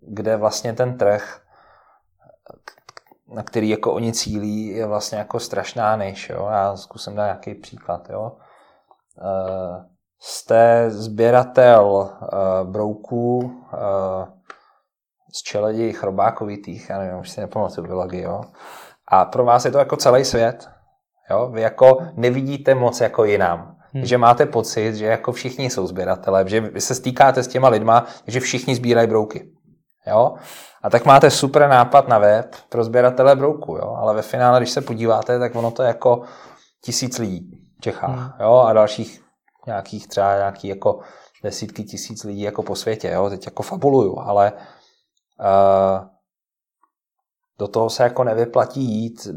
kde 0.00 0.36
vlastně 0.36 0.72
ten 0.72 0.98
trh, 0.98 1.40
na 3.34 3.42
který 3.42 3.68
jako 3.68 3.92
oni 3.92 4.12
cílí, 4.12 4.66
je 4.66 4.86
vlastně 4.86 5.18
jako 5.18 5.40
strašná 5.40 5.96
než. 5.96 6.28
Jo? 6.28 6.48
Já 6.50 6.76
zkusím 6.76 7.14
dát 7.14 7.24
nějaký 7.24 7.54
příklad. 7.54 8.10
Jo? 8.10 8.32
Uh, 9.22 9.84
jste 10.20 10.90
sběratel 10.90 11.84
uh, 11.86 12.70
brouků 12.70 13.38
uh, 13.38 14.28
z 15.34 15.42
čeledí 15.42 15.92
chrobákovitých, 15.92 16.90
já 16.90 16.98
nevím, 16.98 17.20
už 17.20 17.30
si 17.30 17.40
nepamatuju 17.40 17.86
biologii, 17.86 18.22
jo? 18.22 18.40
A 19.08 19.24
pro 19.24 19.44
vás 19.44 19.64
je 19.64 19.70
to 19.70 19.78
jako 19.78 19.96
celý 19.96 20.24
svět. 20.24 20.70
Jo? 21.30 21.50
Vy 21.52 21.60
jako 21.60 21.98
nevidíte 22.14 22.74
moc 22.74 23.00
jako 23.00 23.24
jinam. 23.24 23.76
Hmm. 23.92 24.04
Že 24.04 24.18
máte 24.18 24.46
pocit, 24.46 24.94
že 24.94 25.06
jako 25.06 25.32
všichni 25.32 25.70
jsou 25.70 25.86
sběratelé, 25.86 26.48
že 26.48 26.60
vy 26.60 26.80
se 26.80 26.94
stýkáte 26.94 27.42
s 27.42 27.48
těma 27.48 27.68
lidma, 27.68 28.06
že 28.26 28.40
všichni 28.40 28.74
sbírají 28.74 29.08
brouky. 29.08 29.52
Jo? 30.08 30.34
A 30.82 30.90
tak 30.90 31.04
máte 31.04 31.30
super 31.30 31.68
nápad 31.68 32.08
na 32.08 32.18
web 32.18 32.54
pro 32.68 32.84
sběratele 32.84 33.36
brouku, 33.36 33.76
jo? 33.76 33.96
ale 33.98 34.14
ve 34.14 34.22
finále, 34.22 34.60
když 34.60 34.70
se 34.70 34.80
podíváte, 34.80 35.38
tak 35.38 35.56
ono 35.56 35.70
to 35.70 35.82
je 35.82 35.86
jako 35.86 36.22
tisíc 36.84 37.18
lidí 37.18 37.50
v 37.78 37.80
Čechách 37.80 38.18
hmm. 38.18 38.32
jo? 38.40 38.54
a 38.54 38.72
dalších 38.72 39.24
nějakých 39.66 40.08
třeba 40.08 40.36
nějaký 40.36 40.68
jako 40.68 41.00
desítky 41.42 41.84
tisíc 41.84 42.24
lidí 42.24 42.40
jako 42.40 42.62
po 42.62 42.76
světě. 42.76 43.10
Jo? 43.10 43.30
Teď 43.30 43.46
jako 43.46 43.62
fabuluju, 43.62 44.18
ale 44.18 44.52
uh, 45.40 46.08
do 47.58 47.68
toho 47.68 47.90
se 47.90 48.02
jako 48.02 48.24
nevyplatí 48.24 48.84
jít 48.84 49.28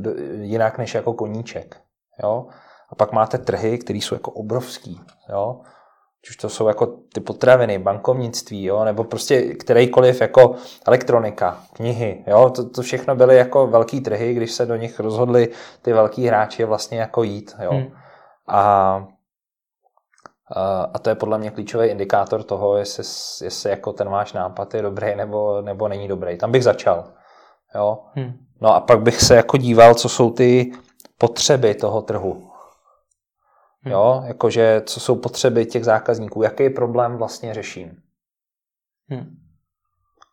jinak 0.41 0.78
než 0.78 0.95
jako 0.95 1.13
koníček. 1.13 1.82
Jo? 2.24 2.47
A 2.89 2.95
pak 2.95 3.11
máte 3.11 3.38
trhy, 3.38 3.78
které 3.78 3.97
jsou 3.97 4.15
jako 4.15 4.32
obrovský. 4.32 5.01
Jo? 5.30 5.61
Už 6.30 6.36
to 6.36 6.49
jsou 6.49 6.67
jako 6.67 6.86
ty 7.13 7.19
potraviny, 7.19 7.80
bankovnictví, 7.80 8.63
jo? 8.63 8.84
nebo 8.84 9.03
prostě 9.03 9.41
kterýkoliv 9.41 10.22
jako 10.22 10.55
elektronika, 10.88 11.63
knihy. 11.74 12.24
Jo? 12.28 12.49
To, 12.49 12.69
to 12.69 12.82
všechno 12.82 13.15
byly 13.15 13.38
jako 13.38 13.67
velký 13.67 14.01
trhy, 14.01 14.34
když 14.34 14.51
se 14.51 14.65
do 14.65 14.76
nich 14.76 14.99
rozhodli 14.99 15.49
ty 15.82 15.93
velký 15.93 16.28
hráči 16.28 16.65
vlastně 16.65 16.99
jako 16.99 17.24
jít. 17.24 17.55
Jo? 17.63 17.72
Hmm. 17.72 17.91
A, 18.47 19.07
a 20.93 20.99
to 20.99 21.09
je 21.09 21.15
podle 21.15 21.38
mě 21.38 21.51
klíčový 21.51 21.88
indikátor 21.88 22.43
toho, 22.43 22.78
jestli, 22.78 23.03
jestli 23.45 23.69
jako 23.69 23.93
ten 23.93 24.09
váš 24.09 24.34
nápad 24.34 24.74
je 24.74 24.82
dobrý 24.82 25.15
nebo, 25.15 25.61
nebo 25.61 25.88
není 25.88 26.07
dobrý. 26.07 26.38
Tam 26.38 26.51
bych 26.51 26.63
začal. 26.63 27.03
Jo? 27.76 27.99
Hmm. 28.15 28.34
No 28.61 28.76
a 28.76 28.80
pak 28.80 29.01
bych 29.01 29.22
se 29.22 29.36
jako 29.36 29.57
díval, 29.57 29.95
co 29.95 30.09
jsou 30.09 30.30
ty 30.32 30.72
potřeby 31.17 31.76
toho 31.76 32.01
trhu. 32.01 32.51
Hmm. 33.84 33.91
Jo, 33.91 34.23
jakože 34.25 34.82
co 34.86 34.99
jsou 34.99 35.15
potřeby 35.15 35.65
těch 35.65 35.86
zákazníků, 35.86 36.43
jaký 36.43 36.69
problém 36.69 37.17
vlastně 37.17 37.53
řeším. 37.53 38.01
Hmm. 39.09 39.38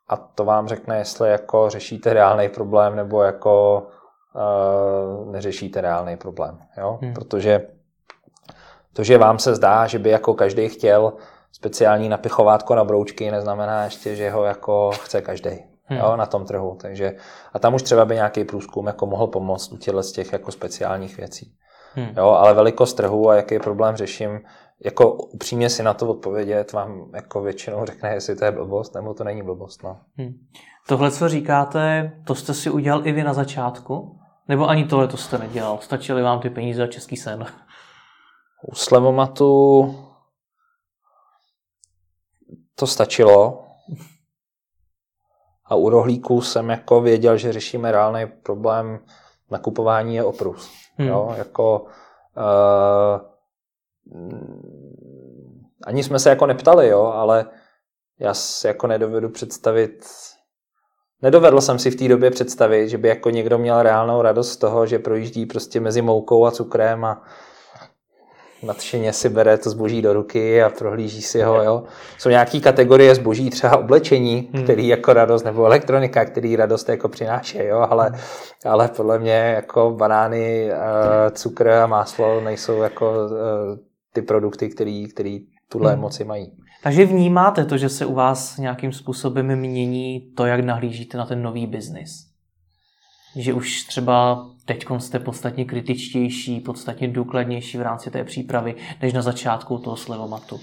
A 0.08 0.16
to 0.16 0.44
vám 0.44 0.68
řekne, 0.68 0.98
jestli 0.98 1.30
jako 1.30 1.70
řešíte 1.70 2.12
reálný 2.12 2.48
problém 2.48 2.96
nebo 2.96 3.22
jako 3.22 3.86
uh, 4.34 5.32
neřešíte 5.32 5.80
reálný 5.80 6.16
problém. 6.16 6.58
Jo? 6.76 6.98
Hmm. 7.02 7.14
Protože 7.14 7.66
to, 8.92 9.04
že 9.04 9.18
vám 9.18 9.38
se 9.38 9.54
zdá, 9.54 9.86
že 9.86 9.98
by 9.98 10.10
jako 10.10 10.34
každý 10.34 10.68
chtěl 10.68 11.12
speciální 11.52 12.08
napichovátko 12.08 12.74
na 12.74 12.84
broučky, 12.84 13.30
neznamená 13.30 13.84
ještě, 13.84 14.16
že 14.16 14.30
ho 14.30 14.44
jako 14.44 14.90
chce 14.94 15.22
každý 15.22 15.50
hmm. 15.84 15.98
jo, 15.98 16.16
na 16.16 16.26
tom 16.26 16.44
trhu. 16.46 16.76
Takže, 16.80 17.16
a 17.52 17.58
tam 17.58 17.74
už 17.74 17.82
třeba 17.82 18.04
by 18.04 18.14
nějaký 18.14 18.44
průzkum 18.44 18.86
jako 18.86 19.06
mohl 19.06 19.26
pomoct 19.26 19.72
u 19.72 19.76
těchto 19.76 20.02
těch 20.02 20.32
jako 20.32 20.52
speciálních 20.52 21.16
věcí. 21.16 21.54
Hmm. 21.98 22.14
Jo, 22.16 22.28
ale 22.28 22.54
velikost 22.54 22.94
trhu 22.94 23.28
a 23.28 23.36
jaký 23.36 23.58
problém 23.58 23.96
řeším, 23.96 24.40
jako 24.84 25.12
upřímně 25.12 25.70
si 25.70 25.82
na 25.82 25.94
to 25.94 26.08
odpovědět, 26.08 26.72
vám 26.72 27.10
jako 27.14 27.42
většinou 27.42 27.84
řekne, 27.84 28.14
jestli 28.14 28.36
to 28.36 28.44
je 28.44 28.52
blbost, 28.52 28.94
nebo 28.94 29.14
to 29.14 29.24
není 29.24 29.42
blbost. 29.42 29.82
No. 29.82 30.00
Hmm. 30.16 30.32
Tohle, 30.88 31.10
co 31.10 31.28
říkáte, 31.28 32.12
to 32.24 32.34
jste 32.34 32.54
si 32.54 32.70
udělal 32.70 33.06
i 33.06 33.12
vy 33.12 33.22
na 33.22 33.34
začátku? 33.34 34.18
Nebo 34.48 34.68
ani 34.68 34.84
tohle 34.84 35.08
to 35.08 35.16
jste 35.16 35.38
nedělal? 35.38 35.78
Stačily 35.80 36.22
vám 36.22 36.40
ty 36.40 36.50
peníze 36.50 36.82
a 36.82 36.86
český 36.86 37.16
sen? 37.16 37.46
U 38.62 38.74
Slevomatu 38.74 39.94
to 42.74 42.86
stačilo. 42.86 43.64
A 45.64 45.74
u 45.74 45.88
rohlíků 45.88 46.42
jsem 46.42 46.70
jako 46.70 47.00
věděl, 47.00 47.36
že 47.36 47.52
řešíme 47.52 47.92
reálný 47.92 48.26
problém 48.26 48.98
nakupování 49.50 50.14
je 50.14 50.24
oprus. 50.24 50.70
Hmm. 50.98 51.08
Jo, 51.08 51.34
jako 51.36 51.86
uh, 52.36 53.20
ani 55.86 56.04
jsme 56.04 56.18
se 56.18 56.30
jako 56.30 56.46
neptali, 56.46 56.88
jo, 56.88 57.02
ale 57.02 57.46
já 58.20 58.34
si 58.34 58.66
jako 58.66 58.86
nedovedu 58.86 59.28
představit, 59.28 60.06
nedovedl 61.22 61.60
jsem 61.60 61.78
si 61.78 61.90
v 61.90 61.96
té 61.96 62.08
době 62.08 62.30
představit, 62.30 62.88
že 62.88 62.98
by 62.98 63.08
jako 63.08 63.30
někdo 63.30 63.58
měl 63.58 63.82
reálnou 63.82 64.22
radost 64.22 64.52
z 64.52 64.56
toho, 64.56 64.86
že 64.86 64.98
projíždí 64.98 65.46
prostě 65.46 65.80
mezi 65.80 66.02
moukou 66.02 66.46
a 66.46 66.50
cukrem 66.50 67.04
a 67.04 67.22
nadšeně 68.62 69.12
si 69.12 69.28
bere 69.28 69.58
to 69.58 69.70
zboží 69.70 70.02
do 70.02 70.12
ruky 70.12 70.62
a 70.62 70.70
prohlíží 70.70 71.22
si 71.22 71.42
ho. 71.42 71.62
Jo. 71.62 71.84
Jsou 72.18 72.28
nějaké 72.28 72.60
kategorie 72.60 73.14
zboží, 73.14 73.50
třeba 73.50 73.76
oblečení, 73.76 74.50
hmm. 74.52 74.64
který 74.64 74.88
jako 74.88 75.12
radost, 75.12 75.44
nebo 75.44 75.64
elektronika, 75.64 76.24
který 76.24 76.56
radost 76.56 76.88
jako 76.88 77.08
přináší, 77.08 77.58
jo, 77.58 77.86
ale, 77.90 78.12
ale 78.64 78.88
podle 78.88 79.18
mě 79.18 79.32
jako 79.32 79.94
banány, 79.98 80.70
eh, 80.72 80.76
cukr 81.30 81.68
a 81.68 81.86
máslo 81.86 82.40
nejsou 82.40 82.82
jako 82.82 83.14
eh, 83.30 83.78
ty 84.12 84.22
produkty, 84.22 84.68
který, 84.68 85.08
který 85.08 85.40
tuhle 85.68 85.92
hmm. 85.92 85.98
emoci 85.98 86.24
mají. 86.24 86.52
Takže 86.82 87.06
vnímáte 87.06 87.64
to, 87.64 87.76
že 87.76 87.88
se 87.88 88.06
u 88.06 88.14
vás 88.14 88.56
nějakým 88.56 88.92
způsobem 88.92 89.56
mění 89.56 90.32
to, 90.36 90.46
jak 90.46 90.60
nahlížíte 90.60 91.18
na 91.18 91.26
ten 91.26 91.42
nový 91.42 91.66
biznis? 91.66 92.10
Že 93.36 93.52
už 93.52 93.82
třeba 93.82 94.46
teď 94.68 94.86
jste 94.98 95.18
podstatně 95.18 95.64
kritičtější, 95.64 96.60
podstatně 96.60 97.08
důkladnější 97.08 97.78
v 97.78 97.82
rámci 97.82 98.10
té 98.10 98.24
přípravy, 98.24 98.74
než 99.02 99.12
na 99.12 99.22
začátku 99.22 99.78
toho 99.78 99.96
slevomatu? 99.96 100.60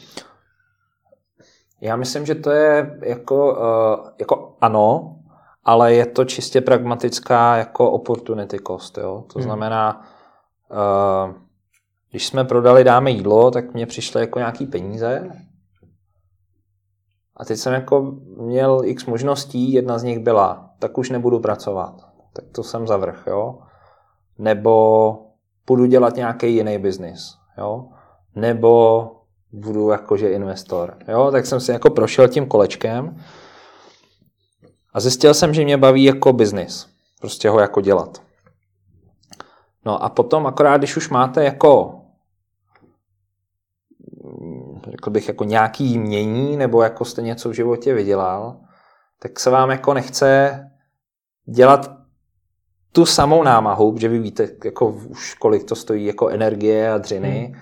Já 1.81 1.95
myslím, 1.95 2.25
že 2.25 2.35
to 2.35 2.51
je 2.51 2.99
jako, 3.03 3.53
uh, 3.53 4.09
jako 4.19 4.57
ano, 4.61 5.15
ale 5.63 5.93
je 5.93 6.05
to 6.05 6.25
čistě 6.25 6.61
pragmatická 6.61 7.57
jako 7.57 7.91
opportunity 7.91 8.57
cost. 8.67 8.97
Jo? 8.97 9.23
To 9.33 9.39
hmm. 9.39 9.43
znamená, 9.43 10.07
uh, 10.71 11.33
když 12.11 12.27
jsme 12.27 12.43
prodali 12.43 12.83
dáme 12.83 13.11
jídlo, 13.11 13.51
tak 13.51 13.73
mě 13.73 13.85
přišly 13.85 14.21
jako 14.21 14.39
nějaký 14.39 14.65
peníze 14.65 15.29
a 17.37 17.45
teď 17.45 17.57
jsem 17.57 17.73
jako 17.73 18.01
měl 18.37 18.81
x 18.83 19.05
možností, 19.05 19.73
jedna 19.73 19.97
z 19.97 20.03
nich 20.03 20.19
byla, 20.19 20.69
tak 20.79 20.97
už 20.97 21.09
nebudu 21.09 21.39
pracovat. 21.39 21.95
Tak 22.33 22.45
to 22.51 22.63
jsem 22.63 22.87
zavrh, 22.87 23.23
jo 23.27 23.59
nebo 24.37 25.17
budu 25.67 25.85
dělat 25.85 26.15
nějaký 26.15 26.55
jiný 26.55 26.77
biznis, 26.77 27.35
jo, 27.57 27.85
nebo 28.35 29.11
budu 29.51 29.89
jakože 29.89 30.29
investor, 30.29 30.97
jo, 31.07 31.31
tak 31.31 31.45
jsem 31.45 31.59
si 31.59 31.71
jako 31.71 31.89
prošel 31.89 32.27
tím 32.27 32.47
kolečkem 32.47 33.17
a 34.93 34.99
zjistil 34.99 35.33
jsem, 35.33 35.53
že 35.53 35.63
mě 35.63 35.77
baví 35.77 36.03
jako 36.03 36.33
biznis, 36.33 36.87
prostě 37.21 37.49
ho 37.49 37.59
jako 37.59 37.81
dělat. 37.81 38.21
No 39.85 40.03
a 40.03 40.09
potom 40.09 40.47
akorát, 40.47 40.77
když 40.77 40.97
už 40.97 41.09
máte 41.09 41.43
jako 41.43 42.01
řekl 44.91 45.09
bych, 45.09 45.27
jako 45.27 45.43
nějaký 45.43 45.97
mění, 45.99 46.57
nebo 46.57 46.83
jako 46.83 47.05
jste 47.05 47.21
něco 47.21 47.49
v 47.49 47.53
životě 47.53 47.93
vydělal, 47.93 48.57
tak 49.19 49.39
se 49.39 49.49
vám 49.49 49.69
jako 49.69 49.93
nechce 49.93 50.59
dělat 51.45 52.04
tu 52.95 53.05
samou 53.05 53.43
námahu, 53.43 53.95
že 53.97 54.09
vy 54.09 54.19
víte, 54.19 54.49
jako 54.65 54.87
už 55.09 55.33
kolik 55.33 55.63
to 55.63 55.75
stojí 55.75 56.05
jako 56.05 56.29
energie 56.29 56.91
a 56.91 56.97
dřiny, 56.97 57.45
hmm. 57.45 57.61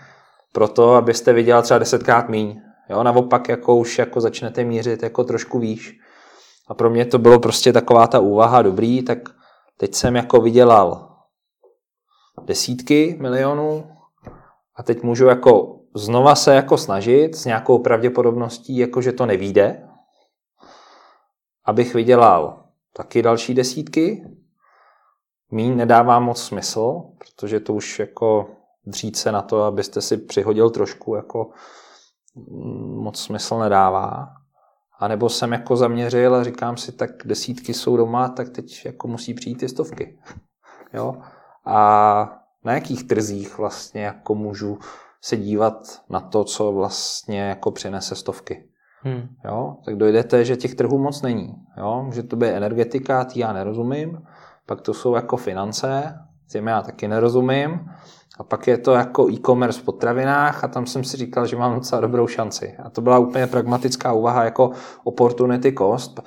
proto, 0.52 0.94
abyste 0.94 1.34
viděl 1.34 1.62
třeba 1.62 1.78
desetkrát 1.78 2.30
míň. 2.30 2.62
Jo, 2.90 3.04
naopak 3.04 3.50
jako 3.50 3.76
už 3.76 4.00
jako 4.00 4.22
začnete 4.22 4.64
mířit 4.64 5.04
jako 5.04 5.24
trošku 5.24 5.60
výš. 5.60 6.00
A 6.68 6.74
pro 6.74 6.90
mě 6.90 7.06
to 7.06 7.18
bylo 7.18 7.40
prostě 7.40 7.74
taková 7.74 8.08
ta 8.08 8.20
úvaha, 8.20 8.62
dobrý, 8.62 9.02
tak 9.02 9.18
teď 9.78 9.96
jsem 9.96 10.16
jako 10.16 10.42
vydělal 10.42 11.10
desítky 12.46 13.18
milionů 13.20 13.88
a 14.76 14.84
teď 14.84 15.04
můžu 15.04 15.26
jako 15.26 15.80
znova 15.96 16.36
se 16.36 16.56
jako 16.56 16.78
snažit 16.78 17.36
s 17.36 17.46
nějakou 17.46 17.80
pravděpodobností, 17.80 18.78
jako 18.78 19.02
že 19.02 19.12
to 19.12 19.26
nevíde, 19.26 19.90
abych 21.66 21.94
vydělal 21.94 22.64
taky 22.94 23.22
další 23.22 23.54
desítky 23.54 24.26
míň 25.54 25.78
nedává 25.78 26.20
moc 26.20 26.42
smysl, 26.42 27.02
protože 27.18 27.60
to 27.60 27.74
už 27.74 28.00
jako 28.00 28.50
dřít 28.86 29.16
se 29.16 29.32
na 29.32 29.42
to, 29.42 29.64
abyste 29.64 30.02
si 30.02 30.18
přihodil 30.18 30.70
trošku, 30.70 31.16
jako 31.16 31.50
mm, 32.36 33.04
moc 33.04 33.20
smysl 33.20 33.60
nedává. 33.60 34.28
A 35.00 35.08
nebo 35.08 35.30
jsem 35.30 35.52
jako 35.52 35.76
zaměřil 35.76 36.36
a 36.36 36.44
říkám 36.44 36.78
si, 36.78 36.92
tak 36.92 37.12
desítky 37.26 37.74
jsou 37.74 37.98
doma, 37.98 38.30
tak 38.30 38.50
teď 38.50 38.86
jako 38.86 39.08
musí 39.08 39.34
přijít 39.34 39.56
ty 39.56 39.70
stovky. 39.70 40.20
Jo? 40.94 41.16
A 41.66 42.44
na 42.64 42.74
jakých 42.74 43.04
trzích 43.04 43.58
vlastně 43.58 44.04
jako 44.04 44.36
můžu 44.36 44.80
se 45.22 45.38
dívat 45.38 46.02
na 46.10 46.20
to, 46.20 46.44
co 46.44 46.72
vlastně 46.72 47.42
jako 47.42 47.72
přinese 47.72 48.16
stovky. 48.16 48.70
Hmm. 49.02 49.28
Jo? 49.46 49.78
Tak 49.86 49.96
dojdete, 49.96 50.46
že 50.46 50.58
těch 50.58 50.76
trhů 50.76 50.98
moc 50.98 51.22
není. 51.22 51.56
Jo? 51.78 52.04
Může 52.06 52.24
to 52.24 52.36
být 52.36 52.50
energetika, 52.50 53.26
ty 53.26 53.40
já 53.40 53.54
nerozumím, 53.54 54.22
pak 54.66 54.82
to 54.82 54.94
jsou 54.94 55.16
jako 55.16 55.38
finance, 55.38 56.20
těm 56.52 56.68
já 56.68 56.82
taky 56.82 57.08
nerozumím, 57.08 57.90
a 58.40 58.44
pak 58.44 58.68
je 58.68 58.78
to 58.78 58.94
jako 58.94 59.30
e-commerce 59.30 59.82
v 59.82 59.84
potravinách 59.84 60.64
a 60.64 60.68
tam 60.68 60.86
jsem 60.86 61.04
si 61.04 61.18
říkal, 61.18 61.46
že 61.46 61.56
mám 61.56 61.76
docela 61.76 62.02
dobrou 62.02 62.28
šanci. 62.28 62.78
A 62.84 62.90
to 62.90 63.02
byla 63.02 63.20
úplně 63.20 63.48
pragmatická 63.48 64.14
úvaha 64.14 64.44
jako 64.44 64.72
opportunity 65.04 65.74
cost, 65.78 66.20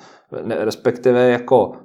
respektive 0.49 1.29
jako 1.29 1.67
uh, 1.67 1.75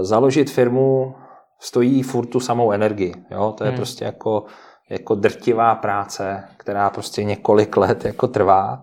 založit 0.00 0.50
firmu 0.50 1.14
stojí 1.58 2.02
furt 2.02 2.26
tu 2.26 2.40
samou 2.40 2.72
energii. 2.72 3.14
Jo? 3.30 3.54
To 3.58 3.64
je 3.64 3.70
hmm. 3.70 3.76
prostě 3.76 4.04
jako, 4.04 4.44
jako 4.90 5.14
drtivá 5.14 5.74
práce, 5.74 6.44
která 6.56 6.90
prostě 6.90 7.24
několik 7.24 7.76
let 7.76 8.04
jako 8.04 8.28
trvá. 8.28 8.82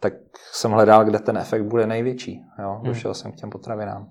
Tak 0.00 0.12
jsem 0.52 0.70
hledal, 0.70 1.04
kde 1.04 1.18
ten 1.18 1.38
efekt 1.38 1.62
bude 1.62 1.86
největší. 1.86 2.44
Jo? 2.58 2.74
Hmm. 2.74 2.84
Došel 2.84 3.10
hmm. 3.10 3.14
jsem 3.14 3.32
k 3.32 3.36
těm 3.36 3.50
potravinám. 3.50 4.08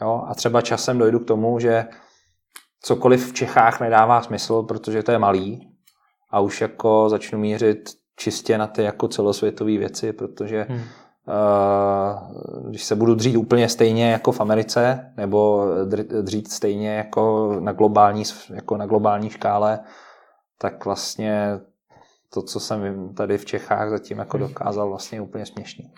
Jo? 0.00 0.24
A 0.28 0.34
třeba 0.34 0.60
časem 0.60 0.98
dojdu 0.98 1.18
k 1.18 1.26
tomu, 1.26 1.58
že 1.58 1.86
cokoliv 2.82 3.30
v 3.30 3.34
Čechách 3.34 3.80
nedává 3.80 4.22
smysl, 4.22 4.62
protože 4.62 5.02
to 5.02 5.12
je 5.12 5.18
malý 5.18 5.68
a 6.30 6.40
už 6.40 6.60
jako 6.60 7.08
začnu 7.08 7.38
mířit 7.38 7.90
čistě 8.16 8.58
na 8.58 8.66
ty 8.66 8.82
jako 8.82 9.08
celosvětové 9.08 9.78
věci, 9.78 10.12
protože 10.12 10.66
hmm. 10.68 10.82
když 12.68 12.84
se 12.84 12.96
budu 12.96 13.14
dřít 13.14 13.36
úplně 13.36 13.68
stejně 13.68 14.10
jako 14.10 14.32
v 14.32 14.40
Americe, 14.40 15.12
nebo 15.16 15.66
dřít 16.22 16.52
stejně 16.52 16.94
jako 16.94 17.56
na 17.60 17.72
globální, 17.72 18.22
jako 18.54 18.76
na 18.76 18.86
globální 18.86 19.30
škále, 19.30 19.80
tak 20.58 20.84
vlastně 20.84 21.60
to, 22.34 22.42
co 22.42 22.60
jsem 22.60 23.14
tady 23.14 23.38
v 23.38 23.44
Čechách 23.44 23.90
zatím 23.90 24.18
jako 24.18 24.38
dokázal, 24.38 24.88
vlastně 24.88 25.18
je 25.18 25.22
úplně 25.22 25.46
směšný. 25.46 25.92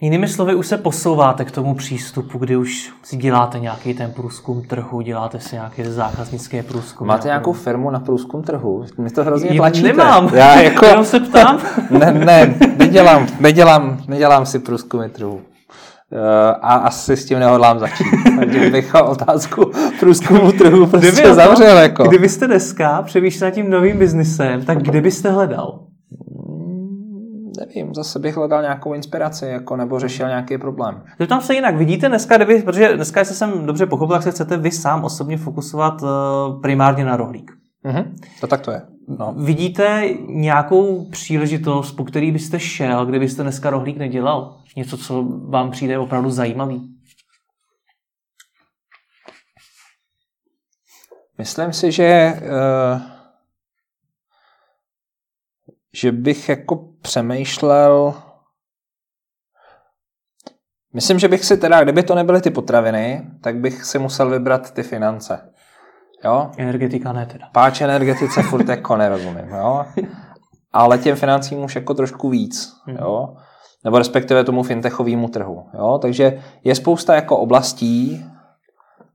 Jinými 0.00 0.28
slovy, 0.28 0.54
už 0.54 0.66
se 0.66 0.78
posouváte 0.78 1.44
k 1.44 1.50
tomu 1.50 1.74
přístupu, 1.74 2.38
kdy 2.38 2.56
už 2.56 2.92
si 3.02 3.16
děláte 3.16 3.58
nějaký 3.60 3.94
ten 3.94 4.12
průzkum 4.12 4.62
trhu, 4.62 5.00
děláte 5.00 5.40
si 5.40 5.54
nějaké 5.54 5.90
zákaznické 5.90 6.62
průzkum. 6.62 7.06
Máte 7.06 7.28
nějakou 7.28 7.52
firmu 7.52 7.90
na 7.90 8.00
průzkum 8.00 8.42
trhu? 8.42 8.84
Mi 8.98 9.10
to 9.10 9.24
hrozně 9.24 9.50
J- 9.50 9.56
tlačíte. 9.56 9.88
Nemám, 9.88 10.30
Já 10.34 10.60
jako... 10.60 10.86
jenom 10.90 11.04
se 11.04 11.20
ptám. 11.20 11.60
ne, 11.90 12.12
ne, 12.12 12.54
nedělám, 12.76 13.26
nedělám, 13.40 13.98
nedělám 14.08 14.46
si 14.46 14.58
průzkumy 14.58 15.08
trhu. 15.08 15.40
Eh, 16.12 16.54
a 16.62 16.74
asi 16.74 17.16
s 17.16 17.24
tím 17.24 17.38
nehodlám 17.38 17.78
začít. 17.78 18.06
Takže 18.38 18.70
bych 18.70 18.94
otázku 18.94 19.70
průzkumu 20.00 20.52
trhu 20.52 20.86
prostě 20.86 21.12
Kdyby, 21.12 21.34
zavřel. 21.34 21.76
Jako. 21.76 22.04
Kdybyste 22.04 22.46
dneska 22.46 23.02
přemýšlel 23.02 23.50
tím 23.50 23.70
novým 23.70 23.98
biznisem, 23.98 24.64
tak 24.64 24.82
kde 24.82 25.00
byste 25.00 25.30
hledal? 25.30 25.85
Nevím, 27.56 27.94
zase 27.94 28.18
bych 28.18 28.36
hledal 28.36 28.62
nějakou 28.62 28.94
inspiraci 28.94 29.46
jako, 29.46 29.76
nebo 29.76 29.98
řešil 29.98 30.28
nějaký 30.28 30.58
problém. 30.58 31.04
Zeptám 31.18 31.40
se 31.40 31.54
jinak, 31.54 31.76
vidíte 31.76 32.08
dneska, 32.08 32.36
kdyby, 32.36 32.62
protože 32.62 32.96
dneska, 32.96 33.20
jestli 33.20 33.34
jsem 33.34 33.66
dobře 33.66 33.86
pochopil, 33.86 34.16
tak 34.16 34.22
se 34.22 34.30
chcete 34.30 34.56
vy 34.56 34.70
sám 34.70 35.04
osobně 35.04 35.38
fokusovat 35.38 36.02
uh, 36.02 36.08
primárně 36.62 37.04
na 37.04 37.16
rohlík. 37.16 37.52
Mm-hmm. 37.84 38.14
To 38.40 38.46
tak 38.46 38.60
to 38.60 38.70
je. 38.70 38.82
No. 39.08 39.34
Vidíte 39.38 40.08
nějakou 40.28 41.10
příležitost, 41.10 41.92
po 41.92 42.04
který 42.04 42.32
byste 42.32 42.60
šel, 42.60 43.06
kdybyste 43.06 43.42
dneska 43.42 43.70
rohlík 43.70 43.96
nedělal? 43.96 44.60
Něco, 44.76 44.98
co 44.98 45.22
vám 45.48 45.70
přijde 45.70 45.98
opravdu 45.98 46.30
zajímavý? 46.30 46.92
Myslím 51.38 51.72
si, 51.72 51.92
že 51.92 52.32
uh, 52.42 53.16
že 55.96 56.12
bych 56.12 56.48
jako 56.48 56.76
přemýšlel 57.06 58.14
Myslím, 60.94 61.18
že 61.18 61.28
bych 61.28 61.44
si 61.44 61.56
teda, 61.56 61.82
kdyby 61.82 62.02
to 62.02 62.14
nebyly 62.14 62.40
ty 62.40 62.50
potraviny, 62.50 63.26
tak 63.42 63.56
bych 63.56 63.84
si 63.84 63.98
musel 63.98 64.30
vybrat 64.30 64.70
ty 64.70 64.82
finance. 64.82 65.52
Jo? 66.24 66.50
Energetika 66.56 67.12
ne 67.12 67.26
teda. 67.26 67.46
Páč 67.52 67.80
energetice 67.80 68.42
furt 68.42 68.68
jako 68.68 68.96
nerozumím, 68.96 69.48
jo? 69.48 69.84
Ale 70.72 70.98
těm 70.98 71.16
financím 71.16 71.58
už 71.64 71.74
jako 71.74 71.94
trošku 71.94 72.28
víc, 72.30 72.72
Mhm. 72.86 72.96
jo? 72.96 73.34
Nebo 73.84 73.98
respektive 73.98 74.44
tomu 74.44 74.62
fintechovému 74.62 75.28
trhu, 75.28 75.66
jo? 75.74 75.98
Takže 76.02 76.42
je 76.64 76.74
spousta 76.74 77.14
jako 77.14 77.36
oblastí, 77.38 78.24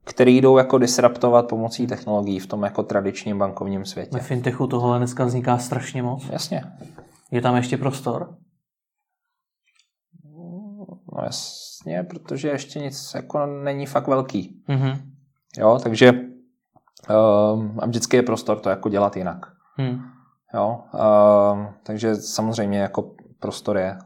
které 0.04 0.30
jdou 0.30 0.58
jako 0.58 0.78
disruptovat 0.78 1.48
pomocí 1.48 1.86
technologií 1.86 2.38
v 2.38 2.46
tom 2.46 2.62
jako 2.62 2.82
tradičním 2.82 3.38
bankovním 3.38 3.84
světě. 3.84 4.10
Ve 4.16 4.20
fintechu 4.20 4.66
tohle 4.66 4.98
dneska 4.98 5.24
vzniká 5.24 5.58
strašně 5.58 6.02
moc. 6.02 6.24
Jasně. 6.30 6.62
Je 7.32 7.40
tam 7.40 7.56
ještě 7.56 7.76
prostor? 7.76 8.36
No 11.12 11.24
jasně, 11.24 12.02
protože 12.02 12.48
ještě 12.48 12.78
nic 12.78 13.14
jako 13.14 13.46
není 13.46 13.86
fakt 13.86 14.06
velký. 14.08 14.62
Mhm. 14.68 15.12
Jo, 15.58 15.78
takže 15.82 16.12
um, 16.12 17.78
a 17.80 17.86
vždycky 17.86 18.16
je 18.16 18.22
prostor 18.22 18.60
to 18.60 18.70
jako 18.70 18.88
dělat 18.88 19.16
jinak. 19.16 19.46
Hmm. 19.76 20.00
Jo, 20.54 20.80
um, 21.52 21.68
takže 21.82 22.14
samozřejmě 22.14 22.78
jako 22.78 23.14
prostor 23.40 23.76
je. 23.76 23.98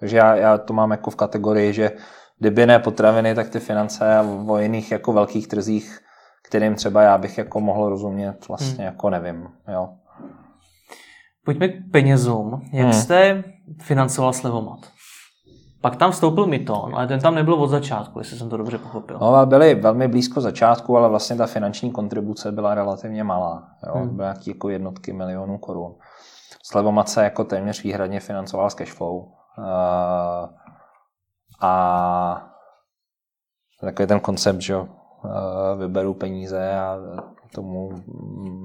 Takže 0.00 0.16
já, 0.16 0.34
já 0.34 0.58
to 0.58 0.72
mám 0.72 0.90
jako 0.90 1.10
v 1.10 1.16
kategorii, 1.16 1.72
že 1.72 1.90
kdyby 2.38 2.66
ne 2.66 2.78
potraviny, 2.78 3.34
tak 3.34 3.48
ty 3.48 3.60
finance 3.60 4.18
a 4.18 4.22
o 4.46 4.58
jiných 4.58 4.92
jako 4.92 5.12
velkých 5.12 5.48
trzích, 5.48 6.00
kterým 6.48 6.74
třeba 6.74 7.02
já 7.02 7.18
bych 7.18 7.38
jako 7.38 7.60
mohl 7.60 7.88
rozumět, 7.88 8.48
vlastně 8.48 8.74
hmm. 8.74 8.84
jako 8.84 9.10
nevím. 9.10 9.48
Jo. 9.72 9.88
Pojďme 11.48 11.68
k 11.68 11.90
penězům. 11.92 12.62
Jak 12.72 12.84
hmm. 12.84 12.92
jste 12.92 13.44
financoval 13.82 14.32
slevomat? 14.32 14.78
Pak 15.80 15.96
tam 15.96 16.10
vstoupil 16.10 16.46
Miton, 16.46 16.94
ale 16.94 17.06
ten 17.06 17.20
tam 17.20 17.34
nebyl 17.34 17.54
od 17.54 17.66
začátku, 17.66 18.18
jestli 18.18 18.38
jsem 18.38 18.48
to 18.48 18.56
dobře 18.56 18.78
pochopil. 18.78 19.18
No, 19.20 19.46
byli 19.46 19.74
velmi 19.74 20.08
blízko 20.08 20.40
začátku, 20.40 20.96
ale 20.96 21.08
vlastně 21.08 21.36
ta 21.36 21.46
finanční 21.46 21.90
kontribuce 21.90 22.52
byla 22.52 22.74
relativně 22.74 23.24
malá. 23.24 23.68
Jo? 23.86 23.94
Hmm. 23.94 24.16
Nějaké 24.16 24.50
jako 24.50 24.68
jednotky 24.68 25.12
milionů 25.12 25.58
korun. 25.58 25.94
Slevomat 26.62 27.08
se 27.08 27.24
jako 27.24 27.44
téměř 27.44 27.82
výhradně 27.82 28.20
financoval 28.20 28.70
z 28.70 28.74
cashflow. 28.74 29.14
Uh, 29.14 29.24
a 31.60 32.50
takový 33.80 34.08
ten 34.08 34.20
koncept, 34.20 34.60
že 34.60 34.76
uh, 34.76 34.88
vyberu 35.78 36.14
peníze 36.14 36.72
a 36.72 36.98
tomu 37.54 37.90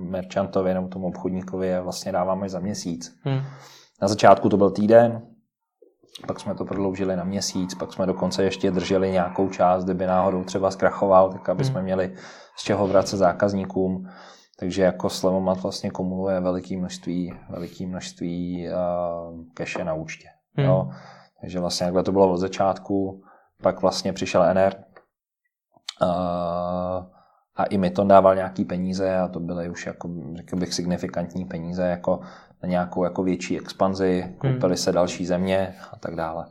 merchantovi 0.09 0.73
nebo 0.73 0.87
tomu 0.87 1.07
obchodníkovi 1.07 1.67
je 1.67 1.81
vlastně 1.81 2.11
dáváme 2.11 2.49
za 2.49 2.59
měsíc. 2.59 3.15
Hmm. 3.23 3.41
Na 4.01 4.07
začátku 4.07 4.49
to 4.49 4.57
byl 4.57 4.71
týden, 4.71 5.21
pak 6.27 6.39
jsme 6.39 6.55
to 6.55 6.65
prodloužili 6.65 7.15
na 7.15 7.23
měsíc, 7.23 7.75
pak 7.75 7.93
jsme 7.93 8.05
dokonce 8.05 8.43
ještě 8.43 8.71
drželi 8.71 9.11
nějakou 9.11 9.49
část, 9.49 9.83
kdyby 9.83 10.05
náhodou 10.07 10.43
třeba 10.43 10.71
zkrachoval, 10.71 11.31
tak 11.31 11.49
aby 11.49 11.63
jsme 11.63 11.81
měli 11.81 12.15
z 12.57 12.63
čeho 12.63 12.87
vracet 12.87 13.17
zákazníkům. 13.17 14.09
Takže 14.59 14.83
jako 14.83 15.09
Slevomat 15.09 15.61
vlastně 15.61 15.91
kumuluje 15.91 16.39
veliké 16.39 16.77
množství, 16.77 17.33
veliké 17.49 17.85
množství 17.85 18.67
uh, 18.67 19.45
keše 19.53 19.83
na 19.83 19.93
účtě. 19.93 20.27
Hmm. 20.53 20.67
Jo. 20.67 20.89
Takže 21.41 21.59
vlastně 21.59 21.85
jakhle 21.85 22.03
to 22.03 22.11
bylo 22.11 22.31
od 22.33 22.37
začátku, 22.37 23.21
pak 23.61 23.81
vlastně 23.81 24.13
přišel 24.13 24.53
NR 24.53 24.73
a 27.55 27.63
i 27.63 27.77
mi 27.77 27.89
to 27.89 28.03
dával 28.03 28.35
nějaký 28.35 28.65
peníze 28.65 29.17
a 29.17 29.27
to 29.27 29.39
byly 29.39 29.69
už 29.69 29.85
jako, 29.85 30.09
řekl 30.35 30.55
bych, 30.55 30.73
signifikantní 30.73 31.45
peníze 31.45 31.83
jako 31.83 32.19
na 32.63 32.69
nějakou 32.69 33.03
jako 33.03 33.23
větší 33.23 33.59
expanzi, 33.59 34.35
koupily 34.37 34.73
hmm. 34.73 34.77
se 34.77 34.91
další 34.91 35.25
země 35.25 35.73
a 35.91 35.95
tak 35.99 36.15
dále. 36.15 36.45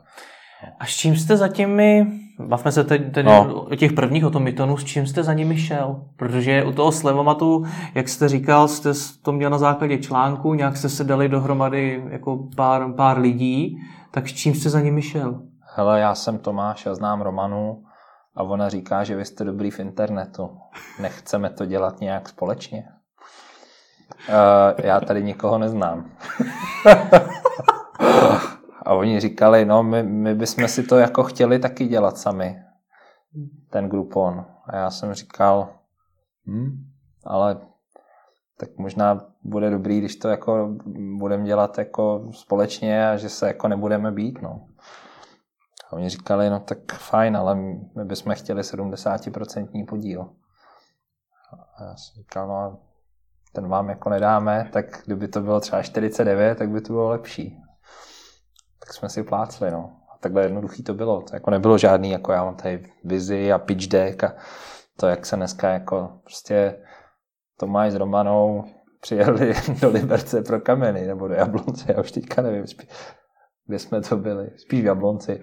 A 0.79 0.85
s 0.85 0.89
čím 0.89 1.15
jste 1.15 1.37
za 1.37 1.47
těmi, 1.47 2.07
bavme 2.39 2.71
se 2.71 2.83
teď, 2.83 3.13
teď 3.13 3.25
no. 3.25 3.53
o 3.53 3.75
těch 3.75 3.93
prvních, 3.93 4.25
o 4.25 4.29
tom 4.29 4.43
Mytonu, 4.43 4.77
s 4.77 4.83
čím 4.83 5.07
jste 5.07 5.23
za 5.23 5.33
nimi 5.33 5.57
šel? 5.57 6.03
Protože 6.15 6.63
u 6.63 6.71
toho 6.71 6.91
Slevomatu, 6.91 7.65
jak 7.95 8.09
jste 8.09 8.29
říkal, 8.29 8.67
jste 8.67 8.89
to 9.21 9.31
měl 9.31 9.49
na 9.49 9.57
základě 9.57 9.97
článku, 9.97 10.53
nějak 10.53 10.77
jste 10.77 10.89
se 10.89 11.03
dali 11.03 11.29
dohromady 11.29 12.03
jako 12.09 12.47
pár, 12.55 12.93
pár 12.93 13.19
lidí, 13.19 13.77
tak 14.11 14.27
s 14.27 14.33
čím 14.33 14.55
jste 14.55 14.69
za 14.69 14.81
nimi 14.81 15.01
šel? 15.01 15.41
Hele, 15.75 15.99
já 15.99 16.15
jsem 16.15 16.37
Tomáš, 16.37 16.85
já 16.85 16.95
znám 16.95 17.21
Romanu 17.21 17.83
a 18.35 18.43
ona 18.43 18.69
říká, 18.69 19.03
že 19.03 19.15
vy 19.15 19.25
jste 19.25 19.43
dobrý 19.43 19.71
v 19.71 19.79
internetu. 19.79 20.57
Nechceme 21.01 21.49
to 21.49 21.65
dělat 21.65 22.01
nějak 22.01 22.29
společně? 22.29 22.87
Uh, 24.29 24.85
já 24.85 24.99
tady 24.99 25.23
nikoho 25.23 25.57
neznám. 25.57 26.11
a 28.85 28.93
oni 28.93 29.19
říkali, 29.19 29.65
no 29.65 29.83
my, 29.83 30.03
my 30.03 30.35
bychom 30.35 30.67
si 30.67 30.83
to 30.83 30.97
jako 30.97 31.23
chtěli 31.23 31.59
taky 31.59 31.87
dělat 31.87 32.17
sami, 32.17 32.59
ten 33.69 33.89
Groupon. 33.89 34.45
A 34.65 34.75
já 34.75 34.91
jsem 34.91 35.13
říkal, 35.13 35.69
hm, 36.47 36.85
ale 37.25 37.57
tak 38.57 38.77
možná 38.77 39.25
bude 39.43 39.69
dobrý, 39.69 39.99
když 39.99 40.15
to 40.15 40.29
jako 40.29 40.75
budeme 41.17 41.45
dělat 41.45 41.77
jako 41.77 42.27
společně 42.31 43.09
a 43.09 43.17
že 43.17 43.29
se 43.29 43.47
jako 43.47 43.67
nebudeme 43.67 44.11
být, 44.11 44.41
no. 44.41 44.67
A 45.93 45.95
oni 45.95 46.09
říkali, 46.09 46.49
no 46.49 46.59
tak 46.59 46.93
fajn, 46.93 47.37
ale 47.37 47.55
my 47.95 48.05
bychom 48.05 48.35
chtěli 48.35 48.61
70% 48.61 49.85
podíl. 49.85 50.29
A 51.77 51.83
já 51.83 51.95
jsem 51.95 52.13
říkal, 52.15 52.47
no 52.47 52.79
ten 53.53 53.67
vám 53.67 53.89
jako 53.89 54.09
nedáme, 54.09 54.69
tak 54.73 54.85
kdyby 55.05 55.27
to 55.27 55.41
bylo 55.41 55.59
třeba 55.59 55.81
49, 55.81 56.57
tak 56.57 56.69
by 56.69 56.81
to 56.81 56.93
bylo 56.93 57.09
lepší. 57.09 57.57
Tak 58.79 58.93
jsme 58.93 59.09
si 59.09 59.23
plácli, 59.23 59.71
no. 59.71 59.91
A 60.13 60.17
takhle 60.17 60.43
jednoduchý 60.43 60.83
to 60.83 60.93
bylo. 60.93 61.21
To 61.21 61.35
jako 61.35 61.51
nebylo 61.51 61.77
žádný, 61.77 62.11
jako 62.11 62.31
já 62.31 62.43
mám 62.43 62.55
tady 62.55 62.91
vizi 63.03 63.53
a 63.53 63.59
pitch 63.59 63.87
deck 63.87 64.23
a 64.23 64.33
to, 64.97 65.07
jak 65.07 65.25
se 65.25 65.35
dneska 65.35 65.69
jako 65.69 66.19
prostě 66.23 66.79
Tomáš 67.59 67.91
s 67.91 67.95
Romanou 67.95 68.63
přijeli 69.01 69.53
do 69.81 69.89
Liberce 69.89 70.41
pro 70.41 70.61
kameny, 70.61 71.07
nebo 71.07 71.27
do 71.27 71.33
Jablonce, 71.33 71.93
já 71.93 71.99
už 71.99 72.11
teďka 72.11 72.41
nevím, 72.41 72.67
kde 73.67 73.79
jsme 73.79 74.01
to 74.01 74.17
byli, 74.17 74.49
spíš 74.57 74.81
v 74.81 74.85
Jablonci. 74.85 75.41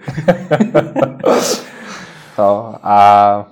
no, 2.39 2.75
a 2.83 3.47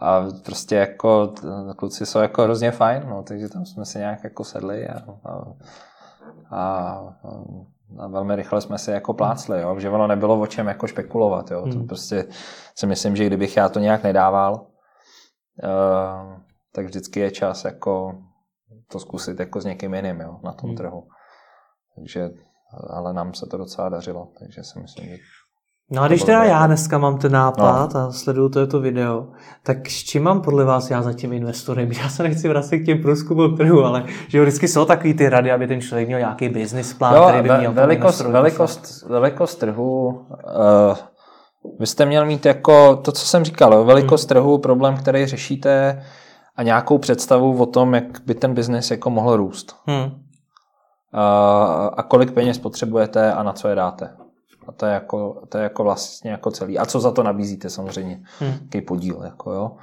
a 0.00 0.26
prostě 0.44 0.76
jako 0.76 1.32
kluci 1.76 2.06
jsou 2.06 2.18
jako 2.18 2.42
hrozně 2.42 2.70
fajn, 2.70 3.02
no, 3.08 3.22
takže 3.22 3.48
tam 3.48 3.66
jsme 3.66 3.84
si 3.84 3.98
nějak 3.98 4.24
jako 4.24 4.44
sedli 4.44 4.88
a, 4.88 4.98
a, 5.24 5.54
a, 6.50 6.98
a 7.98 8.08
velmi 8.08 8.36
rychle 8.36 8.60
jsme 8.60 8.78
si 8.78 8.90
jako 8.90 9.14
plácli, 9.14 9.60
jo, 9.60 9.78
že 9.78 9.90
ono 9.90 10.06
nebylo 10.06 10.40
o 10.40 10.46
čem 10.46 10.66
jako 10.66 10.86
špekulovat, 10.86 11.50
jo, 11.50 11.66
to 11.72 11.84
prostě 11.84 12.24
si 12.78 12.86
myslím, 12.86 13.16
že 13.16 13.26
kdybych 13.26 13.56
já 13.56 13.68
to 13.68 13.78
nějak 13.78 14.02
nedával, 14.02 14.54
uh, 14.54 16.38
tak 16.72 16.84
vždycky 16.84 17.20
je 17.20 17.30
čas 17.30 17.64
jako 17.64 18.18
to 18.88 18.98
zkusit 18.98 19.40
jako 19.40 19.60
s 19.60 19.64
někým 19.64 19.94
jiným, 19.94 20.20
jo, 20.20 20.40
na 20.44 20.52
tom 20.52 20.76
trhu. 20.76 21.08
Takže 21.96 22.30
ale 22.90 23.12
nám 23.12 23.34
se 23.34 23.46
to 23.46 23.56
docela 23.56 23.88
dařilo, 23.88 24.28
takže 24.38 24.62
si 24.62 24.78
myslím, 24.78 25.08
že 25.08 25.16
No 25.90 26.02
a 26.02 26.08
když 26.08 26.22
teda 26.22 26.44
já 26.44 26.66
dneska 26.66 26.98
mám 26.98 27.18
ten 27.18 27.32
nápad 27.32 27.94
no. 27.94 28.00
a 28.00 28.12
sleduju 28.12 28.66
to 28.66 28.80
video, 28.80 29.28
tak 29.62 29.90
s 29.90 30.04
čím 30.04 30.22
mám 30.22 30.42
podle 30.42 30.64
vás 30.64 30.90
já 30.90 31.02
za 31.02 31.12
tím 31.12 31.32
investorem? 31.32 31.92
Já 32.02 32.08
se 32.08 32.22
nechci 32.22 32.48
vracet 32.48 32.78
k 32.78 32.86
těm 32.86 33.02
průzkumům 33.02 33.56
trhu, 33.56 33.84
ale 33.84 34.04
že 34.28 34.42
vždycky 34.42 34.68
jsou 34.68 34.84
takový 34.84 35.14
ty 35.14 35.28
rady, 35.28 35.52
aby 35.52 35.66
ten 35.66 35.80
člověk 35.80 36.06
měl 36.06 36.18
nějaký 36.18 36.48
business 36.48 36.94
plán, 36.94 37.16
jo, 37.16 37.24
který 37.28 37.48
by 37.48 37.58
měl 37.58 37.72
velikost, 37.72 38.20
velikost, 38.20 39.02
velikost 39.08 39.54
trhu, 39.54 40.06
uh, 40.06 40.96
vy 41.80 41.86
jste 41.86 42.06
měl 42.06 42.26
mít 42.26 42.46
jako 42.46 42.96
to, 42.96 43.12
co 43.12 43.26
jsem 43.26 43.44
říkal, 43.44 43.84
velikost 43.84 44.22
hmm. 44.22 44.28
trhu, 44.28 44.58
problém, 44.58 44.96
který 44.96 45.26
řešíte 45.26 46.02
a 46.56 46.62
nějakou 46.62 46.98
představu 46.98 47.62
o 47.62 47.66
tom, 47.66 47.94
jak 47.94 48.04
by 48.26 48.34
ten 48.34 48.54
biznis 48.54 48.90
jako 48.90 49.10
mohl 49.10 49.36
růst. 49.36 49.76
Hmm. 49.86 50.23
A 51.96 52.02
kolik 52.08 52.32
peněz 52.32 52.58
potřebujete 52.58 53.32
a 53.32 53.42
na 53.42 53.52
co 53.52 53.68
je 53.68 53.74
dáte. 53.74 54.16
A 54.68 54.72
to 54.72 54.86
je 54.86 54.92
jako, 54.92 55.46
to 55.48 55.58
je 55.58 55.64
jako 55.64 55.84
vlastně 55.84 56.30
jako 56.30 56.50
celý. 56.50 56.78
A 56.78 56.86
co 56.86 57.00
za 57.00 57.10
to 57.10 57.22
nabízíte 57.22 57.70
samozřejmě. 57.70 58.22
Hmm. 58.38 58.52
Jaký 58.62 58.80
podíl. 58.80 59.22
Jako, 59.24 59.52
jo. 59.52 59.76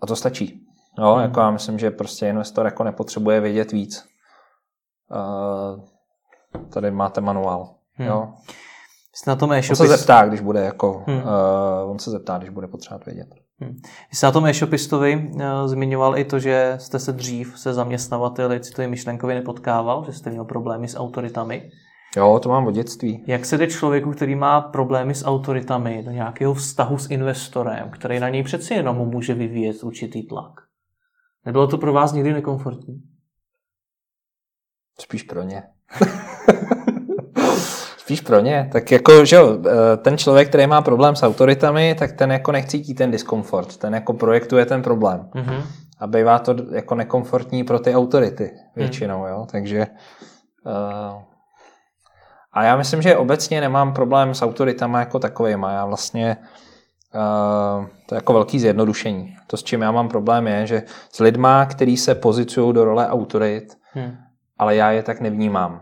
A 0.00 0.06
to 0.06 0.16
stačí. 0.16 0.66
Jo, 0.98 1.12
hmm. 1.12 1.22
jako 1.22 1.40
já 1.40 1.50
myslím, 1.50 1.78
že 1.78 1.90
prostě 1.90 2.28
investor 2.28 2.64
jako 2.64 2.84
nepotřebuje 2.84 3.40
vědět 3.40 3.72
víc. 3.72 4.08
Tady 6.72 6.90
máte 6.90 7.20
manuál. 7.20 7.74
Hmm. 7.92 8.08
Jo. 8.08 8.34
Jste 9.14 9.30
na 9.30 9.36
tom 9.36 9.52
e-shopu... 9.52 9.82
On 9.82 9.88
se 9.88 9.96
zeptá, 9.96 10.26
když 10.26 10.40
bude 10.40 10.60
jako, 10.60 11.04
hmm. 11.06 11.18
uh, 11.18 11.90
on 11.90 11.98
se 11.98 12.10
zeptá, 12.10 12.38
když 12.38 12.50
bude 12.50 12.66
potřebovat 12.66 13.06
vědět. 13.06 13.28
Hmm. 13.58 13.74
Vy 14.10 14.16
jste 14.16 14.26
na 14.26 14.32
tom 14.32 14.46
e-shopistovi 14.46 15.30
uh, 15.34 15.42
zmiňoval 15.66 16.18
i 16.18 16.24
to, 16.24 16.38
že 16.38 16.74
jste 16.78 16.98
se 16.98 17.12
dřív 17.12 17.58
se 17.58 17.74
zaměstnavateli 17.74 18.60
citově 18.60 18.88
myšlenkově 18.88 19.36
nepotkával, 19.36 20.04
že 20.06 20.12
jste 20.12 20.30
měl 20.30 20.44
problémy 20.44 20.88
s 20.88 20.96
autoritami. 20.96 21.70
Jo, 22.16 22.40
to 22.42 22.48
mám 22.48 22.66
od 22.66 22.74
dětství. 22.74 23.24
Jak 23.26 23.44
se 23.44 23.58
jde 23.58 23.66
člověku, 23.66 24.10
který 24.10 24.34
má 24.34 24.60
problémy 24.60 25.14
s 25.14 25.24
autoritami, 25.24 26.02
do 26.02 26.10
nějakého 26.10 26.54
vztahu 26.54 26.98
s 26.98 27.10
investorem, 27.10 27.90
který 27.90 28.20
na 28.20 28.28
něj 28.28 28.42
přeci 28.42 28.74
jenom 28.74 28.96
může 28.96 29.34
vyvíjet 29.34 29.82
určitý 29.82 30.26
tlak? 30.26 30.52
Nebylo 31.46 31.66
to 31.66 31.78
pro 31.78 31.92
vás 31.92 32.12
nikdy 32.12 32.32
nekomfortní? 32.32 33.02
Spíš 35.00 35.22
pro 35.22 35.42
ně. 35.42 35.62
Spíš 38.10 38.20
pro 38.20 38.40
ně. 38.40 38.68
Tak 38.72 38.90
jako, 38.90 39.24
že 39.24 39.36
jo, 39.36 39.58
eh, 39.66 39.96
ten 39.96 40.18
člověk, 40.18 40.48
který 40.48 40.66
má 40.66 40.82
problém 40.82 41.16
s 41.16 41.22
autoritami, 41.22 41.94
tak 41.98 42.12
ten 42.12 42.32
jako 42.32 42.52
nechcítí 42.52 42.94
ten 42.94 43.10
diskomfort. 43.10 43.76
Ten 43.76 43.94
jako 43.94 44.12
projektuje 44.12 44.66
ten 44.66 44.82
problém. 44.82 45.28
Mm-hmm. 45.34 45.62
A 46.00 46.06
bývá 46.06 46.38
to 46.38 46.54
jako 46.72 46.94
nekomfortní 46.94 47.64
pro 47.64 47.78
ty 47.78 47.94
autority 47.94 48.50
většinou, 48.76 49.18
mm. 49.18 49.26
jo. 49.26 49.46
Takže 49.50 49.86
uh, 50.66 51.22
a 52.52 52.64
já 52.64 52.76
myslím, 52.76 53.02
že 53.02 53.16
obecně 53.16 53.60
nemám 53.60 53.92
problém 53.92 54.34
s 54.34 54.42
autoritama 54.42 55.00
jako 55.00 55.18
takovýma. 55.18 55.72
Já 55.72 55.86
vlastně 55.86 56.36
Uh, 57.14 57.86
to 58.06 58.14
je 58.14 58.16
jako 58.16 58.32
velký 58.32 58.60
zjednodušení. 58.60 59.36
To, 59.46 59.56
s 59.56 59.62
čím 59.62 59.82
já 59.82 59.90
mám 59.90 60.08
problém, 60.08 60.46
je, 60.46 60.66
že 60.66 60.82
s 61.12 61.20
lidma, 61.20 61.66
kteří 61.66 61.96
se 61.96 62.14
pozicují 62.14 62.74
do 62.74 62.84
role 62.84 63.08
autorit, 63.08 63.76
hmm. 63.92 64.16
ale 64.58 64.76
já 64.76 64.90
je 64.90 65.02
tak 65.02 65.20
nevnímám. 65.20 65.80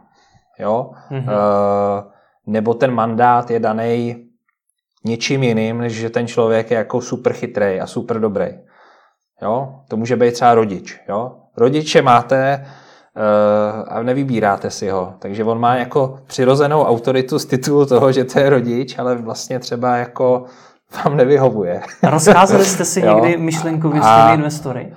Jo? 0.58 0.90
Hmm. 1.08 1.20
Uh, 1.20 2.12
nebo 2.48 2.74
ten 2.74 2.90
mandát 2.90 3.50
je 3.50 3.60
daný 3.60 4.24
něčím 5.04 5.42
jiným, 5.42 5.78
než 5.78 5.92
že 5.92 6.10
ten 6.10 6.26
člověk 6.26 6.70
je 6.70 6.76
jako 6.76 7.00
super 7.00 7.32
chytrý 7.32 7.80
a 7.80 7.86
super 7.86 8.20
dobrý. 8.20 8.48
Jo? 9.42 9.74
To 9.88 9.96
může 9.96 10.16
být 10.16 10.34
třeba 10.34 10.54
rodič. 10.54 11.00
Jo? 11.08 11.32
Rodiče 11.56 12.02
máte 12.02 12.66
uh, 13.16 13.84
a 13.88 14.02
nevybíráte 14.02 14.70
si 14.70 14.88
ho. 14.88 15.14
Takže 15.18 15.44
on 15.44 15.60
má 15.60 15.76
jako 15.76 16.18
přirozenou 16.26 16.84
autoritu 16.84 17.38
z 17.38 17.46
titulu 17.46 17.86
toho, 17.86 18.12
že 18.12 18.24
to 18.24 18.38
je 18.38 18.50
rodič, 18.50 18.98
ale 18.98 19.14
vlastně 19.14 19.58
třeba 19.58 19.96
jako 19.96 20.44
vám 21.04 21.16
nevyhovuje. 21.16 21.80
Rozcházeli 22.02 22.64
jste 22.64 22.84
si 22.84 23.02
někdy 23.14 23.36
myšlenkově 23.36 24.02
s 24.02 24.04
těmi 24.04 24.34
investory? 24.34 24.94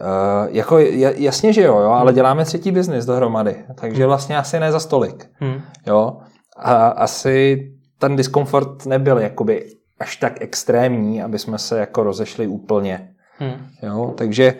Uh, 0.00 0.48
jako 0.54 0.78
jasně, 1.16 1.52
že 1.52 1.62
jo, 1.62 1.78
jo, 1.78 1.90
ale 1.90 2.12
děláme 2.12 2.44
třetí 2.44 2.72
biznis 2.72 3.04
dohromady, 3.04 3.64
takže 3.74 4.06
vlastně 4.06 4.38
asi 4.38 4.60
ne 4.60 4.72
za 4.72 4.80
stolik. 4.80 5.30
Hmm. 5.40 5.60
Jo? 5.86 6.16
A 6.58 6.88
asi 6.88 7.66
ten 7.98 8.16
diskomfort 8.16 8.86
nebyl 8.86 9.18
jakoby 9.18 9.70
až 10.00 10.16
tak 10.16 10.42
extrémní, 10.42 11.22
aby 11.22 11.38
jsme 11.38 11.58
se 11.58 11.78
jako 11.78 12.02
rozešli 12.02 12.46
úplně. 12.46 13.14
Hmm. 13.38 13.66
Jo? 13.82 14.14
Takže 14.16 14.54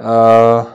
uh, 0.00 0.66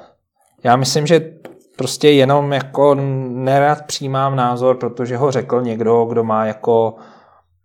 já 0.63 0.75
myslím, 0.75 1.07
že 1.07 1.33
prostě 1.75 2.09
jenom 2.09 2.53
jako 2.53 2.95
nerad 3.29 3.85
přijímám 3.85 4.35
názor, 4.35 4.77
protože 4.77 5.17
ho 5.17 5.31
řekl 5.31 5.61
někdo, 5.61 6.05
kdo 6.05 6.23
má 6.23 6.45
jako 6.45 6.95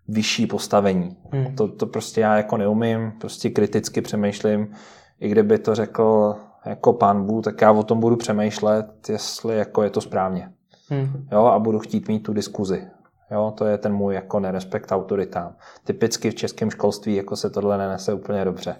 vyšší 0.08 0.46
postavení. 0.46 1.16
Hmm. 1.32 1.56
To, 1.56 1.68
to 1.68 1.86
prostě 1.86 2.20
já 2.20 2.36
jako 2.36 2.56
neumím, 2.56 3.12
prostě 3.20 3.50
kriticky 3.50 4.00
přemýšlím. 4.00 4.74
I 5.20 5.28
kdyby 5.28 5.58
to 5.58 5.74
řekl 5.74 6.36
jako 6.66 6.92
pán 6.92 7.26
Bůh, 7.26 7.44
tak 7.44 7.60
já 7.60 7.72
o 7.72 7.82
tom 7.82 8.00
budu 8.00 8.16
přemýšlet, 8.16 8.86
jestli 9.08 9.58
jako 9.58 9.82
je 9.82 9.90
to 9.90 10.00
správně. 10.00 10.50
Hmm. 10.88 11.26
Jo, 11.32 11.44
a 11.44 11.58
budu 11.58 11.78
chtít 11.78 12.08
mít 12.08 12.20
tu 12.20 12.32
diskuzi. 12.32 12.86
Jo, 13.30 13.52
to 13.56 13.64
je 13.64 13.78
ten 13.78 13.92
můj 13.92 14.14
jako 14.14 14.40
nerespekt 14.40 14.92
autoritám. 14.92 15.56
Typicky 15.84 16.30
v 16.30 16.34
českém 16.34 16.70
školství 16.70 17.14
jako 17.14 17.36
se 17.36 17.50
tohle 17.50 17.78
nenese 17.78 18.14
úplně 18.14 18.44
dobře. 18.44 18.76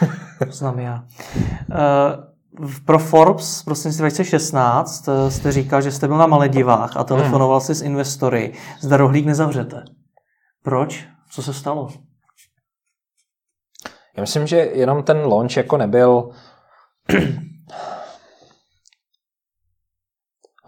Znám 0.50 0.78
já. 0.78 1.04
Uh, 1.68 2.30
pro 2.84 2.98
Forbes 2.98 3.62
prostě 3.62 3.88
2016 3.88 5.08
eh, 5.08 5.30
jste 5.30 5.52
říkal, 5.52 5.82
že 5.82 5.92
jste 5.92 6.08
byl 6.08 6.18
na 6.18 6.26
Maledivách 6.26 6.96
a 6.96 7.04
telefonoval 7.04 7.58
hmm. 7.58 7.66
si 7.66 7.74
s 7.74 7.82
investory. 7.82 8.52
Zda 8.80 8.96
rohlík 8.96 9.26
nezavřete. 9.26 9.84
Proč? 10.62 11.08
Co 11.30 11.42
se 11.42 11.54
stalo? 11.54 11.88
Já 14.16 14.20
myslím, 14.20 14.46
že 14.46 14.56
jenom 14.56 15.02
ten 15.02 15.16
launch 15.16 15.56
jako 15.56 15.76
nebyl 15.76 16.30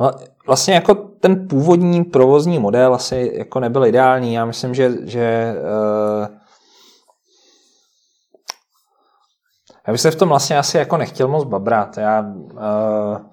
No, 0.00 0.10
vlastně 0.46 0.74
jako 0.74 0.94
ten 0.94 1.48
původní 1.48 2.04
provozní 2.04 2.58
model 2.58 2.94
asi 2.94 3.32
jako 3.34 3.60
nebyl 3.60 3.86
ideální. 3.86 4.34
Já 4.34 4.44
myslím, 4.44 4.74
že, 4.74 5.06
že 5.06 5.54
uh, 5.60 6.26
já 9.86 9.92
bych 9.92 10.00
se 10.00 10.10
v 10.10 10.16
tom 10.16 10.28
vlastně 10.28 10.58
asi 10.58 10.78
jako 10.78 10.96
nechtěl 10.96 11.28
moc 11.28 11.44
babrat. 11.44 11.98
Já 11.98 12.20
uh, 12.20 13.26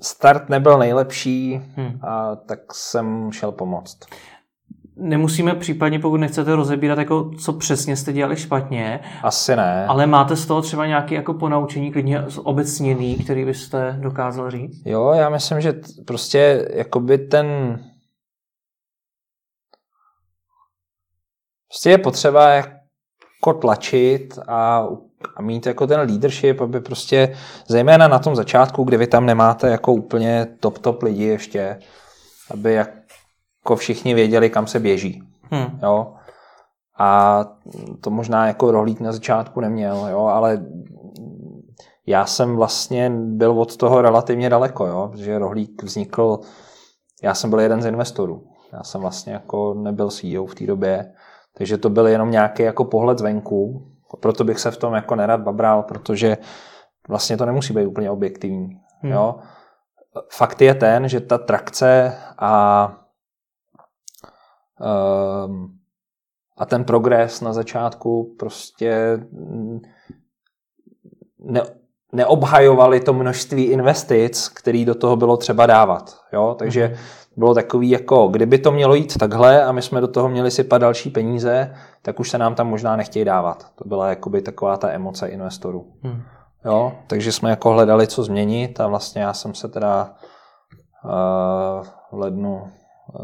start 0.00 0.48
nebyl 0.48 0.78
nejlepší, 0.78 1.62
hmm. 1.76 2.00
a 2.02 2.36
tak 2.36 2.74
jsem 2.74 3.32
šel 3.32 3.52
pomoct 3.52 3.98
nemusíme 4.96 5.54
případně, 5.54 5.98
pokud 5.98 6.16
nechcete 6.16 6.56
rozebírat, 6.56 6.98
jako 6.98 7.30
co 7.38 7.52
přesně 7.52 7.96
jste 7.96 8.12
dělali 8.12 8.36
špatně. 8.36 9.00
Asi 9.22 9.56
ne. 9.56 9.86
Ale 9.86 10.06
máte 10.06 10.36
z 10.36 10.46
toho 10.46 10.62
třeba 10.62 10.86
nějaké 10.86 11.14
jako 11.14 11.34
ponaučení, 11.34 11.92
klidně 11.92 12.24
obecněný, 12.42 13.16
který 13.16 13.44
byste 13.44 13.96
dokázal 14.00 14.50
říct? 14.50 14.82
Jo, 14.86 15.12
já 15.12 15.28
myslím, 15.28 15.60
že 15.60 15.74
prostě 16.06 16.68
jakoby 16.74 17.18
ten 17.18 17.46
prostě 21.68 21.90
je 21.90 21.98
potřeba 21.98 22.48
jako 22.48 23.52
tlačit 23.60 24.38
a, 24.48 24.86
a 25.36 25.42
mít 25.42 25.66
jako 25.66 25.86
ten 25.86 26.00
leadership, 26.00 26.60
aby 26.60 26.80
prostě 26.80 27.36
zejména 27.68 28.08
na 28.08 28.18
tom 28.18 28.36
začátku, 28.36 28.84
kdy 28.84 28.96
vy 28.96 29.06
tam 29.06 29.26
nemáte 29.26 29.68
jako 29.68 29.92
úplně 29.92 30.46
top 30.60 30.78
top 30.78 31.02
lidi 31.02 31.24
ještě, 31.24 31.78
aby 32.50 32.72
jak 32.72 32.90
jako 33.66 33.76
všichni 33.76 34.14
věděli, 34.14 34.50
kam 34.50 34.66
se 34.66 34.80
běží. 34.80 35.22
Hmm. 35.50 35.78
Jo? 35.82 36.14
A 36.98 37.40
to 38.00 38.10
možná 38.10 38.46
jako 38.46 38.70
rohlík 38.70 39.00
na 39.00 39.12
začátku 39.12 39.60
neměl, 39.60 40.06
jo? 40.10 40.20
ale 40.20 40.66
já 42.06 42.26
jsem 42.26 42.56
vlastně 42.56 43.10
byl 43.10 43.60
od 43.60 43.76
toho 43.76 44.02
relativně 44.02 44.50
daleko, 44.50 44.86
jo? 44.86 45.08
protože 45.12 45.38
rohlík 45.38 45.82
vznikl, 45.82 46.38
já 47.22 47.34
jsem 47.34 47.50
byl 47.50 47.60
jeden 47.60 47.82
z 47.82 47.86
investorů. 47.86 48.46
Já 48.72 48.82
jsem 48.82 49.00
vlastně 49.00 49.32
jako 49.32 49.74
nebyl 49.74 50.10
CEO 50.10 50.46
v 50.46 50.54
té 50.54 50.66
době, 50.66 51.12
takže 51.58 51.78
to 51.78 51.90
byl 51.90 52.06
jenom 52.06 52.30
nějaký 52.30 52.62
jako 52.62 52.84
pohled 52.84 53.18
zvenku. 53.18 53.86
Proto 54.20 54.44
bych 54.44 54.60
se 54.60 54.70
v 54.70 54.76
tom 54.76 54.94
jako 54.94 55.16
nerad 55.16 55.40
babral, 55.40 55.82
protože 55.82 56.38
vlastně 57.08 57.36
to 57.36 57.46
nemusí 57.46 57.74
být 57.74 57.86
úplně 57.86 58.10
objektivní. 58.10 58.78
Hmm. 59.02 59.12
Jo? 59.12 59.34
Fakt 60.32 60.62
je 60.62 60.74
ten, 60.74 61.08
že 61.08 61.20
ta 61.20 61.38
trakce 61.38 62.14
a 62.38 63.05
a 66.56 66.66
ten 66.66 66.84
progres 66.84 67.40
na 67.40 67.52
začátku 67.52 68.34
prostě 68.38 69.20
ne, 71.38 71.62
neobhajovali 72.12 73.00
to 73.00 73.12
množství 73.12 73.64
investic, 73.64 74.48
který 74.48 74.84
do 74.84 74.94
toho 74.94 75.16
bylo 75.16 75.36
třeba 75.36 75.66
dávat. 75.66 76.16
Jo? 76.32 76.56
Takže 76.58 76.88
mm. 76.88 76.94
bylo 77.36 77.54
takový 77.54 77.90
jako, 77.90 78.28
kdyby 78.28 78.58
to 78.58 78.72
mělo 78.72 78.94
jít 78.94 79.18
takhle 79.18 79.64
a 79.64 79.72
my 79.72 79.82
jsme 79.82 80.00
do 80.00 80.08
toho 80.08 80.28
měli 80.28 80.50
sypat 80.50 80.80
další 80.80 81.10
peníze, 81.10 81.74
tak 82.02 82.20
už 82.20 82.30
se 82.30 82.38
nám 82.38 82.54
tam 82.54 82.68
možná 82.68 82.96
nechtějí 82.96 83.24
dávat. 83.24 83.66
To 83.74 83.88
byla 83.88 84.08
jakoby 84.08 84.42
taková 84.42 84.76
ta 84.76 84.90
emoce 84.90 85.28
investorů. 85.28 85.86
Mm. 86.02 86.22
Jo? 86.64 86.92
Takže 87.06 87.32
jsme 87.32 87.50
jako 87.50 87.70
hledali, 87.70 88.06
co 88.06 88.22
změnit 88.22 88.80
a 88.80 88.86
vlastně 88.86 89.22
já 89.22 89.32
jsem 89.32 89.54
se 89.54 89.68
teda 89.68 90.14
uh, 91.04 91.10
v 92.10 92.12
lednu 92.12 92.68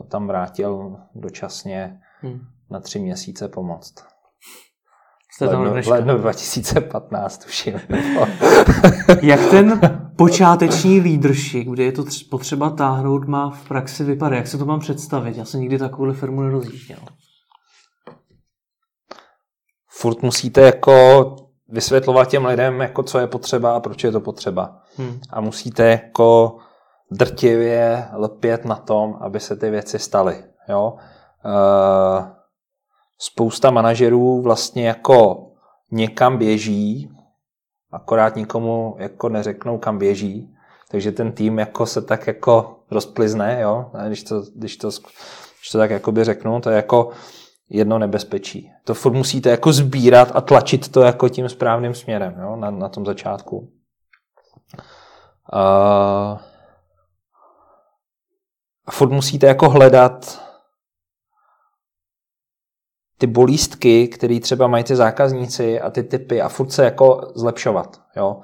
tam 0.08 0.26
vrátil 0.26 0.96
dočasně 1.14 2.00
mm. 2.22 2.40
na 2.70 2.80
tři 2.80 2.98
měsíce 2.98 3.48
pomoct. 3.48 3.94
Jste 5.34 5.48
tam 5.48 5.62
lednu, 5.62 5.90
lednu 5.90 6.18
2015 6.18 7.38
tuším. 7.38 7.74
Jak 9.22 9.50
ten 9.50 9.80
počáteční 10.16 11.00
leadership, 11.00 11.68
kde 11.68 11.84
je 11.84 11.92
to 11.92 12.04
potřeba 12.30 12.70
táhnout, 12.70 13.28
má 13.28 13.50
v 13.50 13.68
praxi 13.68 14.04
vypadat? 14.04 14.36
Jak 14.36 14.46
se 14.46 14.58
to 14.58 14.66
mám 14.66 14.80
představit? 14.80 15.36
Já 15.36 15.44
jsem 15.44 15.60
nikdy 15.60 15.78
takovou 15.78 16.12
firmu 16.12 16.42
nerozjížděl. 16.42 16.98
Furt 19.88 20.22
musíte 20.22 20.60
jako 20.60 21.36
vysvětlovat 21.68 22.28
těm 22.28 22.46
lidem, 22.46 22.80
jako 22.80 23.02
co 23.02 23.18
je 23.18 23.26
potřeba 23.26 23.76
a 23.76 23.80
proč 23.80 24.04
je 24.04 24.12
to 24.12 24.20
potřeba. 24.20 24.82
Hmm. 24.96 25.20
A 25.30 25.40
musíte 25.40 25.84
jako 25.84 26.56
drtivě 27.12 28.08
lpět 28.16 28.64
na 28.64 28.76
tom, 28.76 29.18
aby 29.20 29.40
se 29.40 29.56
ty 29.56 29.70
věci 29.70 29.98
staly. 29.98 30.44
Jo? 30.68 30.96
Uh, 31.44 32.24
spousta 33.18 33.70
manažerů 33.70 34.42
vlastně 34.42 34.88
jako 34.88 35.46
někam 35.90 36.38
běží, 36.38 37.10
akorát 37.92 38.36
nikomu 38.36 38.96
jako 38.98 39.28
neřeknou, 39.28 39.78
kam 39.78 39.98
běží, 39.98 40.54
takže 40.90 41.12
ten 41.12 41.32
tým 41.32 41.58
jako 41.58 41.86
se 41.86 42.02
tak 42.02 42.26
jako 42.26 42.76
rozplizne, 42.90 43.60
jo, 43.60 43.90
když 44.06 44.22
to, 44.22 44.42
když 44.56 44.76
to, 44.76 44.88
když 44.88 45.70
to 45.72 45.78
tak 45.78 45.90
jakoby 45.90 46.24
řeknu, 46.24 46.60
to 46.60 46.70
je 46.70 46.76
jako 46.76 47.10
jedno 47.68 47.98
nebezpečí. 47.98 48.72
To 48.84 48.94
furt 48.94 49.12
musíte 49.12 49.50
jako 49.50 49.72
sbírat 49.72 50.30
a 50.34 50.40
tlačit 50.40 50.88
to 50.88 51.00
jako 51.00 51.28
tím 51.28 51.48
správným 51.48 51.94
směrem, 51.94 52.36
jo, 52.40 52.56
na, 52.56 52.70
na 52.70 52.88
tom 52.88 53.06
začátku. 53.06 53.68
A, 55.52 56.40
a 58.92 58.94
furt 58.94 59.10
musíte 59.10 59.46
jako 59.46 59.68
hledat 59.68 60.42
ty 63.18 63.26
bolístky, 63.26 64.08
které 64.08 64.40
třeba 64.40 64.66
mají 64.66 64.84
ty 64.84 64.96
zákazníci 64.96 65.80
a 65.80 65.90
ty 65.90 66.02
typy 66.02 66.42
a 66.42 66.48
furt 66.48 66.70
se 66.72 66.84
jako 66.84 67.32
zlepšovat. 67.34 68.00
Jo? 68.16 68.40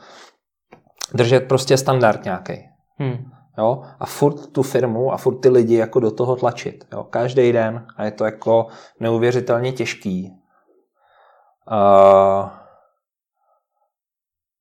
Držet 1.15 1.49
prostě 1.49 1.77
standard 1.77 2.25
nějaký. 2.25 2.69
Hmm. 2.97 3.31
Jo? 3.59 3.83
A 4.01 4.07
furt 4.07 4.53
tu 4.53 4.63
firmu 4.63 5.13
a 5.13 5.17
furt 5.17 5.39
ty 5.39 5.49
lidi 5.49 5.75
jako 5.75 6.01
do 6.01 6.11
toho 6.11 6.37
tlačit. 6.37 6.85
Jo? 6.93 7.05
Každý 7.05 7.53
den 7.53 7.87
a 7.97 8.05
je 8.05 8.11
to 8.11 8.25
jako 8.25 8.67
neuvěřitelně 9.01 9.73
těžký. 9.73 10.33
Uh, 11.71 12.49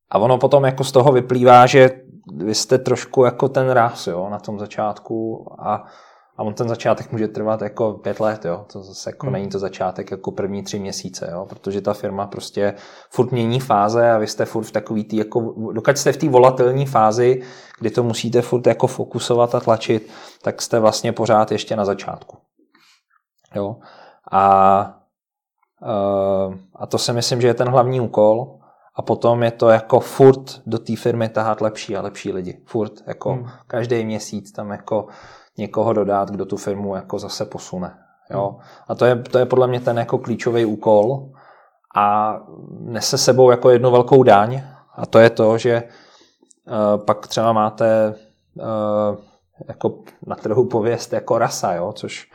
a 0.10 0.18
ono 0.20 0.38
potom 0.38 0.66
jako 0.66 0.84
z 0.84 0.92
toho 0.92 1.12
vyplývá, 1.12 1.66
že 1.66 2.07
vy 2.34 2.56
jste 2.56 2.78
trošku 2.78 3.26
jako 3.26 3.50
ten 3.50 3.70
raz 3.70 4.08
jo, 4.08 4.30
na 4.30 4.40
tom 4.40 4.60
začátku 4.60 5.48
a 5.60 5.86
a 6.38 6.44
on 6.44 6.54
ten 6.54 6.70
začátek 6.70 7.12
může 7.12 7.28
trvat 7.28 7.62
jako 7.62 7.94
pět 7.94 8.20
let, 8.20 8.46
jo. 8.46 8.66
To 8.74 8.84
zase 8.84 9.10
jako 9.10 9.26
hmm. 9.26 9.34
není 9.34 9.50
to 9.50 9.60
začátek 9.60 10.12
jako 10.12 10.32
první 10.32 10.64
tři 10.64 10.80
měsíce, 10.80 11.30
jo. 11.32 11.46
Protože 11.50 11.82
ta 11.82 11.94
firma 11.94 12.28
prostě 12.28 12.74
furt 13.10 13.32
mění 13.32 13.60
fáze 13.60 14.12
a 14.12 14.18
vy 14.18 14.28
jste 14.28 14.46
furt 14.46 14.64
v 14.64 14.72
takový 14.72 15.04
tý, 15.04 15.18
jako, 15.18 15.54
dokud 15.74 15.98
jste 15.98 16.12
v 16.12 16.18
té 16.18 16.30
volatilní 16.30 16.86
fázi, 16.86 17.42
kdy 17.80 17.90
to 17.90 18.04
musíte 18.04 18.42
furt 18.42 18.68
jako 18.68 18.88
fokusovat 18.88 19.56
a 19.56 19.60
tlačit, 19.60 20.10
tak 20.42 20.62
jste 20.62 20.80
vlastně 20.80 21.12
pořád 21.12 21.52
ještě 21.52 21.76
na 21.76 21.86
začátku. 21.86 22.38
Jo. 23.56 23.76
A, 24.32 25.00
eh, 25.84 26.58
a 26.76 26.86
to 26.86 26.98
si 26.98 27.14
myslím, 27.14 27.42
že 27.42 27.48
je 27.48 27.54
ten 27.54 27.70
hlavní 27.70 28.02
úkol. 28.02 28.60
A 28.98 29.02
potom 29.02 29.44
je 29.44 29.52
to 29.52 29.70
jako 29.70 30.00
furt 30.00 30.62
do 30.66 30.80
té 30.80 30.96
firmy 30.96 31.30
tahat 31.30 31.62
lepší 31.62 31.98
a 31.98 32.02
lepší 32.02 32.32
lidi. 32.34 32.62
Furt, 32.66 32.94
jako 33.08 33.34
hmm. 33.34 33.48
každý 33.68 34.06
měsíc 34.06 34.52
tam 34.52 34.72
jako 34.72 35.08
někoho 35.58 35.94
dodat, 35.94 36.32
kdo 36.32 36.46
tu 36.46 36.58
firmu 36.58 36.96
jako 36.96 37.20
zase 37.20 37.46
posune. 37.46 37.98
Jo? 38.30 38.50
Hmm. 38.50 38.62
A 38.88 38.96
to 38.96 39.06
je, 39.06 39.16
to 39.16 39.40
je 39.40 39.46
podle 39.46 39.68
mě 39.68 39.80
ten 39.80 39.98
jako 39.98 40.18
klíčový 40.18 40.66
úkol 40.66 41.32
a 41.96 42.38
nese 42.80 43.18
sebou 43.18 43.52
jako 43.52 43.70
jednu 43.70 43.92
velkou 43.92 44.24
daň 44.24 44.62
a 44.96 45.06
to 45.06 45.20
je 45.20 45.30
to, 45.30 45.58
že 45.58 45.84
uh, 45.84 47.06
pak 47.06 47.28
třeba 47.28 47.54
máte 47.54 48.16
uh, 48.56 49.18
jako 49.68 50.00
na 50.28 50.36
trhu 50.36 50.66
pověst 50.66 51.14
jako 51.14 51.38
rasa, 51.38 51.74
jo? 51.74 51.94
Což, 51.94 52.32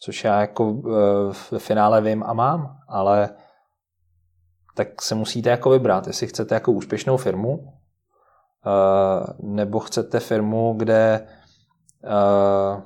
což 0.00 0.24
já 0.24 0.40
jako 0.40 0.64
uh, 0.64 0.92
v 1.32 1.52
finále 1.58 2.00
vím 2.00 2.22
a 2.26 2.32
mám, 2.32 2.76
ale 2.88 3.28
tak 4.74 5.02
se 5.02 5.14
musíte 5.14 5.50
jako 5.50 5.70
vybrat, 5.70 6.06
jestli 6.06 6.26
chcete 6.26 6.54
jako 6.54 6.72
úspěšnou 6.72 7.16
firmu, 7.16 7.52
uh, 7.52 7.64
nebo 9.54 9.80
chcete 9.80 10.20
firmu, 10.20 10.74
kde 10.76 11.26
uh, 12.04 12.82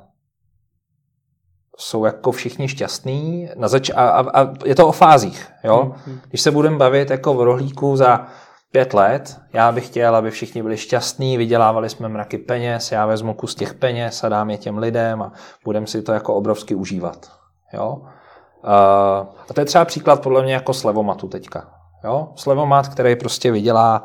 jsou 1.79 2.05
jako 2.05 2.33
všichni 2.33 2.69
šťastní 2.69 3.49
na 3.57 3.69
zač- 3.69 3.93
a, 3.95 4.09
a, 4.09 4.41
a 4.43 4.53
je 4.65 4.75
to 4.75 4.89
o 4.89 4.93
fázích. 4.93 5.53
Jo? 5.65 5.93
Mm-hmm. 5.95 6.19
Když 6.29 6.41
se 6.41 6.51
budeme 6.51 6.77
bavit 6.77 7.11
jako 7.11 7.35
v 7.35 7.43
rohlíku 7.43 7.97
za 7.97 8.27
pět 8.73 8.95
let, 8.95 9.41
já 9.53 9.73
bych 9.73 9.87
chtěl, 9.87 10.17
aby 10.17 10.31
všichni 10.31 10.63
byli 10.63 10.77
šťastní, 10.77 11.37
vydělávali 11.37 11.91
jsme 11.91 12.09
mraky 12.09 12.39
peněz, 12.39 12.93
já 12.93 13.07
vezmu 13.07 13.35
kus 13.35 13.55
těch 13.55 13.75
peněz 13.75 14.25
a 14.25 14.29
dám 14.29 14.51
je 14.51 14.59
těm 14.59 14.79
lidem 14.79 15.23
a 15.23 15.33
budeme 15.65 15.87
si 15.87 16.03
to 16.03 16.13
jako 16.13 16.35
obrovsky 16.35 16.75
užívat. 16.75 17.33
Jo? 17.73 18.03
Uh, 18.65 18.71
a 19.49 19.55
to 19.55 19.61
je 19.61 19.65
třeba 19.65 19.85
příklad 19.85 20.23
podle 20.23 20.43
mě 20.43 20.55
jako 20.55 20.75
slevomatu 20.75 21.29
teďka. 21.29 21.71
Jo? 22.05 22.33
Slevomat, 22.37 22.89
který 22.89 23.17
prostě 23.17 23.53
vydělá, 23.53 24.05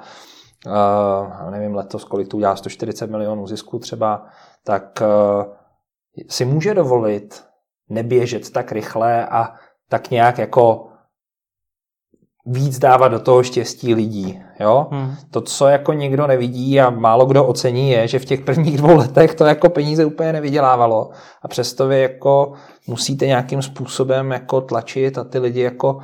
uh, 0.65 1.51
nevím 1.51 1.75
letos, 1.75 2.03
kolik 2.03 2.27
tu 2.27 2.37
udělá, 2.37 2.55
140 2.55 3.09
milionů 3.09 3.47
zisku 3.47 3.79
třeba, 3.79 4.25
tak 4.63 5.01
uh, 5.01 5.43
si 6.29 6.45
může 6.45 6.73
dovolit 6.73 7.43
neběžet 7.89 8.51
tak 8.51 8.71
rychle 8.71 9.25
a 9.25 9.53
tak 9.89 10.09
nějak 10.09 10.37
jako 10.37 10.88
víc 12.45 12.79
dávat 12.79 13.07
do 13.07 13.19
toho 13.19 13.43
štěstí 13.43 13.95
lidí. 13.95 14.41
Jo? 14.59 14.87
Hmm. 14.91 15.15
To, 15.31 15.41
co 15.41 15.67
jako 15.67 15.93
nikdo 15.93 16.27
nevidí 16.27 16.81
a 16.81 16.89
málo 16.89 17.25
kdo 17.25 17.45
ocení, 17.45 17.91
je, 17.91 18.07
že 18.07 18.19
v 18.19 18.25
těch 18.25 18.41
prvních 18.41 18.77
dvou 18.77 18.97
letech 18.97 19.35
to 19.35 19.45
jako 19.45 19.69
peníze 19.69 20.05
úplně 20.05 20.33
nevydělávalo. 20.33 21.09
A 21.41 21.47
přesto 21.47 21.87
vy 21.87 22.01
jako 22.01 22.53
musíte 22.87 23.27
nějakým 23.27 23.61
způsobem 23.61 24.31
jako 24.31 24.61
tlačit 24.61 25.17
a 25.17 25.23
ty 25.23 25.39
lidi 25.39 25.61
jako 25.61 25.93
uh, 25.93 26.01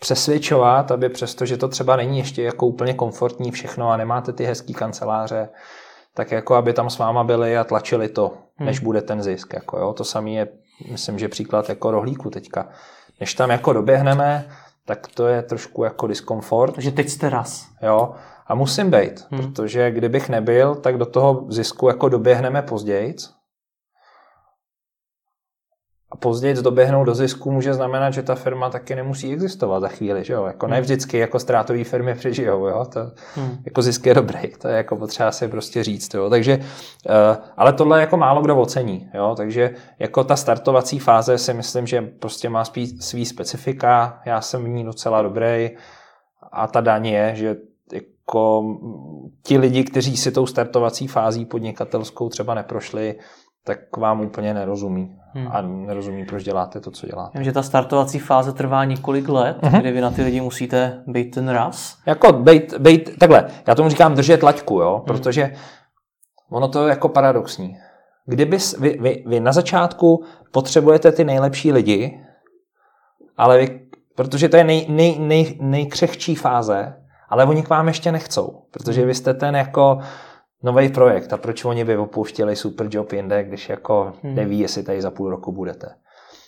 přesvědčovat, 0.00 0.90
aby 0.90 1.08
přesto, 1.08 1.46
že 1.46 1.56
to 1.56 1.68
třeba 1.68 1.96
není 1.96 2.18
ještě 2.18 2.42
jako 2.42 2.66
úplně 2.66 2.94
komfortní 2.94 3.50
všechno 3.50 3.90
a 3.90 3.96
nemáte 3.96 4.32
ty 4.32 4.44
hezký 4.44 4.74
kanceláře, 4.74 5.48
tak 6.14 6.30
jako 6.30 6.54
aby 6.54 6.72
tam 6.72 6.90
s 6.90 6.98
váma 6.98 7.24
byli 7.24 7.56
a 7.56 7.64
tlačili 7.64 8.08
to, 8.08 8.32
hmm. 8.56 8.66
než 8.66 8.80
bude 8.80 9.02
ten 9.02 9.22
zisk. 9.22 9.52
Jako 9.54 9.78
jo. 9.78 9.92
To 9.92 10.04
samé 10.04 10.30
je, 10.30 10.48
myslím, 10.90 11.18
že 11.18 11.28
příklad 11.28 11.68
jako 11.68 11.90
rohlíku 11.90 12.30
teďka. 12.30 12.68
Než 13.20 13.34
tam 13.34 13.50
jako 13.50 13.72
doběhneme, 13.72 14.48
tak 14.84 15.06
to 15.14 15.26
je 15.26 15.42
trošku 15.42 15.84
jako 15.84 16.06
diskomfort. 16.06 16.74
Takže 16.74 16.90
teď 16.90 17.08
jste 17.08 17.30
raz. 17.30 17.66
Jo. 17.82 18.14
A 18.46 18.54
musím 18.54 18.90
být, 18.90 19.26
hmm. 19.30 19.42
protože 19.42 19.90
kdybych 19.90 20.28
nebyl, 20.28 20.74
tak 20.74 20.98
do 20.98 21.06
toho 21.06 21.46
zisku 21.48 21.88
jako 21.88 22.08
doběhneme 22.08 22.62
později 22.62 23.14
a 26.14 26.16
později 26.16 26.54
doběhnout 26.54 27.06
do 27.06 27.14
zisku 27.14 27.50
může 27.50 27.74
znamenat, 27.74 28.10
že 28.10 28.22
ta 28.22 28.34
firma 28.34 28.70
taky 28.70 28.94
nemusí 28.94 29.32
existovat 29.32 29.80
za 29.80 29.88
chvíli, 29.88 30.24
že 30.24 30.32
jo? 30.32 30.44
Jako 30.44 30.66
ne 30.66 30.76
hmm. 30.76 30.82
vždycky 30.82 31.18
jako 31.18 31.38
ztrátové 31.38 31.84
firmy 31.84 32.14
přežijou, 32.14 32.66
jo? 32.66 32.84
To, 32.92 33.00
hmm. 33.34 33.58
Jako 33.64 33.82
zisk 33.82 34.06
je 34.06 34.14
dobrý, 34.14 34.52
to 34.58 34.68
je 34.68 34.76
jako 34.76 34.96
potřeba 34.96 35.32
si 35.32 35.48
prostě 35.48 35.84
říct, 35.84 36.14
jo? 36.14 36.30
Takže, 36.30 36.56
uh, 36.58 37.44
ale 37.56 37.72
tohle 37.72 38.00
jako 38.00 38.16
málo 38.16 38.42
kdo 38.42 38.56
ocení, 38.56 39.10
jo? 39.14 39.34
Takže 39.36 39.70
jako 39.98 40.24
ta 40.24 40.36
startovací 40.36 40.98
fáze 40.98 41.38
si 41.38 41.54
myslím, 41.54 41.86
že 41.86 42.02
prostě 42.02 42.48
má 42.48 42.64
spíš 42.64 42.90
svý 43.00 43.26
specifika, 43.26 44.20
já 44.26 44.40
jsem 44.40 44.64
v 44.64 44.68
ní 44.68 44.84
docela 44.84 45.22
dobrý 45.22 45.70
a 46.52 46.66
ta 46.66 46.80
daň 46.80 47.06
je, 47.06 47.32
že 47.34 47.56
jako 47.92 48.64
ti 49.42 49.58
lidi, 49.58 49.84
kteří 49.84 50.16
si 50.16 50.32
tou 50.32 50.46
startovací 50.46 51.06
fází 51.06 51.44
podnikatelskou 51.44 52.28
třeba 52.28 52.54
neprošli, 52.54 53.14
tak 53.64 53.96
vám 53.96 54.20
úplně 54.20 54.54
nerozumí. 54.54 55.16
Hmm. 55.34 55.48
A 55.52 55.62
nerozumí, 55.62 56.24
proč 56.24 56.44
děláte 56.44 56.80
to, 56.80 56.90
co 56.90 57.06
děláte. 57.06 57.38
Vím, 57.38 57.44
že 57.44 57.52
ta 57.52 57.62
startovací 57.62 58.18
fáze 58.18 58.52
trvá 58.52 58.84
několik 58.84 59.28
let, 59.28 59.56
uh-huh. 59.60 59.80
kdy 59.80 59.92
vy 59.92 60.00
na 60.00 60.10
ty 60.10 60.22
lidi 60.22 60.40
musíte 60.40 61.02
být 61.06 61.30
ten 61.30 61.48
raz. 61.48 61.98
Jako 62.06 62.32
být, 62.32 62.74
být 62.78 63.18
takhle, 63.18 63.46
já 63.66 63.74
tomu 63.74 63.88
říkám 63.88 64.14
držet 64.14 64.42
laťku, 64.42 64.80
jo, 64.80 64.96
hmm. 64.96 65.04
protože 65.04 65.52
ono 66.50 66.68
to 66.68 66.86
je 66.86 66.90
jako 66.90 67.08
paradoxní. 67.08 67.76
Kdyby 68.26 68.58
vy, 68.78 68.98
vy, 69.00 69.24
vy 69.26 69.40
na 69.40 69.52
začátku 69.52 70.24
potřebujete 70.52 71.12
ty 71.12 71.24
nejlepší 71.24 71.72
lidi, 71.72 72.20
ale 73.36 73.58
vy, 73.58 73.80
protože 74.16 74.48
to 74.48 74.56
je 74.56 74.64
nej, 74.64 74.86
nej, 74.88 75.18
nej, 75.18 75.58
nejkřehčí 75.60 76.34
fáze 76.34 76.96
Ale 77.28 77.44
oni 77.44 77.62
k 77.62 77.68
vám 77.68 77.88
ještě 77.88 78.12
nechcou, 78.12 78.62
protože 78.70 79.06
vy 79.06 79.14
jste 79.14 79.34
ten 79.34 79.56
jako 79.56 79.98
nový 80.64 80.88
projekt 80.88 81.32
a 81.32 81.36
proč 81.36 81.64
oni 81.64 81.84
by 81.84 81.96
opouštěli 81.96 82.56
super 82.56 82.86
job 82.90 83.12
jinde, 83.12 83.44
když 83.44 83.68
jako 83.68 84.12
hmm. 84.22 84.34
neví, 84.34 84.58
jestli 84.58 84.82
tady 84.82 85.02
za 85.02 85.10
půl 85.10 85.30
roku 85.30 85.52
budete. 85.52 85.86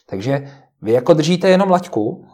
Takže 0.06 0.48
vy 0.82 0.92
jako 0.92 1.14
držíte 1.14 1.48
jenom 1.48 1.70
laťku, 1.70 2.24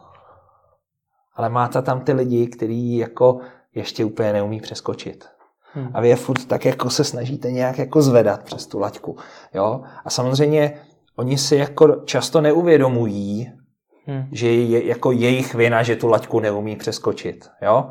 ale 1.35 1.49
máte 1.49 1.81
tam 1.81 2.01
ty 2.01 2.13
lidi, 2.13 2.47
kteří 2.47 2.97
jako 2.97 3.39
ještě 3.75 4.05
úplně 4.05 4.33
neumí 4.33 4.61
přeskočit. 4.61 5.25
Hmm. 5.73 5.89
A 5.93 6.01
vy 6.01 6.09
je 6.09 6.15
furt 6.15 6.45
tak 6.45 6.65
jako 6.65 6.89
se 6.89 7.03
snažíte 7.03 7.51
nějak 7.51 7.79
jako 7.79 8.01
zvedat 8.01 8.43
přes 8.43 8.67
tu 8.67 8.79
laťku. 8.79 9.17
Jo? 9.53 9.81
A 10.05 10.09
samozřejmě 10.09 10.81
oni 11.15 11.37
si 11.37 11.55
jako 11.55 11.95
často 12.05 12.41
neuvědomují, 12.41 13.51
hmm. 14.05 14.23
že 14.31 14.51
je 14.51 14.87
jako 14.87 15.11
jejich 15.11 15.55
vina, 15.55 15.83
že 15.83 15.95
tu 15.95 16.07
laťku 16.07 16.39
neumí 16.39 16.75
přeskočit. 16.75 17.49
Jo? 17.61 17.89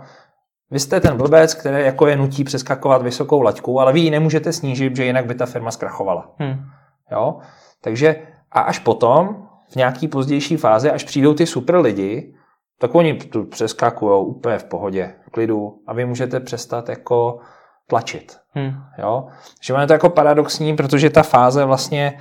Vy 0.72 0.80
jste 0.80 1.00
ten 1.00 1.16
blbec, 1.16 1.54
který 1.54 1.84
jako 1.84 2.06
je 2.06 2.16
nutí 2.16 2.44
přeskakovat 2.44 3.02
vysokou 3.02 3.42
laťku, 3.42 3.80
ale 3.80 3.92
vy 3.92 4.00
ji 4.00 4.10
nemůžete 4.10 4.52
snížit, 4.52 4.96
že 4.96 5.04
jinak 5.04 5.26
by 5.26 5.34
ta 5.34 5.46
firma 5.46 5.70
zkrachovala. 5.70 6.30
Hmm. 6.38 6.64
Jo? 7.10 7.38
Takže 7.80 8.16
a 8.52 8.60
až 8.60 8.78
potom, 8.78 9.48
v 9.72 9.76
nějaký 9.76 10.08
pozdější 10.08 10.56
fázi, 10.56 10.90
až 10.90 11.04
přijdou 11.04 11.34
ty 11.34 11.46
super 11.46 11.76
lidi, 11.76 12.34
tak 12.78 12.94
oni 12.94 13.14
tu 13.14 13.44
přeskakují 13.44 14.26
úplně 14.26 14.58
v 14.58 14.64
pohodě, 14.64 15.14
v 15.26 15.30
klidu 15.30 15.74
a 15.86 15.94
vy 15.94 16.04
můžete 16.04 16.40
přestat 16.40 16.88
jako 16.88 17.38
tlačit. 17.86 18.36
Hmm. 18.50 18.72
Jo? 18.98 19.26
Že 19.62 19.74
je 19.80 19.86
to 19.86 19.92
jako 19.92 20.08
paradoxní, 20.08 20.76
protože 20.76 21.10
ta 21.10 21.22
fáze 21.22 21.64
vlastně, 21.64 22.20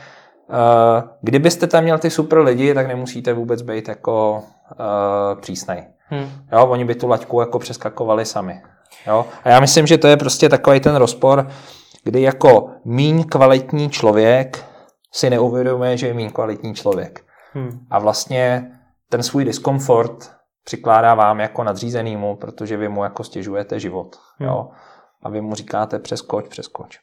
uh, 0.50 1.10
kdybyste 1.22 1.68
tam 1.68 1.84
měl 1.84 2.00
ty 2.00 2.10
super 2.10 2.40
lidi, 2.40 2.74
tak 2.74 2.88
nemusíte 2.88 3.34
vůbec 3.34 3.62
být 3.62 3.88
jako 3.88 4.44
uh, 4.80 5.40
přísnej. 5.42 5.88
Hmm. 6.12 6.30
Jo, 6.52 6.68
oni 6.68 6.86
by 6.86 6.96
tu 6.96 7.08
laťku 7.08 7.40
jako 7.40 7.60
přeskakovali 7.60 8.26
sami. 8.26 8.62
Jo? 9.08 9.26
A 9.44 9.50
já 9.50 9.60
myslím, 9.60 9.88
že 9.88 9.98
to 9.98 10.08
je 10.08 10.18
prostě 10.18 10.50
takový 10.50 10.80
ten 10.80 10.96
rozpor, 10.96 11.48
kdy 12.04 12.22
jako 12.22 12.70
míň 12.86 13.24
kvalitní 13.24 13.90
člověk 13.90 14.66
si 15.14 15.30
neuvědomuje, 15.30 15.98
že 15.98 16.08
je 16.08 16.14
míň 16.14 16.32
kvalitní 16.32 16.76
člověk. 16.76 17.26
Hmm. 17.54 17.80
A 17.90 18.00
vlastně 18.00 18.72
ten 19.10 19.24
svůj 19.24 19.46
diskomfort 19.46 20.32
přikládá 20.66 21.14
vám 21.14 21.40
jako 21.40 21.64
nadřízenýmu, 21.64 22.36
protože 22.36 22.78
vy 22.78 22.90
mu 22.90 23.04
jako 23.04 23.24
stěžujete 23.24 23.80
život. 23.80 24.16
Hmm. 24.40 24.50
Jo? 24.50 24.70
A 25.24 25.30
vy 25.30 25.42
mu 25.42 25.56
říkáte 25.56 26.00
přeskoč, 26.00 26.48
přeskoč. 26.48 27.00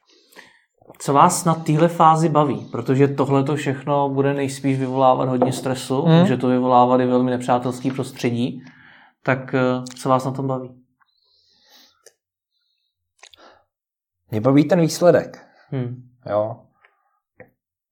Co 0.99 1.13
vás 1.13 1.45
na 1.45 1.55
téhle 1.55 1.89
fázi 1.89 2.29
baví? 2.29 2.69
Protože 2.73 3.09
tohle 3.09 3.45
to 3.45 3.57
všechno 3.57 4.09
bude 4.09 4.35
nejspíš 4.35 4.79
vyvolávat 4.79 5.29
hodně 5.29 5.53
stresu, 5.53 6.03
hmm. 6.03 6.21
může 6.21 6.37
to 6.37 6.49
vyvolávat 6.49 7.01
i 7.01 7.07
velmi 7.07 7.31
nepřátelský 7.31 7.91
prostředí. 7.91 8.63
Tak 9.29 9.55
eh, 9.55 9.85
co 10.01 10.09
vás 10.09 10.25
na 10.25 10.31
tom 10.31 10.47
baví? 10.47 10.85
Mě 14.31 14.41
baví 14.41 14.65
ten 14.65 14.81
výsledek. 14.81 15.47
Hmm. 15.71 16.09
Jo. 16.27 16.57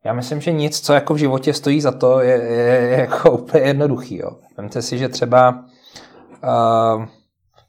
Já 0.05 0.13
myslím, 0.13 0.41
že 0.41 0.53
nic, 0.53 0.81
co 0.81 0.93
jako 0.93 1.15
v 1.15 1.17
životě 1.17 1.55
stojí 1.55 1.81
za 1.81 1.93
to, 1.93 2.21
je, 2.21 2.43
je, 2.43 2.65
je 2.65 3.01
jako 3.01 3.31
úplně 3.39 3.65
jednoduchý. 3.65 4.17
Jo. 4.17 4.31
Vemte 4.57 4.83
si, 4.83 4.99
že 4.99 5.09
třeba 5.09 5.65
uh, 6.45 7.05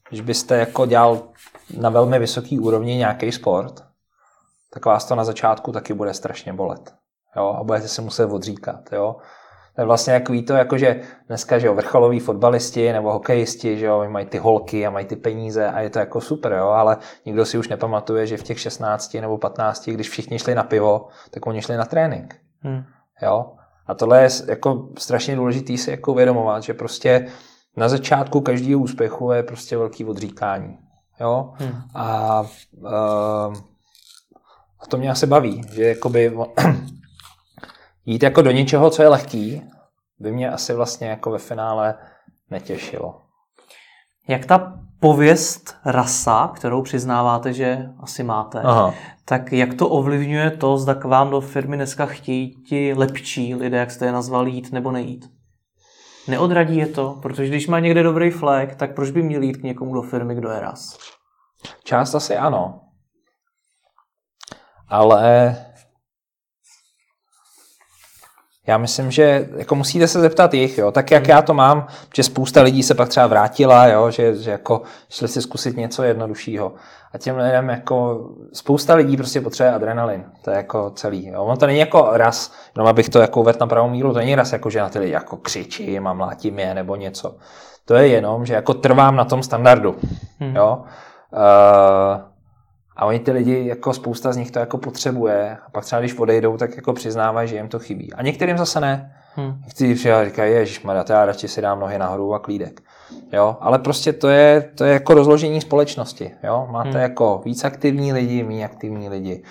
když 0.09 0.22
byste 0.22 0.57
jako 0.57 0.86
dělal 0.86 1.30
na 1.78 1.89
velmi 1.89 2.20
vysoký 2.20 2.59
úrovni 2.59 2.95
nějaký 2.95 3.32
sport, 3.32 3.84
tak 4.74 4.86
vás 4.86 5.05
to 5.05 5.15
na 5.15 5.24
začátku 5.24 5.72
taky 5.72 5.93
bude 5.93 6.13
strašně 6.13 6.53
bolet. 6.53 6.93
Jo? 7.36 7.55
A 7.59 7.63
budete 7.63 7.88
se 7.88 8.01
muset 8.01 8.26
odříkat. 8.26 8.91
Jo? 8.91 9.15
To 9.78 9.82
je 9.82 9.86
vlastně 9.86 10.13
jako 10.13 10.34
to, 10.47 10.53
jako 10.53 10.78
že 10.78 11.01
dneska, 11.28 11.59
že 11.59 11.67
jo, 11.67 11.75
vrcholoví 11.75 12.19
fotbalisti 12.19 12.93
nebo 12.93 13.13
hokejisti, 13.13 13.78
že 13.78 13.86
jo, 13.86 14.05
mají 14.09 14.25
ty 14.25 14.38
holky 14.38 14.88
a 14.88 14.89
mají 14.89 15.05
ty 15.05 15.15
peníze 15.15 15.67
a 15.67 15.80
je 15.80 15.89
to 15.89 15.99
jako 15.99 16.21
super, 16.21 16.53
jo, 16.53 16.67
ale 16.67 16.97
nikdo 17.25 17.45
si 17.45 17.57
už 17.57 17.67
nepamatuje, 17.67 18.28
že 18.28 18.38
v 18.38 18.43
těch 18.43 18.59
16 18.59 19.13
nebo 19.13 19.38
15, 19.38 19.89
když 19.89 20.09
všichni 20.09 20.39
šli 20.39 20.55
na 20.55 20.63
pivo, 20.63 21.07
tak 21.32 21.47
oni 21.47 21.61
šli 21.61 21.78
na 21.78 21.86
trénink. 21.86 22.36
Hmm. 22.61 22.84
Jo. 23.21 23.51
A 23.88 23.93
tohle 23.93 24.21
je 24.23 24.30
jako 24.47 24.89
strašně 24.97 25.36
důležitý 25.36 25.78
si 25.78 25.91
jako 25.91 26.11
uvědomovat, 26.11 26.63
že 26.63 26.73
prostě 26.73 27.28
na 27.75 27.89
začátku 27.89 28.41
každého 28.41 28.82
úspěchu 28.82 29.32
je 29.32 29.43
prostě 29.43 29.78
velký 29.78 30.05
odříkání. 30.05 30.78
Jo? 31.19 31.53
Hmm. 31.55 31.82
A, 31.95 32.41
uh, 32.82 33.55
a 34.80 34.86
to 34.89 34.97
mě 34.97 35.11
asi 35.11 35.28
baví, 35.28 35.61
že 35.73 35.84
jakoby 35.84 36.38
jít 38.07 38.23
jako 38.23 38.41
do 38.41 38.51
něčeho, 38.51 38.89
co 38.89 39.01
je 39.01 39.07
lehký, 39.07 39.61
by 40.19 40.31
mě 40.31 40.51
asi 40.51 40.73
vlastně 40.73 41.07
jako 41.07 41.31
ve 41.31 41.37
finále 41.37 41.95
netěšilo. 42.49 43.21
Jak 44.27 44.45
ta 44.45 44.73
pověst 44.99 45.75
rasa, 45.85 46.51
kterou 46.55 46.81
přiznáváte, 46.81 47.53
že 47.53 47.89
asi 47.99 48.23
máte, 48.23 48.61
Aha. 48.61 48.93
tak 49.25 49.53
jak 49.53 49.73
to 49.73 49.89
ovlivňuje 49.89 50.51
to, 50.51 50.77
zda 50.77 50.95
k 50.95 51.03
vám 51.03 51.29
do 51.29 51.41
firmy 51.41 51.75
dneska 51.75 52.05
chtějí 52.05 52.63
ti 52.63 52.93
lepší 52.93 53.55
lidé, 53.55 53.77
jak 53.77 53.91
jste 53.91 54.05
je 54.05 54.11
nazvali, 54.11 54.51
jít 54.51 54.71
nebo 54.71 54.91
nejít? 54.91 55.29
Neodradí 56.27 56.77
je 56.77 56.87
to, 56.87 57.19
protože 57.21 57.47
když 57.47 57.67
má 57.67 57.79
někde 57.79 58.03
dobrý 58.03 58.31
flag, 58.31 58.75
tak 58.75 58.95
proč 58.95 59.11
by 59.11 59.21
měl 59.23 59.41
jít 59.41 59.57
k 59.57 59.63
někomu 59.63 59.93
do 59.93 60.01
firmy, 60.01 60.35
kdo 60.35 60.49
je 60.49 60.59
ras? 60.59 60.97
Část 61.83 62.15
asi 62.15 62.37
ano. 62.37 62.81
Ale 64.87 65.55
já 68.68 68.78
myslím, 68.78 69.11
že 69.11 69.49
jako 69.57 69.76
musíte 69.76 70.07
se 70.07 70.20
zeptat 70.20 70.53
jich, 70.53 70.78
jo. 70.78 70.91
tak 70.91 71.11
jak 71.11 71.28
já 71.28 71.41
to 71.41 71.53
mám, 71.53 71.88
že 72.15 72.24
spousta 72.24 72.61
lidí 72.61 72.84
se 72.84 72.95
pak 72.95 73.09
třeba 73.09 73.28
vrátila, 73.28 73.88
jo, 73.88 74.11
že, 74.11 74.36
že 74.36 74.51
jako 74.51 74.82
šli 75.09 75.28
si 75.28 75.41
zkusit 75.41 75.78
něco 75.78 76.03
jednoduššího. 76.03 76.74
A 77.13 77.18
těm 77.18 77.38
lidem 77.38 77.70
jako 77.70 78.26
spousta 78.53 78.95
lidí 78.95 79.18
prostě 79.18 79.41
potřebuje 79.41 79.74
adrenalin. 79.74 80.26
To 80.41 80.49
je 80.49 80.57
jako 80.57 80.89
celý. 80.89 81.28
Jo. 81.28 81.43
On 81.43 81.57
to 81.57 81.68
není 81.68 81.80
jako 81.80 82.09
raz, 82.11 82.53
jenom 82.76 82.88
abych 82.88 83.09
to 83.09 83.20
jako 83.20 83.39
uvedl 83.39 83.57
na 83.61 83.68
pravou 83.68 83.89
míru, 83.89 84.13
to 84.13 84.20
není 84.20 84.36
raz 84.36 84.53
jako, 84.53 84.70
že 84.70 84.80
na 84.80 84.89
ty 84.89 84.99
lidi 84.99 85.11
jako 85.11 85.38
křičím 85.38 86.07
a 86.07 86.13
mlátím 86.13 86.59
je 86.59 86.74
nebo 86.74 86.95
něco. 86.95 87.36
To 87.86 87.95
je 87.95 88.07
jenom, 88.07 88.45
že 88.45 88.53
jako 88.53 88.74
trvám 88.74 89.15
na 89.15 89.26
tom 89.26 89.43
standardu. 89.43 89.95
Hmm. 90.39 90.55
Jo. 90.55 90.84
Uh, 91.32 92.22
a 92.97 93.05
oni 93.05 93.19
ty 93.19 93.31
lidi, 93.31 93.67
jako 93.67 93.93
spousta 93.93 94.33
z 94.33 94.37
nich 94.37 94.51
to 94.51 94.59
jako 94.59 94.77
potřebuje. 94.77 95.57
A 95.65 95.69
pak 95.69 95.85
třeba 95.85 95.99
když 95.99 96.17
odejdou, 96.17 96.57
tak 96.57 96.75
jako 96.75 96.93
přiznávají, 96.93 97.47
že 97.47 97.55
jim 97.55 97.67
to 97.67 97.79
chybí. 97.79 98.13
A 98.13 98.21
některým 98.21 98.57
zase 98.57 98.79
ne. 98.79 99.13
Hmm. 99.35 99.61
Někteří 99.63 99.95
říkají, 100.25 100.53
ježiš, 100.53 100.85
já 101.09 101.25
radši 101.25 101.47
si 101.47 101.61
dám 101.61 101.79
nohy 101.79 101.99
nahoru 101.99 102.33
a 102.33 102.39
klídek. 102.39 102.81
Jo, 103.33 103.57
ale 103.59 103.79
prostě 103.79 104.13
to 104.13 104.27
je, 104.27 104.71
to 104.75 104.83
je 104.83 104.93
jako 104.93 105.13
rozložení 105.13 105.61
společnosti. 105.61 106.31
Jo? 106.43 106.67
Máte 106.71 106.89
hmm. 106.89 107.01
jako 107.01 107.41
víc 107.45 107.63
aktivní 107.63 108.13
lidi, 108.13 108.43
méně 108.43 108.65
aktivní 108.65 109.09
lidi, 109.09 109.43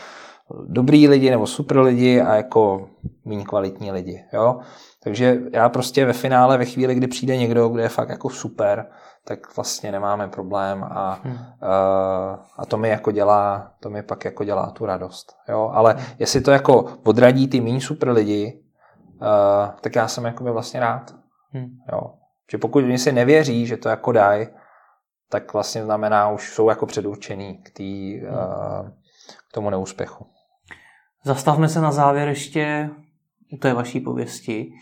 dobrý 0.68 1.08
lidi 1.08 1.30
nebo 1.30 1.46
super 1.46 1.78
lidi 1.78 2.20
a 2.20 2.34
jako 2.34 2.88
méně 3.24 3.44
kvalitní 3.44 3.92
lidi. 3.92 4.24
Jo? 4.32 4.58
Takže 5.02 5.38
já 5.52 5.68
prostě 5.68 6.04
ve 6.06 6.12
finále, 6.12 6.58
ve 6.58 6.64
chvíli, 6.64 6.94
kdy 6.94 7.06
přijde 7.06 7.36
někdo, 7.36 7.68
kdo 7.68 7.82
je 7.82 7.88
fakt 7.88 8.08
jako 8.08 8.30
super, 8.30 8.86
tak 9.28 9.56
vlastně 9.56 9.92
nemáme 9.92 10.28
problém 10.28 10.84
a, 10.84 11.20
hmm. 11.24 11.38
a 12.56 12.66
to 12.66 12.76
mi 12.76 12.88
jako 12.88 13.10
dělá, 13.10 13.72
to 13.80 13.90
mi 13.90 14.02
pak 14.02 14.24
jako 14.24 14.44
dělá 14.44 14.70
tu 14.70 14.86
radost. 14.86 15.36
Jo? 15.48 15.70
Ale 15.74 15.92
hmm. 15.92 16.04
jestli 16.18 16.40
to 16.40 16.50
jako 16.50 16.98
odradí 17.04 17.48
ty 17.48 17.60
méně 17.60 17.80
super 17.80 18.10
lidi, 18.10 18.62
uh, 19.14 19.74
tak 19.80 19.96
já 19.96 20.08
jsem 20.08 20.24
jako 20.24 20.44
vlastně 20.44 20.80
rád. 20.80 21.14
Hmm. 21.50 21.68
Jo? 21.92 22.00
Že 22.50 22.58
pokud 22.58 22.84
oni 22.84 22.98
si 22.98 23.12
nevěří, 23.12 23.66
že 23.66 23.76
to 23.76 23.88
jako 23.88 24.12
dají, 24.12 24.48
tak 25.30 25.52
vlastně 25.52 25.84
znamená, 25.84 26.30
už 26.30 26.52
jsou 26.52 26.68
jako 26.68 26.86
předurčený 26.86 27.58
k, 27.62 27.70
tý, 27.70 28.20
hmm. 28.20 28.30
uh, 28.30 28.88
k 29.50 29.54
tomu 29.54 29.70
neúspěchu. 29.70 30.26
Zastavme 31.24 31.68
se 31.68 31.80
na 31.80 31.92
závěr 31.92 32.28
ještě 32.28 32.90
u 33.52 33.56
té 33.56 33.74
vaší 33.74 34.00
pověsti. 34.00 34.72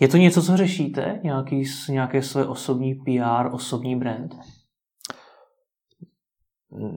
Je 0.00 0.08
to 0.08 0.16
něco, 0.16 0.42
co 0.42 0.56
řešíte? 0.56 1.20
Nějaký, 1.22 1.64
nějaké 1.88 2.22
své 2.22 2.46
osobní 2.46 2.94
PR, 2.94 3.46
osobní 3.52 3.96
brand? 3.96 4.34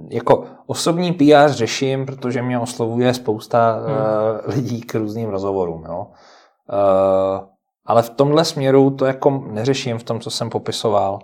Jako 0.09 0.45
osobní 0.65 1.13
PR 1.13 1.51
řeším, 1.51 2.05
protože 2.05 2.41
mě 2.41 2.59
oslovuje 2.59 3.13
spousta 3.13 3.71
hmm. 3.71 3.95
uh, 3.95 4.55
lidí 4.55 4.81
k 4.81 4.95
různým 4.95 5.29
rozhovorům. 5.29 5.85
Jo? 5.85 6.07
Uh, 6.07 7.47
ale 7.85 8.01
v 8.01 8.09
tomhle 8.09 8.45
směru 8.45 8.91
to 8.91 9.05
jako 9.05 9.29
neřeším 9.29 9.97
v 9.97 10.03
tom, 10.03 10.19
co 10.19 10.31
jsem 10.31 10.49
popisoval. 10.49 11.19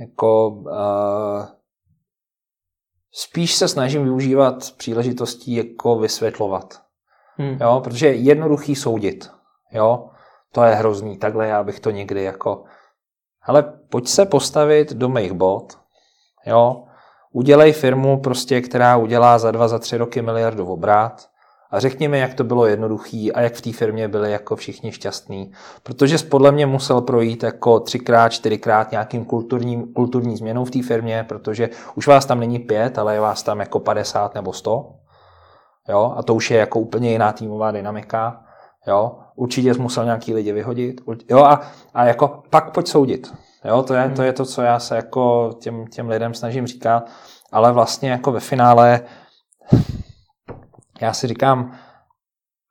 Jako, 0.00 0.48
uh, 0.48 1.46
spíš 3.12 3.54
se 3.54 3.68
snažím 3.68 4.04
využívat 4.04 4.72
příležitostí 4.76 5.54
jako 5.54 5.98
vysvětlovat. 5.98 6.82
Hmm. 7.36 7.58
Jo, 7.60 7.80
protože 7.84 8.06
je 8.06 8.14
jednoduchý 8.14 8.76
soudit. 8.76 9.30
Jo? 9.72 10.09
To 10.52 10.64
je 10.64 10.74
hrozný, 10.74 11.18
takhle 11.18 11.46
já 11.46 11.62
bych 11.62 11.80
to 11.80 11.90
někdy 11.90 12.22
jako... 12.22 12.64
Ale 13.42 13.62
pojď 13.90 14.08
se 14.08 14.26
postavit 14.26 14.92
do 14.92 15.08
mých 15.08 15.32
bod, 15.32 15.78
jo? 16.46 16.84
Udělej 17.32 17.72
firmu 17.72 18.20
prostě, 18.20 18.60
která 18.60 18.96
udělá 18.96 19.38
za 19.38 19.50
dva, 19.50 19.68
za 19.68 19.78
tři 19.78 19.96
roky 19.96 20.22
miliardu 20.22 20.66
obrat 20.66 21.28
A 21.70 21.80
řekni 21.80 22.08
mi, 22.08 22.18
jak 22.18 22.34
to 22.34 22.44
bylo 22.44 22.66
jednoduchý 22.66 23.32
a 23.32 23.40
jak 23.40 23.54
v 23.54 23.60
té 23.60 23.72
firmě 23.72 24.08
byli 24.08 24.32
jako 24.32 24.56
všichni 24.56 24.92
šťastní. 24.92 25.52
Protože 25.82 26.18
podle 26.18 26.52
mě 26.52 26.66
musel 26.66 27.00
projít 27.00 27.42
jako 27.42 27.80
třikrát, 27.80 28.28
čtyřikrát 28.28 28.90
nějakým 28.90 29.24
kulturním, 29.24 29.92
kulturní 29.92 30.36
změnou 30.36 30.64
v 30.64 30.70
té 30.70 30.82
firmě, 30.82 31.24
protože 31.28 31.68
už 31.94 32.06
vás 32.06 32.26
tam 32.26 32.40
není 32.40 32.58
pět, 32.58 32.98
ale 32.98 33.14
je 33.14 33.20
vás 33.20 33.42
tam 33.42 33.60
jako 33.60 33.80
50 33.80 34.34
nebo 34.34 34.52
100. 34.52 34.94
Jo? 35.88 36.14
A 36.16 36.22
to 36.22 36.34
už 36.34 36.50
je 36.50 36.58
jako 36.58 36.80
úplně 36.80 37.12
jiná 37.12 37.32
týmová 37.32 37.70
dynamika. 37.70 38.44
Jo? 38.86 39.18
Určitě 39.40 39.74
jsi 39.74 39.80
musel 39.80 40.04
nějaký 40.04 40.34
lidi 40.34 40.52
vyhodit. 40.52 41.00
Jo? 41.30 41.38
A, 41.38 41.70
a 41.94 42.04
jako 42.04 42.42
pak 42.50 42.74
pojď 42.74 42.88
soudit. 42.88 43.34
Jo? 43.64 43.82
To, 43.82 43.94
je, 43.94 44.10
to 44.10 44.22
je 44.22 44.32
to, 44.32 44.44
co 44.44 44.62
já 44.62 44.78
se 44.78 44.96
jako 44.96 45.50
těm, 45.60 45.86
těm 45.86 46.08
lidem 46.08 46.34
snažím 46.34 46.66
říkat. 46.66 47.10
Ale 47.52 47.72
vlastně 47.72 48.10
jako 48.10 48.32
ve 48.32 48.40
finále 48.40 49.00
já 51.00 51.12
si 51.12 51.26
říkám, 51.26 51.78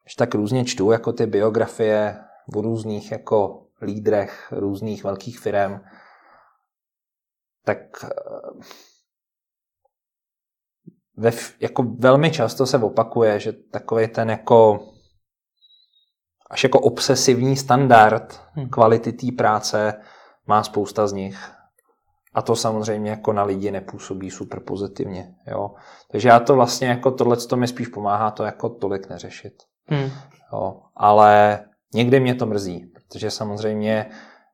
že 0.09 0.15
tak 0.17 0.35
různě 0.35 0.65
čtu 0.65 0.91
jako 0.91 1.13
ty 1.13 1.25
biografie 1.25 2.19
o 2.55 2.61
různých 2.61 3.11
jako 3.11 3.65
lídrech 3.81 4.47
různých 4.51 5.03
velkých 5.03 5.39
firm, 5.39 5.79
tak 7.65 7.77
eh, 8.03 8.09
ve, 11.17 11.31
jako 11.59 11.83
velmi 11.83 12.31
často 12.31 12.65
se 12.65 12.77
opakuje, 12.77 13.39
že 13.39 13.53
takový 13.53 14.07
ten 14.07 14.29
jako 14.29 14.89
až 16.49 16.63
jako 16.63 16.79
obsesivní 16.79 17.57
standard 17.57 18.41
hmm. 18.53 18.69
kvality 18.69 19.13
té 19.13 19.27
práce 19.37 19.93
má 20.47 20.63
spousta 20.63 21.07
z 21.07 21.13
nich. 21.13 21.51
A 22.33 22.41
to 22.41 22.55
samozřejmě 22.55 23.11
jako 23.11 23.33
na 23.33 23.43
lidi 23.43 23.71
nepůsobí 23.71 24.31
super 24.31 24.59
pozitivně. 24.59 25.35
Jo? 25.47 25.71
Takže 26.11 26.29
já 26.29 26.39
to 26.39 26.55
vlastně 26.55 26.87
jako 26.87 27.11
tohle 27.11 27.37
to 27.37 27.57
mi 27.57 27.67
spíš 27.67 27.87
pomáhá 27.87 28.31
to 28.31 28.43
jako 28.43 28.69
tolik 28.69 29.09
neřešit. 29.09 29.53
Hmm. 29.85 30.11
Jo? 30.53 30.81
Ale 30.95 31.59
někdy 31.93 32.19
mě 32.19 32.35
to 32.35 32.45
mrzí, 32.45 32.85
protože 32.93 33.31
samozřejmě 33.31 34.05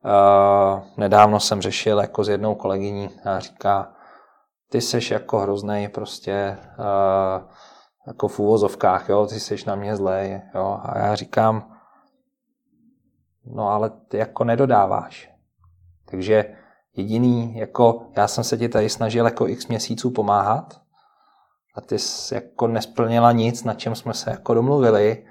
uh, 0.04 0.80
nedávno 0.96 1.40
jsem 1.40 1.62
řešil 1.62 1.98
jako 1.98 2.24
s 2.24 2.28
jednou 2.28 2.54
kolegyní 2.54 3.10
a 3.24 3.38
říká, 3.38 3.92
ty 4.70 4.80
seš 4.80 5.10
jako 5.10 5.38
hrozný 5.38 5.88
prostě 5.88 6.58
uh, 6.78 7.50
jako 8.06 8.28
v 8.28 8.38
úvozovkách, 8.38 9.08
jo, 9.08 9.26
ty 9.26 9.40
seš 9.40 9.64
na 9.64 9.74
mě 9.74 9.96
zlej, 9.96 10.40
jo, 10.54 10.80
a 10.82 10.98
já 10.98 11.14
říkám, 11.14 11.75
no 13.46 13.68
ale 13.68 13.90
ty 14.08 14.16
jako 14.18 14.44
nedodáváš. 14.44 15.30
Takže 16.10 16.56
Jediný, 16.96 17.56
jako 17.56 18.02
já 18.16 18.28
jsem 18.28 18.44
se 18.44 18.58
ti 18.58 18.68
tady 18.68 18.88
snažil 18.88 19.24
jako 19.24 19.48
x 19.48 19.66
měsíců 19.66 20.10
pomáhat 20.10 20.80
a 21.74 21.80
ty 21.80 21.98
jsi 21.98 22.34
jako 22.34 22.66
nesplnila 22.66 23.32
nic, 23.32 23.64
na 23.64 23.74
čem 23.74 23.94
jsme 23.94 24.14
se 24.14 24.30
jako 24.30 24.54
domluvili. 24.54 25.26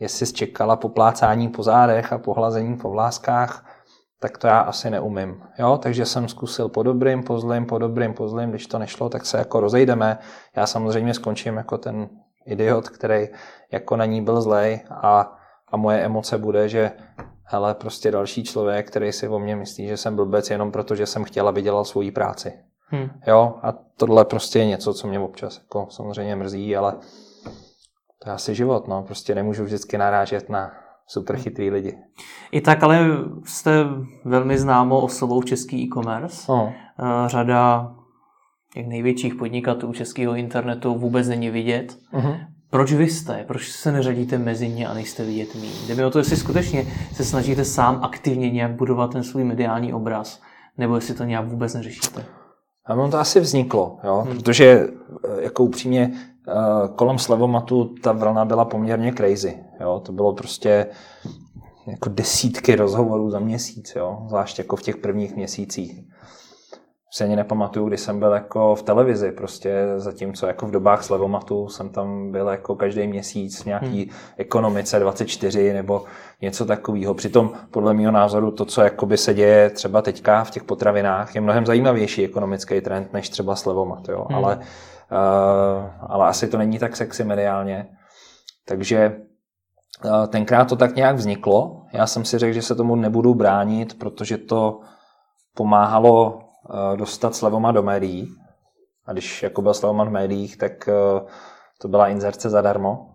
Jestli 0.00 0.26
jsi 0.26 0.32
čekala 0.32 0.76
po 0.76 0.88
plácání 0.88 1.48
po 1.48 1.62
zádech 1.62 2.12
a 2.12 2.18
po 2.18 2.34
hlazení 2.34 2.76
po 2.76 2.90
vláskách, 2.90 3.66
tak 4.20 4.38
to 4.38 4.46
já 4.46 4.58
asi 4.60 4.90
neumím. 4.90 5.42
Jo? 5.58 5.78
Takže 5.82 6.06
jsem 6.06 6.28
zkusil 6.28 6.68
po 6.68 6.82
dobrým, 6.82 7.22
po 7.22 7.38
zlým, 7.38 7.66
po 7.66 7.78
dobrým, 7.78 8.14
po 8.14 8.28
zlým. 8.28 8.50
Když 8.50 8.66
to 8.66 8.78
nešlo, 8.78 9.08
tak 9.08 9.26
se 9.26 9.38
jako 9.38 9.60
rozejdeme. 9.60 10.18
Já 10.56 10.66
samozřejmě 10.66 11.14
skončím 11.14 11.56
jako 11.56 11.78
ten 11.78 12.08
idiot, 12.46 12.88
který 12.88 13.28
jako 13.72 13.96
na 13.96 14.04
ní 14.04 14.22
byl 14.22 14.40
zlej 14.40 14.80
a, 14.90 15.36
a 15.72 15.76
moje 15.76 16.00
emoce 16.00 16.38
bude, 16.38 16.68
že 16.68 16.92
hele, 17.44 17.74
prostě 17.74 18.10
další 18.10 18.44
člověk, 18.44 18.88
který 18.88 19.12
si 19.12 19.28
o 19.28 19.38
mě 19.38 19.56
myslí, 19.56 19.88
že 19.88 19.96
jsem 19.96 20.16
blbec 20.16 20.50
jenom 20.50 20.72
proto, 20.72 20.94
že 20.94 21.06
jsem 21.06 21.24
chtěla, 21.24 21.48
aby 21.48 21.62
dělal 21.62 21.84
svoji 21.84 22.10
práci. 22.10 22.52
Hmm. 22.86 23.08
Jo, 23.26 23.54
a 23.62 23.72
tohle 23.96 24.24
prostě 24.24 24.58
je 24.58 24.66
něco, 24.66 24.94
co 24.94 25.08
mě 25.08 25.20
občas 25.20 25.58
jako 25.58 25.86
samozřejmě 25.90 26.36
mrzí, 26.36 26.76
ale 26.76 26.94
to 28.22 28.30
je 28.30 28.34
asi 28.34 28.54
život, 28.54 28.88
no. 28.88 29.02
Prostě 29.02 29.34
nemůžu 29.34 29.64
vždycky 29.64 29.98
narážet 29.98 30.48
na 30.48 30.72
super 31.06 31.36
chytrý 31.36 31.70
lidi. 31.70 31.98
I 32.52 32.60
tak 32.60 32.82
ale 32.82 33.08
jste 33.44 33.84
velmi 34.24 34.58
známou 34.58 35.00
osobou 35.00 35.42
český 35.42 35.84
e-commerce. 35.84 36.52
No. 36.52 36.72
Eh, 36.98 37.28
řada 37.28 37.94
těch 38.74 38.86
největších 38.86 39.34
podnikatelů 39.34 39.92
českého 39.92 40.34
internetu 40.34 40.94
vůbec 40.94 41.28
není 41.28 41.50
vidět. 41.50 41.98
Uh-huh. 42.12 42.46
Proč 42.74 42.92
vy 42.92 43.08
jste? 43.08 43.44
Proč 43.48 43.70
se 43.70 43.92
neřadíte 43.92 44.38
mezi 44.38 44.68
ně 44.68 44.88
a 44.88 44.94
nejste 44.94 45.24
vidět 45.24 45.54
mý? 45.54 45.70
Jde 45.86 45.94
mi 45.94 46.04
o 46.04 46.10
to, 46.10 46.18
jestli 46.18 46.36
skutečně 46.36 46.86
se 47.12 47.24
snažíte 47.24 47.64
sám 47.64 48.00
aktivně 48.02 48.50
nějak 48.50 48.72
budovat 48.72 49.12
ten 49.12 49.24
svůj 49.24 49.44
mediální 49.44 49.92
obraz, 49.92 50.40
nebo 50.78 50.94
jestli 50.94 51.14
to 51.14 51.24
nějak 51.24 51.48
vůbec 51.48 51.74
neřešíte. 51.74 52.24
A 52.86 52.94
ono 52.94 53.10
to 53.10 53.18
asi 53.18 53.40
vzniklo, 53.40 53.98
jo? 54.04 54.24
Hmm. 54.26 54.36
protože 54.36 54.64
eh, 54.64 55.42
jako 55.42 55.64
upřímně 55.64 56.12
eh, 56.12 56.52
kolem 56.96 57.18
Slevomatu 57.18 57.94
ta 58.02 58.12
vlna 58.12 58.44
byla 58.44 58.64
poměrně 58.64 59.12
crazy. 59.12 59.58
Jo? 59.80 60.02
To 60.06 60.12
bylo 60.12 60.32
prostě 60.32 60.86
jako 61.86 62.08
desítky 62.08 62.76
rozhovorů 62.76 63.30
za 63.30 63.38
měsíc, 63.38 63.92
jo? 63.96 64.24
zvlášť 64.28 64.58
jako 64.58 64.76
v 64.76 64.82
těch 64.82 64.96
prvních 64.96 65.36
měsících 65.36 66.02
si 67.16 67.24
ani 67.24 67.36
nepamatuju, 67.36 67.88
kdy 67.88 67.98
jsem 67.98 68.18
byl 68.18 68.32
jako 68.32 68.74
v 68.74 68.82
televizi, 68.82 69.32
prostě 69.32 69.84
zatímco 69.96 70.46
jako 70.46 70.66
v 70.66 70.70
dobách 70.70 71.04
slevomatu 71.04 71.68
jsem 71.68 71.88
tam 71.88 72.32
byl 72.32 72.48
jako 72.48 72.76
každý 72.76 73.06
měsíc 73.06 73.62
v 73.62 73.66
nějaký 73.66 74.02
hmm. 74.02 74.10
ekonomice 74.36 74.98
24 74.98 75.72
nebo 75.72 76.04
něco 76.42 76.66
takového. 76.66 77.14
Přitom 77.14 77.52
podle 77.70 77.94
mého 77.94 78.12
názoru 78.12 78.50
to, 78.50 78.64
co 78.64 78.82
jakoby 78.82 79.16
se 79.16 79.34
děje 79.34 79.70
třeba 79.70 80.02
teďka 80.02 80.44
v 80.44 80.50
těch 80.50 80.64
potravinách, 80.64 81.34
je 81.34 81.40
mnohem 81.40 81.66
zajímavější 81.66 82.24
ekonomický 82.24 82.80
trend 82.80 83.12
než 83.12 83.28
třeba 83.28 83.56
slevomat, 83.56 84.08
jo? 84.08 84.26
Hmm. 84.28 84.38
Ale, 84.38 84.56
uh, 84.56 84.62
ale 86.00 86.26
asi 86.26 86.48
to 86.48 86.58
není 86.58 86.78
tak 86.78 86.96
sexy 86.96 87.24
mediálně. 87.24 87.86
Takže 88.68 89.16
uh, 90.04 90.26
tenkrát 90.26 90.68
to 90.68 90.76
tak 90.76 90.96
nějak 90.96 91.16
vzniklo. 91.16 91.82
Já 91.92 92.06
jsem 92.06 92.24
si 92.24 92.38
řekl, 92.38 92.54
že 92.54 92.62
se 92.62 92.74
tomu 92.74 92.96
nebudu 92.96 93.34
bránit, 93.34 93.98
protože 93.98 94.38
to 94.38 94.80
pomáhalo 95.56 96.43
dostat 96.96 97.34
Slevoma 97.34 97.72
do 97.72 97.82
médií. 97.82 98.28
A 99.06 99.12
když 99.12 99.42
jako 99.42 99.62
byl 99.62 99.74
Slevoman 99.74 100.08
v 100.08 100.12
médiích, 100.12 100.56
tak 100.56 100.88
eh, 100.88 101.20
to 101.78 101.88
byla 101.88 102.08
inzerce 102.08 102.50
zadarmo. 102.50 103.10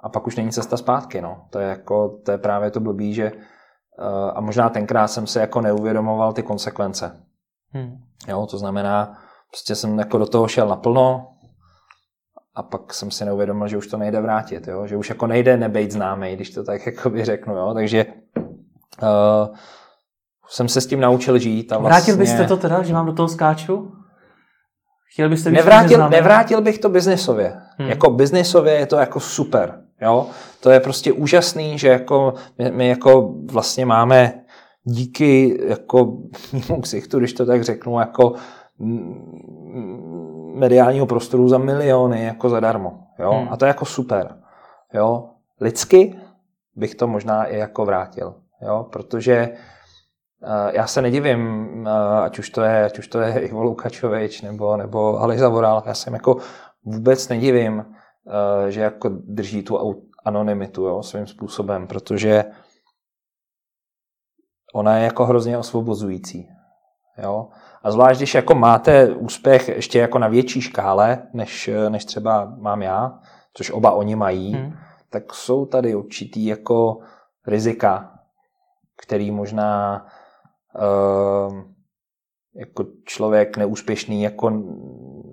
A 0.00 0.08
pak 0.08 0.26
už 0.26 0.36
není 0.36 0.50
cesta 0.50 0.76
zpátky. 0.76 1.20
No. 1.20 1.46
To, 1.50 1.58
je 1.58 1.68
jako, 1.68 2.20
to 2.24 2.30
je 2.32 2.38
právě 2.38 2.70
to 2.70 2.80
blbý, 2.80 3.14
že 3.14 3.32
eh, 3.32 4.30
a 4.34 4.40
možná 4.40 4.68
tenkrát 4.68 5.08
jsem 5.08 5.26
se 5.26 5.40
jako 5.40 5.60
neuvědomoval 5.60 6.32
ty 6.32 6.42
konsekvence. 6.42 7.24
Hmm. 7.70 7.96
Jo, 8.28 8.46
to 8.46 8.58
znamená, 8.58 9.18
prostě 9.50 9.74
jsem 9.74 9.98
jako 9.98 10.18
do 10.18 10.26
toho 10.26 10.48
šel 10.48 10.68
naplno 10.68 11.28
a 12.54 12.62
pak 12.62 12.94
jsem 12.94 13.10
si 13.10 13.24
neuvědomil, 13.24 13.68
že 13.68 13.76
už 13.76 13.86
to 13.86 13.96
nejde 13.96 14.20
vrátit, 14.20 14.68
jo? 14.68 14.86
že 14.86 14.96
už 14.96 15.08
jako 15.08 15.26
nejde 15.26 15.56
nebejt 15.56 15.92
známý, 15.92 16.36
když 16.36 16.50
to 16.50 16.64
tak 16.64 16.86
jako 16.86 17.10
by 17.10 17.24
řeknu. 17.24 17.56
Jo? 17.56 17.74
Takže 17.74 18.06
uh, 19.02 19.56
jsem 20.48 20.68
se 20.68 20.80
s 20.80 20.86
tím 20.86 21.00
naučil 21.00 21.38
žít. 21.38 21.72
A 21.72 21.78
vlastně... 21.78 21.96
Vrátil 21.96 22.16
byste 22.16 22.44
to 22.44 22.56
teda, 22.56 22.82
že 22.82 22.94
vám 22.94 23.06
do 23.06 23.12
toho 23.12 23.28
skáču? 23.28 23.92
Chtěl 25.12 25.28
byste 25.28 25.50
nevrátil, 25.50 26.08
nevrátil 26.08 26.60
bych 26.60 26.78
to 26.78 26.88
biznesově. 26.88 27.56
Hmm. 27.78 27.88
Jako 27.88 28.10
biznesově 28.10 28.74
je 28.74 28.86
to 28.86 28.96
jako 28.96 29.20
super. 29.20 29.80
Jo? 30.02 30.26
To 30.60 30.70
je 30.70 30.80
prostě 30.80 31.12
úžasný, 31.12 31.78
že 31.78 31.88
jako 31.88 32.34
my, 32.58 32.70
my 32.70 32.88
jako 32.88 33.34
vlastně 33.50 33.86
máme 33.86 34.32
díky 34.84 35.60
jako 35.68 36.18
ksichtu, 36.82 37.18
když 37.18 37.32
to 37.32 37.46
tak 37.46 37.64
řeknu, 37.64 38.00
jako 38.00 38.34
mediálního 40.54 41.06
prostoru 41.06 41.48
za 41.48 41.58
miliony 41.58 42.24
jako 42.24 42.48
zadarmo. 42.48 42.98
Jo? 43.18 43.32
Hmm. 43.32 43.48
A 43.50 43.56
to 43.56 43.64
je 43.64 43.68
jako 43.68 43.84
super. 43.84 44.36
Jo? 44.94 45.24
Lidsky 45.60 46.18
bych 46.74 46.94
to 46.94 47.06
možná 47.06 47.44
i 47.44 47.58
jako 47.58 47.84
vrátil. 47.84 48.34
Jo? 48.62 48.86
Protože 48.92 49.48
já 50.70 50.86
se 50.86 51.02
nedivím, 51.02 51.68
ať 52.22 52.38
už 52.38 52.50
to 52.50 52.62
je, 52.62 52.84
ať 52.84 52.98
už 52.98 53.08
to 53.08 53.20
je 53.20 53.38
Ivo 53.48 53.62
Lukačovič 53.62 54.42
nebo, 54.42 54.76
nebo 54.76 55.20
Aliza 55.20 55.48
Voral, 55.48 55.82
já 55.86 55.94
se 55.94 56.10
jako 56.10 56.36
vůbec 56.84 57.28
nedivím, 57.28 57.84
že 58.68 58.80
jako 58.80 59.08
drží 59.08 59.62
tu 59.62 59.78
anonymitu 60.24 60.86
jo, 60.86 61.02
svým 61.02 61.26
způsobem, 61.26 61.86
protože 61.86 62.44
ona 64.74 64.96
je 64.96 65.04
jako 65.04 65.24
hrozně 65.24 65.58
osvobozující. 65.58 66.48
Jo? 67.22 67.48
A 67.82 67.90
zvlášť, 67.90 68.20
když 68.20 68.34
jako 68.34 68.54
máte 68.54 69.08
úspěch 69.08 69.68
ještě 69.68 69.98
jako 69.98 70.18
na 70.18 70.28
větší 70.28 70.60
škále, 70.60 71.22
než, 71.32 71.70
než 71.88 72.04
třeba 72.04 72.54
mám 72.58 72.82
já, 72.82 73.18
což 73.54 73.70
oba 73.70 73.90
oni 73.90 74.16
mají, 74.16 74.54
hmm. 74.54 74.72
tak 75.10 75.34
jsou 75.34 75.66
tady 75.66 75.94
určitý 75.94 76.46
jako 76.46 76.98
rizika, 77.46 78.12
který 78.96 79.30
možná 79.30 80.06
jako 82.54 82.84
člověk 83.04 83.56
neúspěšný 83.56 84.22
jako 84.22 84.62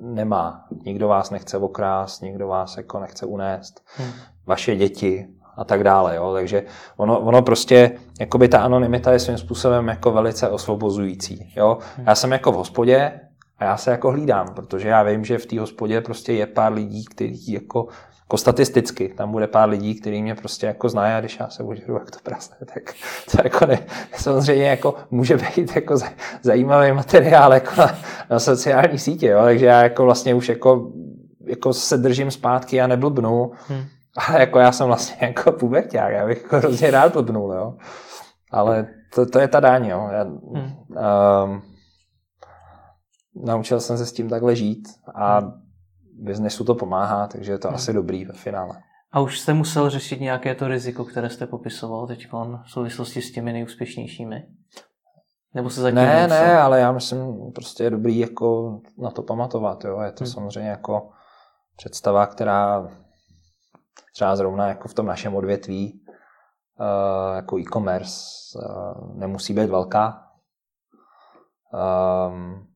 nemá. 0.02 0.66
Nikdo 0.86 1.08
vás 1.08 1.32
nechce 1.32 1.58
okrást, 1.58 2.22
nikdo 2.22 2.48
vás 2.48 2.78
jako 2.78 3.00
nechce 3.00 3.26
unést. 3.26 3.82
Hmm. 3.98 4.12
Vaše 4.46 4.76
děti 4.76 5.28
a 5.58 5.64
tak 5.64 5.84
dále. 5.84 6.16
Jo? 6.16 6.34
Takže 6.34 6.64
ono, 6.98 7.20
ono 7.20 7.42
prostě, 7.42 7.92
jakoby 8.20 8.48
ta 8.48 8.64
anonymita 8.64 9.12
je 9.12 9.20
svým 9.20 9.38
způsobem 9.38 9.88
jako 9.88 10.12
velice 10.12 10.50
osvobozující. 10.50 11.54
Jo? 11.56 11.78
Hmm. 11.98 12.08
Já 12.08 12.16
jsem 12.16 12.32
jako 12.32 12.52
v 12.52 12.56
hospodě 12.56 13.20
A 13.58 13.64
já 13.64 13.78
se 13.78 13.92
jako 13.92 14.12
hlídám, 14.12 14.54
protože 14.54 14.88
já 14.88 15.04
vím, 15.04 15.26
že 15.26 15.38
v 15.38 15.46
té 15.46 15.60
hospodě 15.60 16.02
prostě 16.02 16.34
je 16.34 16.48
pár 16.48 16.74
lidí, 16.74 17.06
kteří 17.06 17.52
jako 17.52 17.88
jako 18.34 18.38
statisticky, 18.38 19.10
tam 19.10 19.32
bude 19.32 19.48
pár 19.48 19.70
lidí, 19.70 19.96
kteří 19.96 20.22
mě 20.22 20.36
prostě 20.36 20.66
jako 20.66 20.90
znají 20.90 21.14
a 21.14 21.20
když 21.20 21.40
já 21.40 21.50
se 21.50 21.64
ožeru 21.64 21.94
jak 21.94 22.12
to 22.12 22.18
prase, 22.24 22.56
tak 22.66 22.94
to 23.32 23.38
jako 23.44 23.66
ne, 23.66 23.80
samozřejmě 24.18 24.68
jako 24.68 24.96
může 25.12 25.38
být 25.38 25.76
jako 25.76 25.96
zajímavý 26.42 26.92
materiál 26.92 27.54
jako 27.54 27.72
na, 27.78 27.98
na 28.30 28.40
sociální 28.40 29.00
sítě, 29.00 29.28
jo, 29.28 29.42
takže 29.44 29.66
já 29.66 29.84
jako 29.84 30.04
vlastně 30.04 30.34
už 30.34 30.50
jako, 30.50 30.92
jako 31.46 31.74
se 31.74 31.98
držím 31.98 32.32
zpátky 32.32 32.82
a 32.82 32.88
neblbnu, 32.88 33.52
hmm. 33.68 33.84
ale 34.18 34.40
jako 34.40 34.60
já 34.60 34.72
jsem 34.72 34.88
vlastně 34.88 35.18
jako 35.22 35.52
puberták, 35.52 36.14
já 36.14 36.26
bych 36.26 36.42
jako 36.44 36.58
hrozně 36.58 36.92
rád 36.92 37.14
blbnul, 37.14 37.54
jo. 37.54 37.74
Ale 38.52 38.88
to, 39.16 39.26
to 39.26 39.40
je 39.40 39.48
ta 39.48 39.60
dáň, 39.60 39.86
jo. 39.86 40.10
Já, 40.12 40.24
hmm. 40.24 40.74
um, 41.44 41.62
naučil 43.46 43.80
jsem 43.80 43.98
se 43.98 44.06
s 44.06 44.14
tím 44.14 44.30
takhle 44.30 44.56
žít 44.56 44.90
a 45.16 45.40
hmm 45.40 45.63
biznesu 46.24 46.64
to 46.64 46.76
pomáhá, 46.76 47.28
takže 47.28 47.52
je 47.52 47.58
to 47.58 47.68
hmm. 47.68 47.76
asi 47.76 47.94
dobrý 47.94 48.26
ve 48.26 48.34
finále. 48.34 48.84
A 49.12 49.20
už 49.20 49.40
jste 49.40 49.54
musel 49.54 49.90
řešit 49.90 50.22
nějaké 50.22 50.56
to 50.56 50.68
riziko, 50.68 51.06
které 51.06 51.30
jste 51.30 51.48
popisoval 51.48 52.08
teď 52.08 52.28
v 52.32 52.72
souvislosti 52.72 53.22
s 53.22 53.32
těmi 53.32 53.54
nejúspěšnějšími? 53.54 54.48
Nebo 55.56 55.70
se 55.70 55.82
zatím 55.82 55.96
Ne, 55.96 56.24
musel? 56.24 56.46
ne, 56.46 56.58
ale 56.58 56.80
já 56.80 56.92
myslím, 56.92 57.52
prostě 57.56 57.84
je 57.84 57.90
dobrý 57.90 58.20
jako 58.20 58.80
na 58.98 59.12
to 59.12 59.24
pamatovat. 59.24 59.86
Jo? 59.86 60.02
Je 60.02 60.12
to 60.12 60.24
hmm. 60.24 60.34
samozřejmě 60.34 60.70
jako 60.70 61.10
představa, 61.76 62.28
která 62.28 62.88
třeba 64.14 64.36
zrovna 64.36 64.68
jako 64.68 64.88
v 64.88 64.94
tom 64.94 65.06
našem 65.06 65.36
odvětví, 65.36 66.02
uh, 66.80 67.36
jako 67.36 67.60
e-commerce, 67.60 68.20
uh, 68.56 69.18
nemusí 69.18 69.54
být 69.54 69.70
velká. 69.70 70.28
Um, 71.74 72.68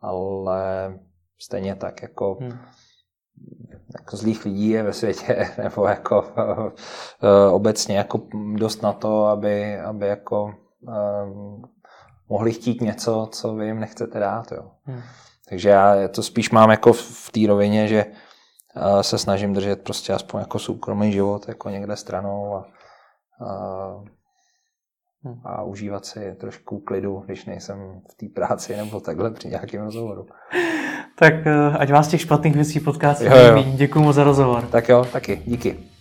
ale 0.00 0.94
stejně 1.38 1.74
tak 1.74 2.02
jako, 2.02 2.38
hmm. 2.40 2.58
jako 3.98 4.16
zlých 4.16 4.44
lidí 4.44 4.68
je 4.68 4.82
ve 4.82 4.92
světě, 4.92 5.50
nebo 5.62 5.86
jako 5.86 6.20
uh, 6.20 7.54
obecně 7.54 7.96
jako 7.96 8.20
dost 8.54 8.82
na 8.82 8.92
to, 8.92 9.26
aby, 9.26 9.78
aby 9.78 10.06
jako 10.06 10.54
uh, 10.80 11.62
mohli 12.28 12.52
chtít 12.52 12.80
něco, 12.80 13.28
co 13.32 13.54
vy 13.54 13.66
jim 13.66 13.80
nechcete 13.80 14.18
dát. 14.18 14.52
Jo. 14.52 14.70
Hmm. 14.84 15.00
Takže 15.48 15.68
já 15.68 16.08
to 16.08 16.22
spíš 16.22 16.50
mám 16.50 16.70
jako 16.70 16.92
v 16.92 17.30
té 17.32 17.40
rovině, 17.46 17.88
že 17.88 18.04
uh, 18.76 19.00
se 19.00 19.18
snažím 19.18 19.52
držet 19.52 19.82
prostě 19.82 20.12
aspoň 20.12 20.40
jako 20.40 20.58
soukromý 20.58 21.12
život 21.12 21.48
jako 21.48 21.68
někde 21.68 21.96
stranou 21.96 22.54
a, 22.54 22.66
uh, 23.40 24.04
hmm. 25.22 25.40
a 25.44 25.62
užívat 25.62 26.06
si 26.06 26.34
trošku 26.40 26.80
klidu, 26.80 27.22
když 27.26 27.44
nejsem 27.44 28.02
v 28.12 28.14
té 28.14 28.26
práci 28.34 28.76
nebo 28.76 29.00
takhle 29.00 29.30
při 29.30 29.48
nějakém 29.48 29.82
rozhovoru. 29.82 30.26
Tak 31.14 31.34
eh, 31.46 31.78
ať 31.78 31.90
vás 31.90 32.08
těch 32.08 32.20
špatných 32.20 32.54
věcí 32.54 32.80
potká 32.80 33.14
Děkuji 33.76 34.00
moc 34.02 34.16
za 34.16 34.24
rozhovor. 34.24 34.62
Tak 34.70 34.88
jo, 34.88 35.06
taky. 35.12 35.42
Díky. 35.46 35.93